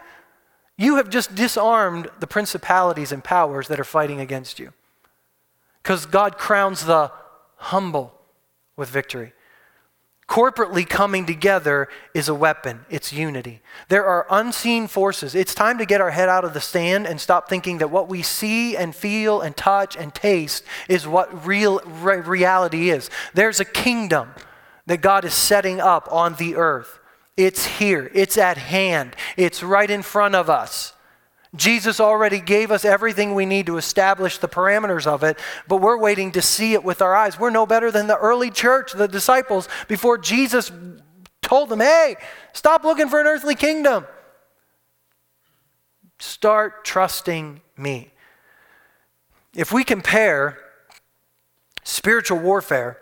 you 0.77 0.97
have 0.97 1.09
just 1.09 1.35
disarmed 1.35 2.09
the 2.21 2.27
principalities 2.27 3.11
and 3.11 3.25
powers 3.25 3.69
that 3.69 3.81
are 3.81 3.85
fighting 3.85 4.21
against 4.21 4.59
you. 4.59 4.75
Because 5.83 6.05
God 6.05 6.37
crowns 6.37 6.85
the 6.85 7.11
humble 7.57 8.13
with 8.77 8.91
victory. 8.91 9.33
Corporately 10.29 10.89
coming 10.89 11.25
together 11.25 11.89
is 12.13 12.29
a 12.29 12.35
weapon. 12.35 12.85
It's 12.91 13.13
unity. 13.13 13.63
There 13.89 14.05
are 14.05 14.27
unseen 14.29 14.89
forces. 14.89 15.37
It's 15.37 15.55
time 15.55 15.79
to 15.79 15.87
get 15.87 16.01
our 16.01 16.11
head 16.11 16.29
out 16.29 16.45
of 16.45 16.53
the 16.53 16.61
sand 16.61 17.07
and 17.07 17.21
stop 17.21 17.49
thinking 17.49 17.79
that 17.79 17.93
what 17.93 18.09
we 18.09 18.23
see 18.23 18.77
and 18.77 18.95
feel 18.95 19.41
and 19.41 19.57
touch 19.57 19.97
and 19.97 20.13
taste 20.13 20.65
is 20.89 21.07
what 21.07 21.47
real 21.47 21.81
re- 21.85 22.21
reality 22.21 22.91
is. 22.91 23.09
There's 23.35 23.61
a 23.61 23.65
kingdom 23.65 24.31
that 24.87 25.01
God 25.01 25.25
is 25.25 25.35
setting 25.35 25.81
up 25.81 26.09
on 26.11 26.35
the 26.35 26.57
earth. 26.57 26.99
It's 27.37 27.65
here, 27.65 28.11
it's 28.13 28.37
at 28.37 28.57
hand, 28.57 29.15
it's 29.37 29.63
right 29.63 29.91
in 29.91 30.03
front 30.03 30.35
of 30.35 30.51
us. 30.51 30.95
Jesus 31.57 32.01
already 32.01 32.41
gave 32.41 32.71
us 32.71 32.85
everything 32.85 33.35
we 33.35 33.47
need 33.47 33.67
to 33.67 33.77
establish 33.77 34.39
the 34.39 34.49
parameters 34.49 35.07
of 35.07 35.23
it, 35.23 35.39
but 35.67 35.79
we're 35.79 35.99
waiting 35.99 36.33
to 36.33 36.43
see 36.43 36.75
it 36.75 36.85
with 36.85 37.03
our 37.03 37.15
eyes. 37.15 37.39
We're 37.39 37.51
no 37.51 37.67
better 37.67 37.91
than 37.91 38.07
the 38.07 38.17
early 38.17 38.51
church, 38.51 38.93
the 38.93 39.09
disciples, 39.09 39.69
before 39.89 40.19
Jesus 40.19 40.71
told 41.43 41.69
them, 41.69 41.81
hey, 41.81 42.17
stop 42.53 42.85
looking 42.85 43.09
for 43.09 43.21
an 43.21 43.27
earthly 43.27 43.55
kingdom. 43.55 44.07
Start 46.19 46.85
trusting 46.85 47.61
me. 47.77 48.11
If 49.55 49.73
we 49.73 49.85
compare 49.85 50.59
spiritual 51.85 52.39
warfare 52.39 52.99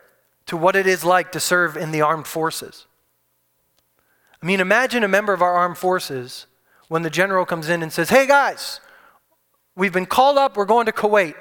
to 0.46 0.56
what 0.56 0.76
it 0.76 0.86
is 0.86 1.04
like 1.04 1.32
to 1.32 1.40
serve 1.40 1.76
in 1.76 1.90
the 1.90 2.02
armed 2.02 2.26
forces, 2.26 2.86
I 4.42 4.46
mean, 4.46 4.60
imagine 4.60 5.02
a 5.02 5.08
member 5.08 5.32
of 5.32 5.40
our 5.40 5.54
armed 5.54 5.78
forces 5.78 6.46
when 6.94 7.02
the 7.02 7.10
general 7.10 7.44
comes 7.44 7.68
in 7.68 7.82
and 7.82 7.92
says, 7.92 8.08
Hey 8.08 8.24
guys, 8.24 8.78
we've 9.74 9.92
been 9.92 10.06
called 10.06 10.38
up, 10.38 10.56
we're 10.56 10.64
going 10.64 10.86
to 10.86 10.92
Kuwait. 10.92 11.34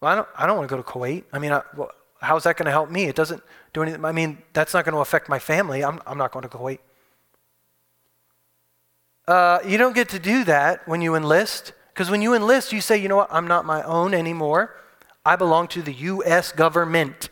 Well, 0.00 0.10
I 0.10 0.16
don't, 0.16 0.28
I 0.36 0.46
don't 0.48 0.56
want 0.56 0.68
to 0.68 0.76
go 0.76 0.82
to 0.82 0.88
Kuwait. 0.88 1.22
I 1.32 1.38
mean, 1.38 1.52
I, 1.52 1.62
well, 1.76 1.92
how's 2.20 2.42
that 2.42 2.56
going 2.56 2.66
to 2.66 2.72
help 2.72 2.90
me? 2.90 3.04
It 3.04 3.14
doesn't 3.14 3.40
do 3.72 3.82
anything. 3.82 4.04
I 4.04 4.10
mean, 4.10 4.38
that's 4.52 4.74
not 4.74 4.84
going 4.84 4.94
to 4.94 4.98
affect 4.98 5.28
my 5.28 5.38
family. 5.38 5.84
I'm, 5.84 6.00
I'm 6.08 6.18
not 6.18 6.32
going 6.32 6.42
to 6.42 6.48
Kuwait. 6.48 6.80
Uh, 9.28 9.60
you 9.64 9.78
don't 9.78 9.94
get 9.94 10.08
to 10.08 10.18
do 10.18 10.42
that 10.42 10.88
when 10.88 11.00
you 11.00 11.14
enlist, 11.14 11.72
because 11.92 12.10
when 12.10 12.20
you 12.20 12.34
enlist, 12.34 12.72
you 12.72 12.80
say, 12.80 12.96
you 12.96 13.06
know 13.06 13.18
what, 13.18 13.28
I'm 13.30 13.46
not 13.46 13.64
my 13.64 13.80
own 13.84 14.12
anymore. 14.12 14.74
I 15.24 15.36
belong 15.36 15.68
to 15.68 15.82
the 15.82 15.92
U.S. 15.92 16.50
government. 16.50 17.28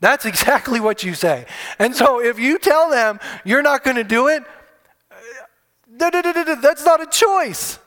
That's 0.00 0.26
exactly 0.26 0.80
what 0.80 1.04
you 1.04 1.14
say. 1.14 1.46
And 1.78 1.94
so 1.94 2.20
if 2.20 2.40
you 2.40 2.58
tell 2.58 2.90
them 2.90 3.20
you're 3.44 3.62
not 3.62 3.84
going 3.84 3.96
to 3.98 4.04
do 4.04 4.26
it, 4.26 4.42
that's 5.98 6.84
not 6.84 7.02
a 7.02 7.06
choice. 7.06 7.78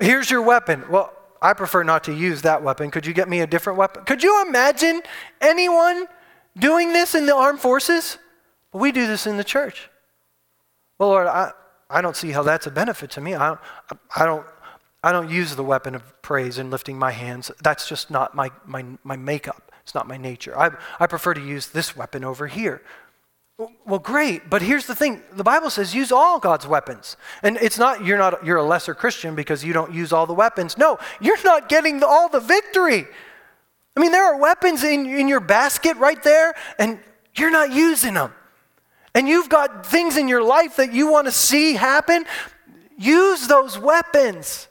Here's 0.00 0.30
your 0.30 0.42
weapon. 0.42 0.84
Well, 0.90 1.12
I 1.40 1.54
prefer 1.54 1.82
not 1.82 2.04
to 2.04 2.14
use 2.14 2.42
that 2.42 2.62
weapon. 2.62 2.90
Could 2.90 3.06
you 3.06 3.12
get 3.12 3.28
me 3.28 3.40
a 3.40 3.46
different 3.46 3.78
weapon? 3.78 4.04
Could 4.04 4.22
you 4.22 4.44
imagine 4.46 5.02
anyone 5.40 6.06
doing 6.56 6.92
this 6.92 7.14
in 7.14 7.26
the 7.26 7.34
armed 7.34 7.60
forces? 7.60 8.18
We 8.72 8.92
do 8.92 9.06
this 9.06 9.26
in 9.26 9.36
the 9.36 9.44
church. 9.44 9.90
Well, 10.98 11.08
Lord, 11.10 11.26
I, 11.26 11.52
I 11.90 12.00
don't 12.00 12.16
see 12.16 12.30
how 12.30 12.42
that's 12.42 12.66
a 12.66 12.70
benefit 12.70 13.10
to 13.12 13.20
me. 13.20 13.34
I 13.34 13.48
don't, 13.48 13.60
I 14.16 14.24
don't, 14.24 14.46
I 15.02 15.12
don't 15.12 15.30
use 15.30 15.56
the 15.56 15.64
weapon 15.64 15.94
of 15.94 16.22
praise 16.22 16.58
and 16.58 16.70
lifting 16.70 16.98
my 16.98 17.10
hands. 17.10 17.50
That's 17.62 17.88
just 17.88 18.10
not 18.10 18.34
my, 18.34 18.50
my, 18.64 18.84
my 19.02 19.16
makeup. 19.16 19.72
It's 19.82 19.94
not 19.94 20.06
my 20.06 20.16
nature. 20.16 20.56
I, 20.56 20.70
I 21.00 21.06
prefer 21.08 21.34
to 21.34 21.40
use 21.40 21.68
this 21.68 21.96
weapon 21.96 22.24
over 22.24 22.46
here. 22.46 22.82
Well, 23.58 23.98
great, 23.98 24.48
but 24.48 24.62
here's 24.62 24.86
the 24.86 24.94
thing. 24.94 25.22
The 25.32 25.44
Bible 25.44 25.70
says 25.70 25.94
use 25.94 26.10
all 26.10 26.38
God's 26.38 26.66
weapons. 26.66 27.16
And 27.42 27.58
it's 27.58 27.78
not 27.78 28.04
you're 28.04 28.18
not 28.18 28.44
you're 28.44 28.56
a 28.56 28.64
lesser 28.64 28.94
Christian 28.94 29.34
because 29.34 29.62
you 29.62 29.72
don't 29.72 29.92
use 29.92 30.12
all 30.12 30.26
the 30.26 30.34
weapons. 30.34 30.78
No, 30.78 30.98
you're 31.20 31.42
not 31.44 31.68
getting 31.68 32.00
the, 32.00 32.06
all 32.06 32.28
the 32.28 32.40
victory. 32.40 33.06
I 33.96 34.00
mean, 34.00 34.10
there 34.10 34.24
are 34.24 34.38
weapons 34.38 34.82
in, 34.84 35.06
in 35.06 35.28
your 35.28 35.40
basket 35.40 35.96
right 35.98 36.22
there, 36.22 36.54
and 36.78 36.98
you're 37.34 37.50
not 37.50 37.72
using 37.72 38.14
them. 38.14 38.32
And 39.14 39.28
you've 39.28 39.50
got 39.50 39.84
things 39.84 40.16
in 40.16 40.28
your 40.28 40.42
life 40.42 40.76
that 40.76 40.94
you 40.94 41.10
want 41.10 41.26
to 41.26 41.32
see 41.32 41.74
happen. 41.74 42.24
Use 42.96 43.46
those 43.46 43.78
weapons. 43.78 44.68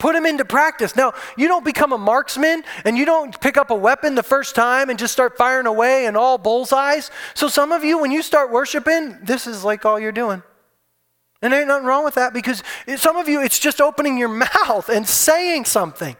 Put 0.00 0.14
them 0.14 0.24
into 0.24 0.46
practice. 0.46 0.96
Now, 0.96 1.12
you 1.36 1.46
don't 1.46 1.64
become 1.64 1.92
a 1.92 1.98
marksman 1.98 2.64
and 2.86 2.96
you 2.96 3.04
don't 3.04 3.38
pick 3.38 3.58
up 3.58 3.70
a 3.70 3.74
weapon 3.74 4.14
the 4.14 4.22
first 4.22 4.54
time 4.54 4.88
and 4.88 4.98
just 4.98 5.12
start 5.12 5.36
firing 5.36 5.66
away 5.66 6.06
and 6.06 6.16
all 6.16 6.38
bullseyes. 6.38 7.10
So, 7.34 7.48
some 7.48 7.70
of 7.70 7.84
you, 7.84 7.98
when 7.98 8.10
you 8.10 8.22
start 8.22 8.50
worshiping, 8.50 9.18
this 9.22 9.46
is 9.46 9.62
like 9.62 9.84
all 9.84 10.00
you're 10.00 10.10
doing. 10.10 10.42
And 11.42 11.52
there 11.52 11.60
ain't 11.60 11.68
nothing 11.68 11.86
wrong 11.86 12.02
with 12.02 12.14
that 12.14 12.32
because 12.32 12.62
some 12.96 13.16
of 13.16 13.28
you, 13.28 13.42
it's 13.42 13.58
just 13.58 13.78
opening 13.78 14.16
your 14.16 14.28
mouth 14.66 14.88
and 14.88 15.06
saying 15.06 15.66
something. 15.66 16.16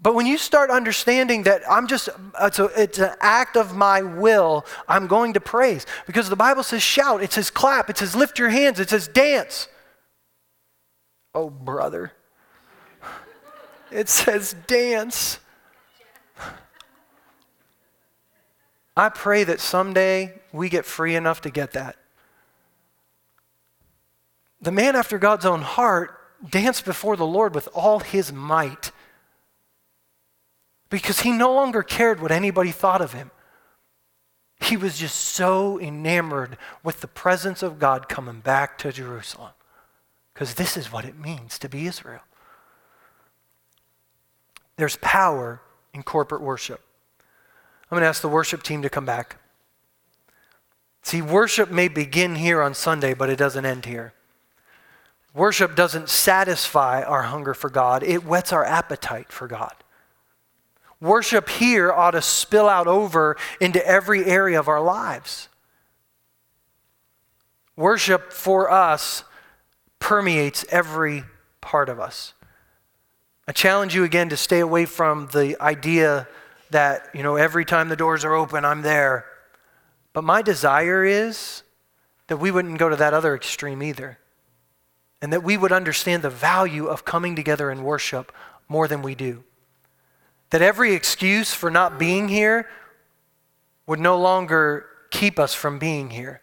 But 0.00 0.14
when 0.14 0.26
you 0.26 0.38
start 0.38 0.70
understanding 0.70 1.42
that 1.44 1.62
I'm 1.68 1.88
just, 1.88 2.08
it's, 2.40 2.60
a, 2.60 2.66
it's 2.80 3.00
an 3.00 3.14
act 3.20 3.56
of 3.56 3.76
my 3.76 4.00
will, 4.02 4.64
I'm 4.86 5.08
going 5.08 5.32
to 5.32 5.40
praise. 5.40 5.86
Because 6.06 6.28
the 6.28 6.36
Bible 6.36 6.62
says 6.62 6.84
shout, 6.84 7.20
it 7.20 7.32
says 7.32 7.50
clap, 7.50 7.90
it 7.90 7.98
says 7.98 8.14
lift 8.14 8.38
your 8.38 8.50
hands, 8.50 8.78
it 8.78 8.90
says 8.90 9.08
dance. 9.08 9.66
Oh, 11.34 11.48
brother. 11.50 12.12
It 13.90 14.08
says 14.08 14.54
dance. 14.66 15.38
I 18.96 19.08
pray 19.08 19.44
that 19.44 19.60
someday 19.60 20.40
we 20.52 20.68
get 20.68 20.84
free 20.84 21.14
enough 21.14 21.40
to 21.42 21.50
get 21.50 21.72
that. 21.72 21.96
The 24.60 24.72
man 24.72 24.94
after 24.94 25.18
God's 25.18 25.46
own 25.46 25.62
heart 25.62 26.18
danced 26.48 26.84
before 26.84 27.16
the 27.16 27.26
Lord 27.26 27.54
with 27.54 27.68
all 27.74 28.00
his 28.00 28.32
might 28.32 28.92
because 30.90 31.20
he 31.20 31.32
no 31.32 31.52
longer 31.54 31.82
cared 31.82 32.20
what 32.20 32.30
anybody 32.30 32.70
thought 32.70 33.00
of 33.00 33.14
him. 33.14 33.30
He 34.60 34.76
was 34.76 34.98
just 34.98 35.16
so 35.16 35.80
enamored 35.80 36.58
with 36.84 37.00
the 37.00 37.08
presence 37.08 37.62
of 37.62 37.78
God 37.78 38.08
coming 38.08 38.40
back 38.40 38.78
to 38.78 38.92
Jerusalem 38.92 39.52
because 40.32 40.54
this 40.54 40.76
is 40.76 40.92
what 40.92 41.04
it 41.04 41.18
means 41.18 41.58
to 41.58 41.68
be 41.68 41.86
Israel. 41.86 42.22
There's 44.76 44.96
power 44.96 45.60
in 45.92 46.02
corporate 46.02 46.42
worship. 46.42 46.80
I'm 47.90 47.96
going 47.96 48.02
to 48.02 48.08
ask 48.08 48.22
the 48.22 48.28
worship 48.28 48.62
team 48.62 48.82
to 48.82 48.88
come 48.88 49.04
back. 49.04 49.36
See, 51.02 51.20
worship 51.20 51.70
may 51.70 51.88
begin 51.88 52.36
here 52.36 52.62
on 52.62 52.74
Sunday, 52.74 53.12
but 53.12 53.28
it 53.28 53.36
doesn't 53.36 53.66
end 53.66 53.84
here. 53.84 54.14
Worship 55.34 55.74
doesn't 55.74 56.08
satisfy 56.08 57.02
our 57.02 57.22
hunger 57.22 57.54
for 57.54 57.70
God, 57.70 58.02
it 58.02 58.24
whets 58.24 58.52
our 58.52 58.64
appetite 58.64 59.32
for 59.32 59.46
God. 59.46 59.74
Worship 61.00 61.48
here 61.48 61.92
ought 61.92 62.12
to 62.12 62.22
spill 62.22 62.68
out 62.68 62.86
over 62.86 63.36
into 63.60 63.84
every 63.84 64.24
area 64.24 64.58
of 64.58 64.68
our 64.68 64.80
lives. 64.80 65.48
Worship 67.74 68.32
for 68.32 68.70
us 68.70 69.24
permeates 70.02 70.64
every 70.68 71.22
part 71.60 71.88
of 71.88 72.00
us. 72.00 72.34
I 73.46 73.52
challenge 73.52 73.94
you 73.94 74.02
again 74.02 74.30
to 74.30 74.36
stay 74.36 74.58
away 74.58 74.84
from 74.84 75.28
the 75.32 75.56
idea 75.62 76.26
that, 76.70 77.08
you 77.14 77.22
know, 77.22 77.36
every 77.36 77.64
time 77.64 77.88
the 77.88 77.94
doors 77.94 78.24
are 78.24 78.34
open, 78.34 78.64
I'm 78.64 78.82
there. 78.82 79.24
But 80.12 80.24
my 80.24 80.42
desire 80.42 81.04
is 81.04 81.62
that 82.26 82.38
we 82.38 82.50
wouldn't 82.50 82.78
go 82.78 82.88
to 82.88 82.96
that 82.96 83.14
other 83.14 83.34
extreme 83.36 83.80
either. 83.80 84.18
And 85.20 85.32
that 85.32 85.44
we 85.44 85.56
would 85.56 85.70
understand 85.70 86.22
the 86.22 86.30
value 86.30 86.86
of 86.86 87.04
coming 87.04 87.36
together 87.36 87.70
in 87.70 87.84
worship 87.84 88.32
more 88.68 88.88
than 88.88 89.02
we 89.02 89.14
do. 89.14 89.44
That 90.50 90.62
every 90.62 90.94
excuse 90.94 91.54
for 91.54 91.70
not 91.70 91.96
being 91.96 92.28
here 92.28 92.68
would 93.86 94.00
no 94.00 94.18
longer 94.18 94.84
keep 95.10 95.38
us 95.38 95.54
from 95.54 95.78
being 95.78 96.10
here. 96.10 96.41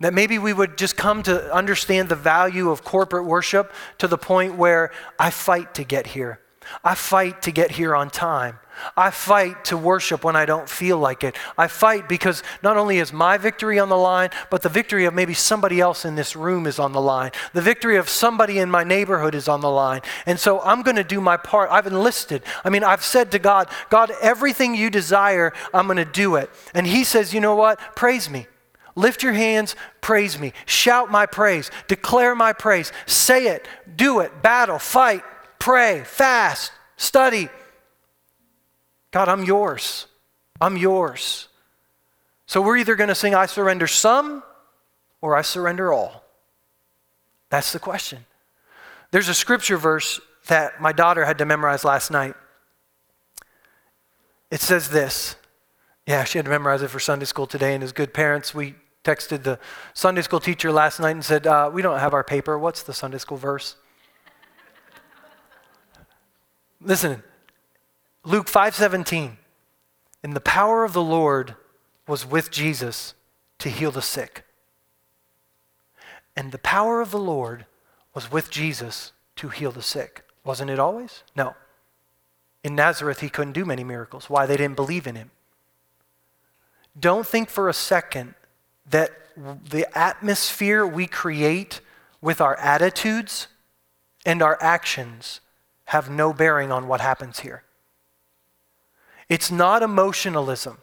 That 0.00 0.14
maybe 0.14 0.38
we 0.38 0.52
would 0.52 0.78
just 0.78 0.96
come 0.96 1.22
to 1.24 1.54
understand 1.54 2.08
the 2.08 2.16
value 2.16 2.70
of 2.70 2.84
corporate 2.84 3.26
worship 3.26 3.72
to 3.98 4.08
the 4.08 4.18
point 4.18 4.56
where 4.56 4.90
I 5.18 5.30
fight 5.30 5.74
to 5.74 5.84
get 5.84 6.08
here. 6.08 6.40
I 6.84 6.94
fight 6.94 7.42
to 7.42 7.50
get 7.50 7.72
here 7.72 7.94
on 7.94 8.10
time. 8.10 8.58
I 8.96 9.10
fight 9.10 9.64
to 9.66 9.76
worship 9.76 10.24
when 10.24 10.36
I 10.36 10.46
don't 10.46 10.68
feel 10.68 10.98
like 10.98 11.22
it. 11.22 11.36
I 11.58 11.66
fight 11.66 12.08
because 12.08 12.42
not 12.62 12.76
only 12.76 12.98
is 12.98 13.12
my 13.12 13.36
victory 13.36 13.78
on 13.78 13.88
the 13.88 13.96
line, 13.96 14.30
but 14.48 14.62
the 14.62 14.68
victory 14.68 15.04
of 15.04 15.12
maybe 15.12 15.34
somebody 15.34 15.80
else 15.80 16.04
in 16.04 16.14
this 16.14 16.34
room 16.34 16.66
is 16.66 16.78
on 16.78 16.92
the 16.92 17.00
line. 17.00 17.32
The 17.52 17.60
victory 17.60 17.96
of 17.96 18.08
somebody 18.08 18.58
in 18.58 18.70
my 18.70 18.84
neighborhood 18.84 19.34
is 19.34 19.48
on 19.48 19.60
the 19.60 19.70
line. 19.70 20.00
And 20.24 20.38
so 20.38 20.60
I'm 20.60 20.82
going 20.82 20.96
to 20.96 21.04
do 21.04 21.20
my 21.20 21.36
part. 21.36 21.70
I've 21.70 21.86
enlisted. 21.86 22.42
I 22.64 22.70
mean, 22.70 22.84
I've 22.84 23.04
said 23.04 23.32
to 23.32 23.38
God, 23.38 23.68
God, 23.90 24.12
everything 24.22 24.74
you 24.74 24.88
desire, 24.88 25.52
I'm 25.74 25.86
going 25.86 25.98
to 25.98 26.04
do 26.04 26.36
it. 26.36 26.50
And 26.72 26.86
He 26.86 27.04
says, 27.04 27.34
you 27.34 27.40
know 27.40 27.56
what? 27.56 27.78
Praise 27.96 28.30
me. 28.30 28.46
Lift 29.00 29.22
your 29.22 29.32
hands, 29.32 29.74
praise 30.02 30.38
me. 30.38 30.52
Shout 30.66 31.10
my 31.10 31.24
praise. 31.24 31.70
Declare 31.88 32.34
my 32.34 32.52
praise. 32.52 32.92
Say 33.06 33.46
it. 33.46 33.66
Do 33.96 34.20
it. 34.20 34.42
Battle, 34.42 34.78
fight, 34.78 35.22
pray, 35.58 36.04
fast, 36.04 36.70
study. 36.98 37.48
God, 39.10 39.30
I'm 39.30 39.42
yours. 39.42 40.06
I'm 40.60 40.76
yours. 40.76 41.48
So 42.44 42.60
we're 42.60 42.76
either 42.76 42.94
going 42.94 43.08
to 43.08 43.14
sing, 43.14 43.34
I 43.34 43.46
surrender 43.46 43.86
some 43.86 44.42
or 45.22 45.34
I 45.34 45.40
surrender 45.40 45.92
all. 45.92 46.22
That's 47.48 47.72
the 47.72 47.78
question. 47.78 48.26
There's 49.12 49.28
a 49.28 49.34
scripture 49.34 49.78
verse 49.78 50.20
that 50.48 50.78
my 50.80 50.92
daughter 50.92 51.24
had 51.24 51.38
to 51.38 51.46
memorize 51.46 51.84
last 51.84 52.10
night. 52.10 52.34
It 54.50 54.60
says 54.60 54.90
this 54.90 55.36
yeah, 56.06 56.24
she 56.24 56.38
had 56.38 56.44
to 56.44 56.50
memorize 56.50 56.82
it 56.82 56.88
for 56.88 56.98
Sunday 56.98 57.24
school 57.24 57.46
today, 57.46 57.72
and 57.72 57.84
as 57.84 57.92
good 57.92 58.12
parents, 58.12 58.52
we 58.52 58.74
texted 59.04 59.42
the 59.42 59.58
Sunday 59.94 60.22
school 60.22 60.40
teacher 60.40 60.70
last 60.70 61.00
night 61.00 61.12
and 61.12 61.24
said, 61.24 61.46
uh, 61.46 61.70
We 61.72 61.82
don't 61.82 61.98
have 61.98 62.14
our 62.14 62.24
paper. 62.24 62.58
What's 62.58 62.82
the 62.82 62.92
Sunday 62.92 63.18
school 63.18 63.38
verse? 63.38 63.76
Listen, 66.80 67.22
Luke 68.24 68.48
5:17. 68.48 69.36
And 70.22 70.36
the 70.36 70.40
power 70.40 70.84
of 70.84 70.92
the 70.92 71.02
Lord 71.02 71.56
was 72.06 72.26
with 72.26 72.50
Jesus 72.50 73.14
to 73.58 73.70
heal 73.70 73.90
the 73.90 74.02
sick. 74.02 74.44
And 76.36 76.52
the 76.52 76.58
power 76.58 77.00
of 77.00 77.10
the 77.10 77.18
Lord 77.18 77.66
was 78.14 78.30
with 78.30 78.50
Jesus 78.50 79.12
to 79.36 79.48
heal 79.48 79.72
the 79.72 79.82
sick. 79.82 80.24
Wasn't 80.44 80.70
it 80.70 80.78
always? 80.78 81.22
No. 81.34 81.54
In 82.62 82.74
Nazareth, 82.74 83.20
he 83.20 83.30
couldn't 83.30 83.54
do 83.54 83.64
many 83.64 83.84
miracles. 83.84 84.28
Why? 84.28 84.44
They 84.44 84.56
didn't 84.56 84.76
believe 84.76 85.06
in 85.06 85.16
him. 85.16 85.30
Don't 86.98 87.26
think 87.26 87.48
for 87.48 87.68
a 87.68 87.74
second 87.74 88.34
that 88.90 89.10
the 89.36 89.86
atmosphere 89.96 90.86
we 90.86 91.06
create 91.06 91.80
with 92.20 92.40
our 92.40 92.56
attitudes 92.56 93.48
and 94.26 94.42
our 94.42 94.58
actions 94.60 95.40
have 95.86 96.10
no 96.10 96.32
bearing 96.32 96.70
on 96.70 96.86
what 96.86 97.00
happens 97.00 97.40
here. 97.40 97.64
It's 99.28 99.50
not 99.50 99.82
emotionalism. 99.82 100.78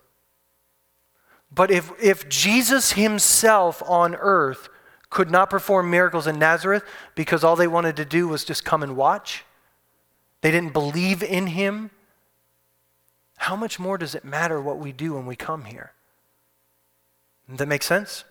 But 1.54 1.72
if, 1.72 1.92
if 2.02 2.28
Jesus 2.28 2.94
himself 2.94 3.82
on 3.86 4.16
earth 4.16 4.70
could 5.10 5.32
not 5.32 5.50
perform 5.50 5.90
miracles 5.90 6.28
in 6.28 6.38
Nazareth 6.38 6.84
because 7.16 7.44
all 7.44 7.56
they 7.56 7.68
wanted 7.68 7.96
to 7.98 8.06
do 8.06 8.28
was 8.28 8.44
just 8.44 8.66
come 8.66 8.84
and 8.84 8.98
watch, 8.98 9.46
they 10.42 10.52
didn't 10.52 10.74
believe 10.74 11.24
in 11.24 11.48
him, 11.48 11.92
how 13.38 13.56
much 13.56 13.80
more 13.80 13.98
does 13.98 14.16
it 14.16 14.26
matter 14.26 14.62
what 14.62 14.78
we 14.80 14.92
do 14.92 15.14
when 15.14 15.26
we 15.26 15.36
come 15.36 15.66
here? 15.66 15.94
That 17.50 17.68
make 17.68 17.84
sense? 17.84 18.26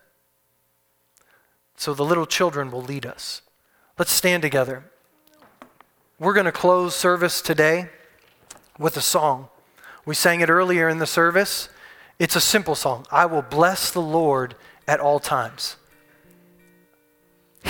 So 1.76 1.94
the 1.94 2.04
little 2.04 2.26
children 2.26 2.70
will 2.70 2.82
lead 2.82 3.06
us. 3.06 3.42
Let's 3.98 4.12
stand 4.12 4.42
together. 4.42 4.84
We're 6.18 6.34
going 6.34 6.46
to 6.46 6.52
close 6.52 6.94
service 6.94 7.40
today 7.40 7.88
with 8.78 8.96
a 8.96 9.00
song. 9.00 9.48
We 10.04 10.14
sang 10.14 10.40
it 10.40 10.50
earlier 10.50 10.88
in 10.88 10.98
the 10.98 11.06
service. 11.06 11.68
It's 12.18 12.36
a 12.36 12.40
simple 12.40 12.74
song 12.74 13.06
I 13.10 13.26
will 13.26 13.42
bless 13.42 13.90
the 13.90 14.00
Lord 14.00 14.54
at 14.88 15.00
all 15.00 15.18
times. 15.18 15.76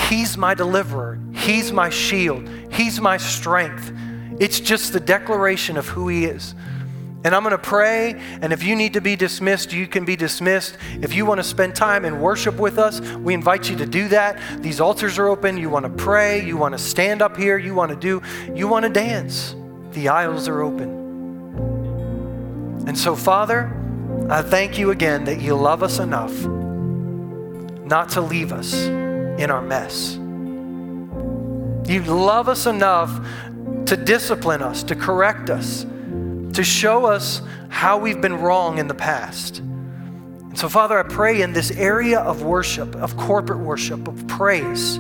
He's 0.09 0.36
my 0.36 0.55
deliverer, 0.55 1.18
He's 1.32 1.72
my 1.72 1.90
shield, 1.90 2.49
He's 2.72 3.01
my 3.01 3.16
strength. 3.16 3.92
It's 4.38 4.61
just 4.61 4.92
the 4.92 5.01
declaration 5.01 5.76
of 5.76 5.88
who 5.88 6.09
He 6.09 6.26
is. 6.26 6.55
And 7.26 7.34
I'm 7.34 7.42
going 7.42 7.50
to 7.50 7.58
pray, 7.58 8.14
and 8.40 8.52
if 8.52 8.62
you 8.62 8.76
need 8.76 8.92
to 8.92 9.00
be 9.00 9.16
dismissed, 9.16 9.72
you 9.72 9.88
can 9.88 10.04
be 10.04 10.14
dismissed. 10.14 10.78
If 11.02 11.12
you 11.12 11.26
want 11.26 11.38
to 11.40 11.42
spend 11.42 11.74
time 11.74 12.04
in 12.04 12.20
worship 12.20 12.54
with 12.54 12.78
us, 12.78 13.00
we 13.00 13.34
invite 13.34 13.68
you 13.68 13.74
to 13.78 13.86
do 13.86 14.06
that. 14.10 14.62
These 14.62 14.80
altars 14.80 15.18
are 15.18 15.26
open. 15.26 15.58
You 15.58 15.68
want 15.68 15.86
to 15.86 15.90
pray, 15.90 16.46
you 16.46 16.56
want 16.56 16.74
to 16.74 16.78
stand 16.78 17.22
up 17.22 17.36
here, 17.36 17.58
you 17.58 17.74
want 17.74 17.90
to 17.90 17.96
do, 17.96 18.22
you 18.54 18.68
want 18.68 18.84
to 18.84 18.88
dance. 18.88 19.56
The 19.90 20.06
aisles 20.06 20.46
are 20.46 20.62
open. 20.62 20.88
And 22.86 22.96
so, 22.96 23.16
Father, 23.16 23.76
I 24.30 24.40
thank 24.42 24.78
you 24.78 24.92
again 24.92 25.24
that 25.24 25.40
you 25.40 25.56
love 25.56 25.82
us 25.82 25.98
enough 25.98 26.32
not 27.86 28.08
to 28.10 28.20
leave 28.20 28.52
us 28.52 28.72
in 28.72 29.50
our 29.50 29.62
mess. 29.62 30.14
You 31.90 32.02
love 32.02 32.48
us 32.48 32.66
enough 32.66 33.10
to 33.86 33.96
discipline 33.96 34.62
us, 34.62 34.84
to 34.84 34.94
correct 34.94 35.50
us, 35.50 35.86
to 36.57 36.64
show 36.64 37.04
us 37.04 37.42
how 37.68 37.98
we've 37.98 38.22
been 38.22 38.34
wrong 38.34 38.78
in 38.78 38.88
the 38.88 38.94
past. 38.94 39.59
And 39.59 40.59
so, 40.59 40.70
Father, 40.70 40.98
I 40.98 41.02
pray 41.02 41.42
in 41.42 41.52
this 41.52 41.70
area 41.70 42.18
of 42.18 42.42
worship, 42.42 42.96
of 42.96 43.14
corporate 43.18 43.59
worship, 43.59 44.09
of 44.09 44.26
praise, 44.26 44.96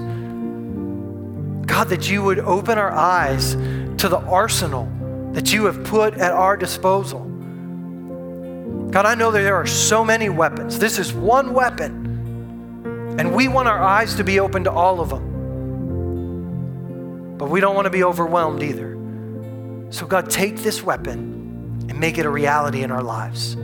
God, 1.66 1.88
that 1.88 2.10
you 2.10 2.22
would 2.22 2.40
open 2.40 2.76
our 2.76 2.92
eyes 2.92 3.54
to 3.54 4.08
the 4.10 4.18
arsenal 4.18 4.92
that 5.32 5.50
you 5.54 5.64
have 5.64 5.82
put 5.84 6.12
at 6.14 6.30
our 6.30 6.58
disposal. 6.58 7.20
God, 8.90 9.06
I 9.06 9.14
know 9.14 9.30
that 9.30 9.40
there 9.40 9.56
are 9.56 9.66
so 9.66 10.04
many 10.04 10.28
weapons. 10.28 10.78
This 10.78 10.98
is 10.98 11.14
one 11.14 11.54
weapon. 11.54 13.16
And 13.18 13.34
we 13.34 13.48
want 13.48 13.66
our 13.66 13.82
eyes 13.82 14.14
to 14.16 14.24
be 14.24 14.40
open 14.40 14.64
to 14.64 14.70
all 14.70 15.00
of 15.00 15.08
them. 15.08 15.24
But 17.38 17.48
we 17.48 17.60
don't 17.60 17.74
want 17.74 17.86
to 17.86 17.90
be 17.90 18.04
overwhelmed 18.04 18.62
either. 18.62 18.92
So, 19.88 20.04
God, 20.04 20.28
take 20.28 20.58
this 20.58 20.82
weapon 20.82 21.45
and 21.88 21.98
make 21.98 22.18
it 22.18 22.26
a 22.26 22.30
reality 22.30 22.82
in 22.82 22.90
our 22.90 23.02
lives. 23.02 23.56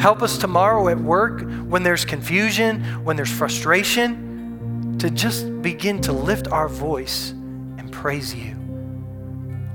Help 0.00 0.22
us 0.22 0.38
tomorrow 0.38 0.88
at 0.88 0.98
work 0.98 1.42
when 1.68 1.82
there's 1.82 2.04
confusion, 2.04 2.82
when 3.04 3.16
there's 3.16 3.32
frustration, 3.32 4.96
to 4.98 5.10
just 5.10 5.60
begin 5.62 6.00
to 6.02 6.12
lift 6.12 6.48
our 6.48 6.68
voice 6.68 7.30
and 7.30 7.90
praise 7.92 8.34
you. 8.34 8.54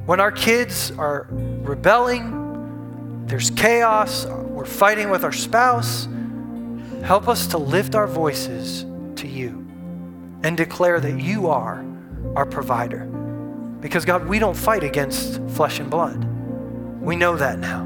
When 0.05 0.19
our 0.19 0.31
kids 0.31 0.91
are 0.91 1.27
rebelling, 1.29 3.25
there's 3.25 3.49
chaos, 3.51 4.25
we're 4.25 4.65
fighting 4.65 5.09
with 5.09 5.23
our 5.23 5.31
spouse, 5.31 6.07
help 7.03 7.27
us 7.27 7.47
to 7.47 7.57
lift 7.57 7.95
our 7.95 8.07
voices 8.07 8.85
to 9.15 9.27
you 9.27 9.65
and 10.43 10.55
declare 10.55 10.99
that 10.99 11.19
you 11.19 11.47
are 11.47 11.85
our 12.35 12.45
provider. 12.45 13.05
Because, 13.79 14.05
God, 14.05 14.27
we 14.27 14.39
don't 14.39 14.55
fight 14.55 14.83
against 14.83 15.41
flesh 15.49 15.79
and 15.79 15.89
blood. 15.89 16.32
We 17.03 17.17
know 17.17 17.35
that 17.35 17.59
now. 17.59 17.81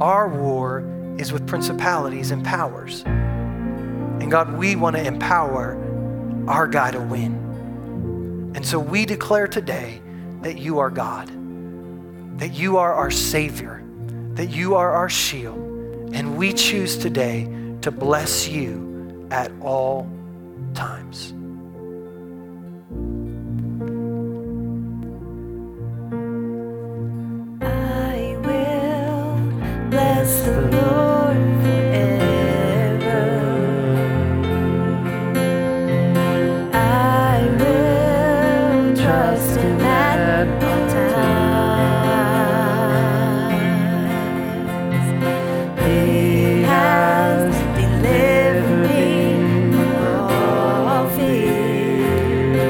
Our 0.00 0.28
war 0.28 0.84
is 1.18 1.32
with 1.32 1.46
principalities 1.46 2.32
and 2.32 2.44
powers. 2.44 3.04
And, 3.06 4.28
God, 4.28 4.54
we 4.54 4.74
want 4.74 4.96
to 4.96 5.04
empower 5.04 5.78
our 6.48 6.66
guy 6.66 6.90
to 6.90 7.00
win. 7.00 8.52
And 8.56 8.66
so 8.66 8.80
we 8.80 9.06
declare 9.06 9.46
today 9.46 10.02
that 10.42 10.58
you 10.58 10.80
are 10.80 10.90
God, 10.90 11.28
that 12.40 12.54
you 12.54 12.76
are 12.78 12.92
our 12.92 13.12
Savior, 13.12 13.84
that 14.34 14.46
you 14.46 14.74
are 14.74 14.90
our 14.90 15.08
shield, 15.08 15.58
and 16.12 16.36
we 16.36 16.52
choose 16.52 16.96
today 16.96 17.44
to 17.82 17.92
bless 17.92 18.48
you 18.48 19.28
at 19.30 19.52
all 19.60 20.10
times. 20.74 21.34
Bless 29.98 30.32
the 30.42 30.60
Lord 30.76 31.42
forever. 31.62 33.24
I 36.72 37.38
will 37.60 38.94
trust 39.02 39.56
Him 39.58 39.80
at 39.80 40.46
times. 40.92 41.48
He 45.84 46.02
has 46.74 47.50
delivered 47.80 48.82
me 48.90 49.06
from 49.72 50.06
all 50.30 51.06
fear. 51.16 52.60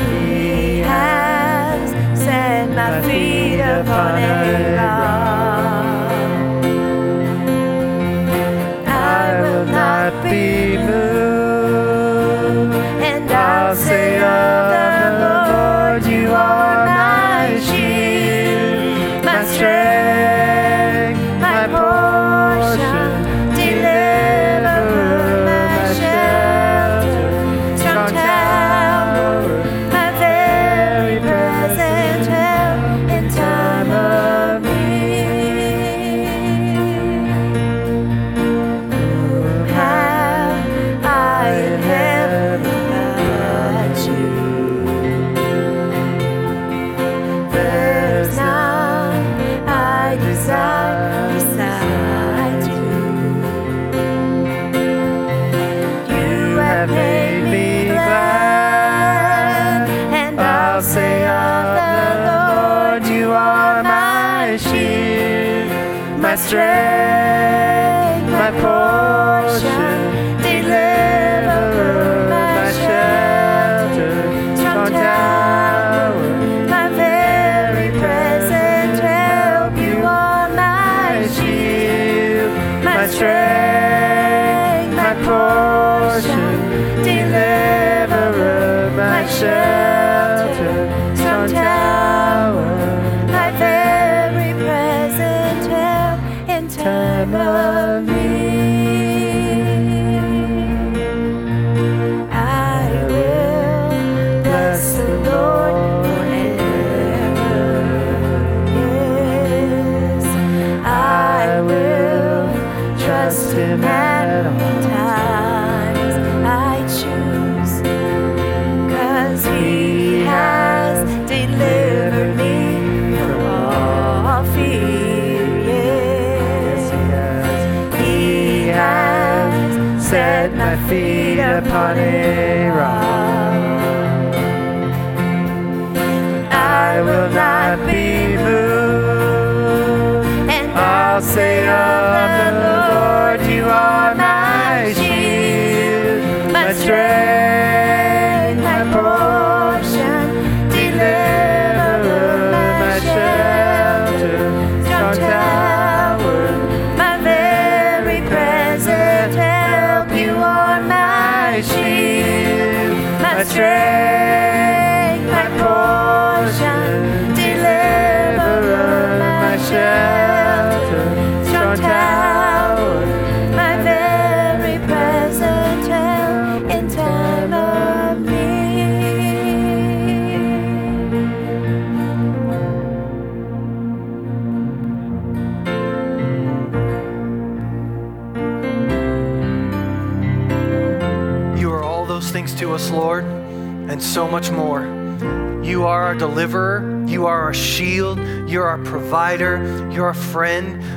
He 0.00 0.80
has 0.80 1.84
set 2.24 2.66
my 2.74 2.90
feet 3.06 3.41
upon 3.82 4.16
a. 4.16 5.21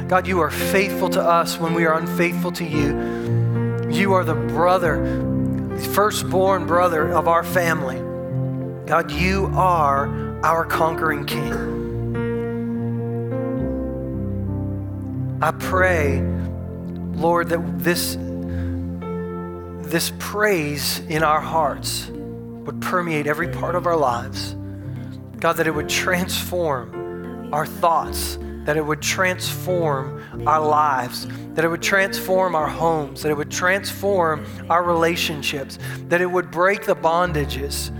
God, 0.07 0.27
you 0.27 0.39
are 0.39 0.51
faithful 0.51 1.09
to 1.09 1.21
us 1.21 1.57
when 1.57 1.73
we 1.73 1.85
are 1.85 1.97
unfaithful 1.97 2.51
to 2.53 2.63
you. 2.63 3.89
You 3.89 4.13
are 4.13 4.23
the 4.23 4.35
brother, 4.35 5.03
firstborn 5.93 6.67
brother 6.67 7.11
of 7.11 7.27
our 7.27 7.43
family. 7.43 7.97
God, 8.85 9.09
you 9.11 9.51
are 9.55 10.07
our 10.43 10.63
conquering 10.65 11.25
king. 11.25 11.75
I 15.41 15.51
pray, 15.51 16.21
Lord, 17.13 17.49
that 17.49 17.79
this 17.79 18.17
this 19.89 20.11
praise 20.19 20.99
in 21.07 21.23
our 21.23 21.39
hearts 21.39 22.07
would 22.07 22.81
permeate 22.81 23.27
every 23.27 23.47
part 23.47 23.75
of 23.75 23.85
our 23.85 23.95
lives. 23.95 24.55
God, 25.39 25.53
that 25.53 25.67
it 25.67 25.75
would 25.75 25.89
transform 25.89 27.53
our 27.53 27.65
thoughts, 27.65 28.37
that 28.65 28.77
it 28.77 28.85
would 28.85 29.01
transform 29.01 30.21
our 30.47 30.59
lives, 30.59 31.27
that 31.53 31.63
it 31.63 31.67
would 31.67 31.83
transform 31.83 32.55
our 32.55 32.67
homes, 32.67 33.21
that 33.21 33.29
it 33.29 33.37
would 33.37 33.51
transform 33.51 34.45
our 34.69 34.83
relationships, 34.83 35.77
that 36.07 36.19
it 36.19 36.25
would 36.25 36.51
break 36.51 36.85
the 36.85 36.95
bondages. 36.95 37.91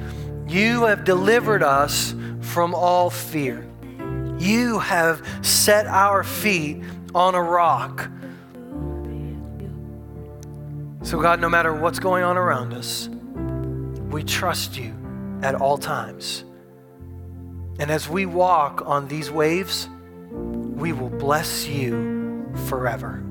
You 0.50 0.84
have 0.84 1.04
delivered 1.04 1.64
us 1.64 2.16
from 2.42 2.76
all 2.76 3.10
fear. 3.10 3.66
You 4.40 4.80
have 4.80 5.26
set 5.42 5.88
our 5.88 6.24
feet 6.24 6.84
on 7.14 7.36
a 7.36 7.42
rock. 7.42 8.10
So, 11.04 11.22
God, 11.22 11.40
no 11.40 11.50
matter 11.50 11.74
what's 11.74 12.00
going 12.00 12.24
on 12.24 12.38
around 12.38 12.74
us, 12.74 13.10
we 14.10 14.24
trust 14.24 14.76
you 14.76 14.94
at 15.44 15.54
all 15.54 15.78
times. 15.78 16.44
And 17.78 17.92
as 17.92 18.10
we 18.10 18.26
walk 18.26 18.82
on 18.86 19.08
these 19.08 19.30
waves, 19.30 19.88
we 20.76 20.92
will 20.92 21.10
bless 21.10 21.68
you 21.68 22.46
forever. 22.68 23.24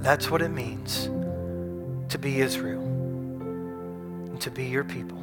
That's 0.00 0.30
what 0.30 0.42
it 0.42 0.50
means 0.50 1.10
to 2.10 2.18
be 2.18 2.40
Israel 2.40 2.82
and 2.82 4.40
to 4.40 4.50
be 4.50 4.64
your 4.66 4.84
people. 4.84 5.18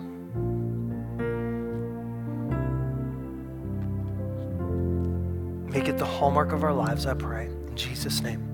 Make 5.71 5.87
it 5.87 5.97
the 5.97 6.05
hallmark 6.05 6.51
of 6.51 6.63
our 6.63 6.73
lives, 6.73 7.05
I 7.05 7.13
pray. 7.13 7.45
In 7.45 7.75
Jesus' 7.77 8.21
name. 8.21 8.45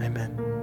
Amen. 0.00 0.53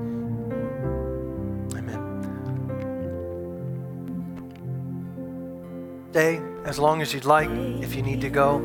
Stay 6.12 6.42
as 6.66 6.78
long 6.78 7.02
as 7.02 7.14
you'd 7.14 7.24
like. 7.24 7.50
If 7.50 7.96
you 7.96 8.02
need 8.02 8.20
to 8.20 8.30
go, 8.30 8.60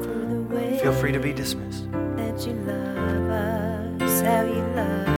feel 0.82 0.92
free 0.92 1.12
to 1.12 1.20
be 1.20 1.32
dismissed. 1.32 1.86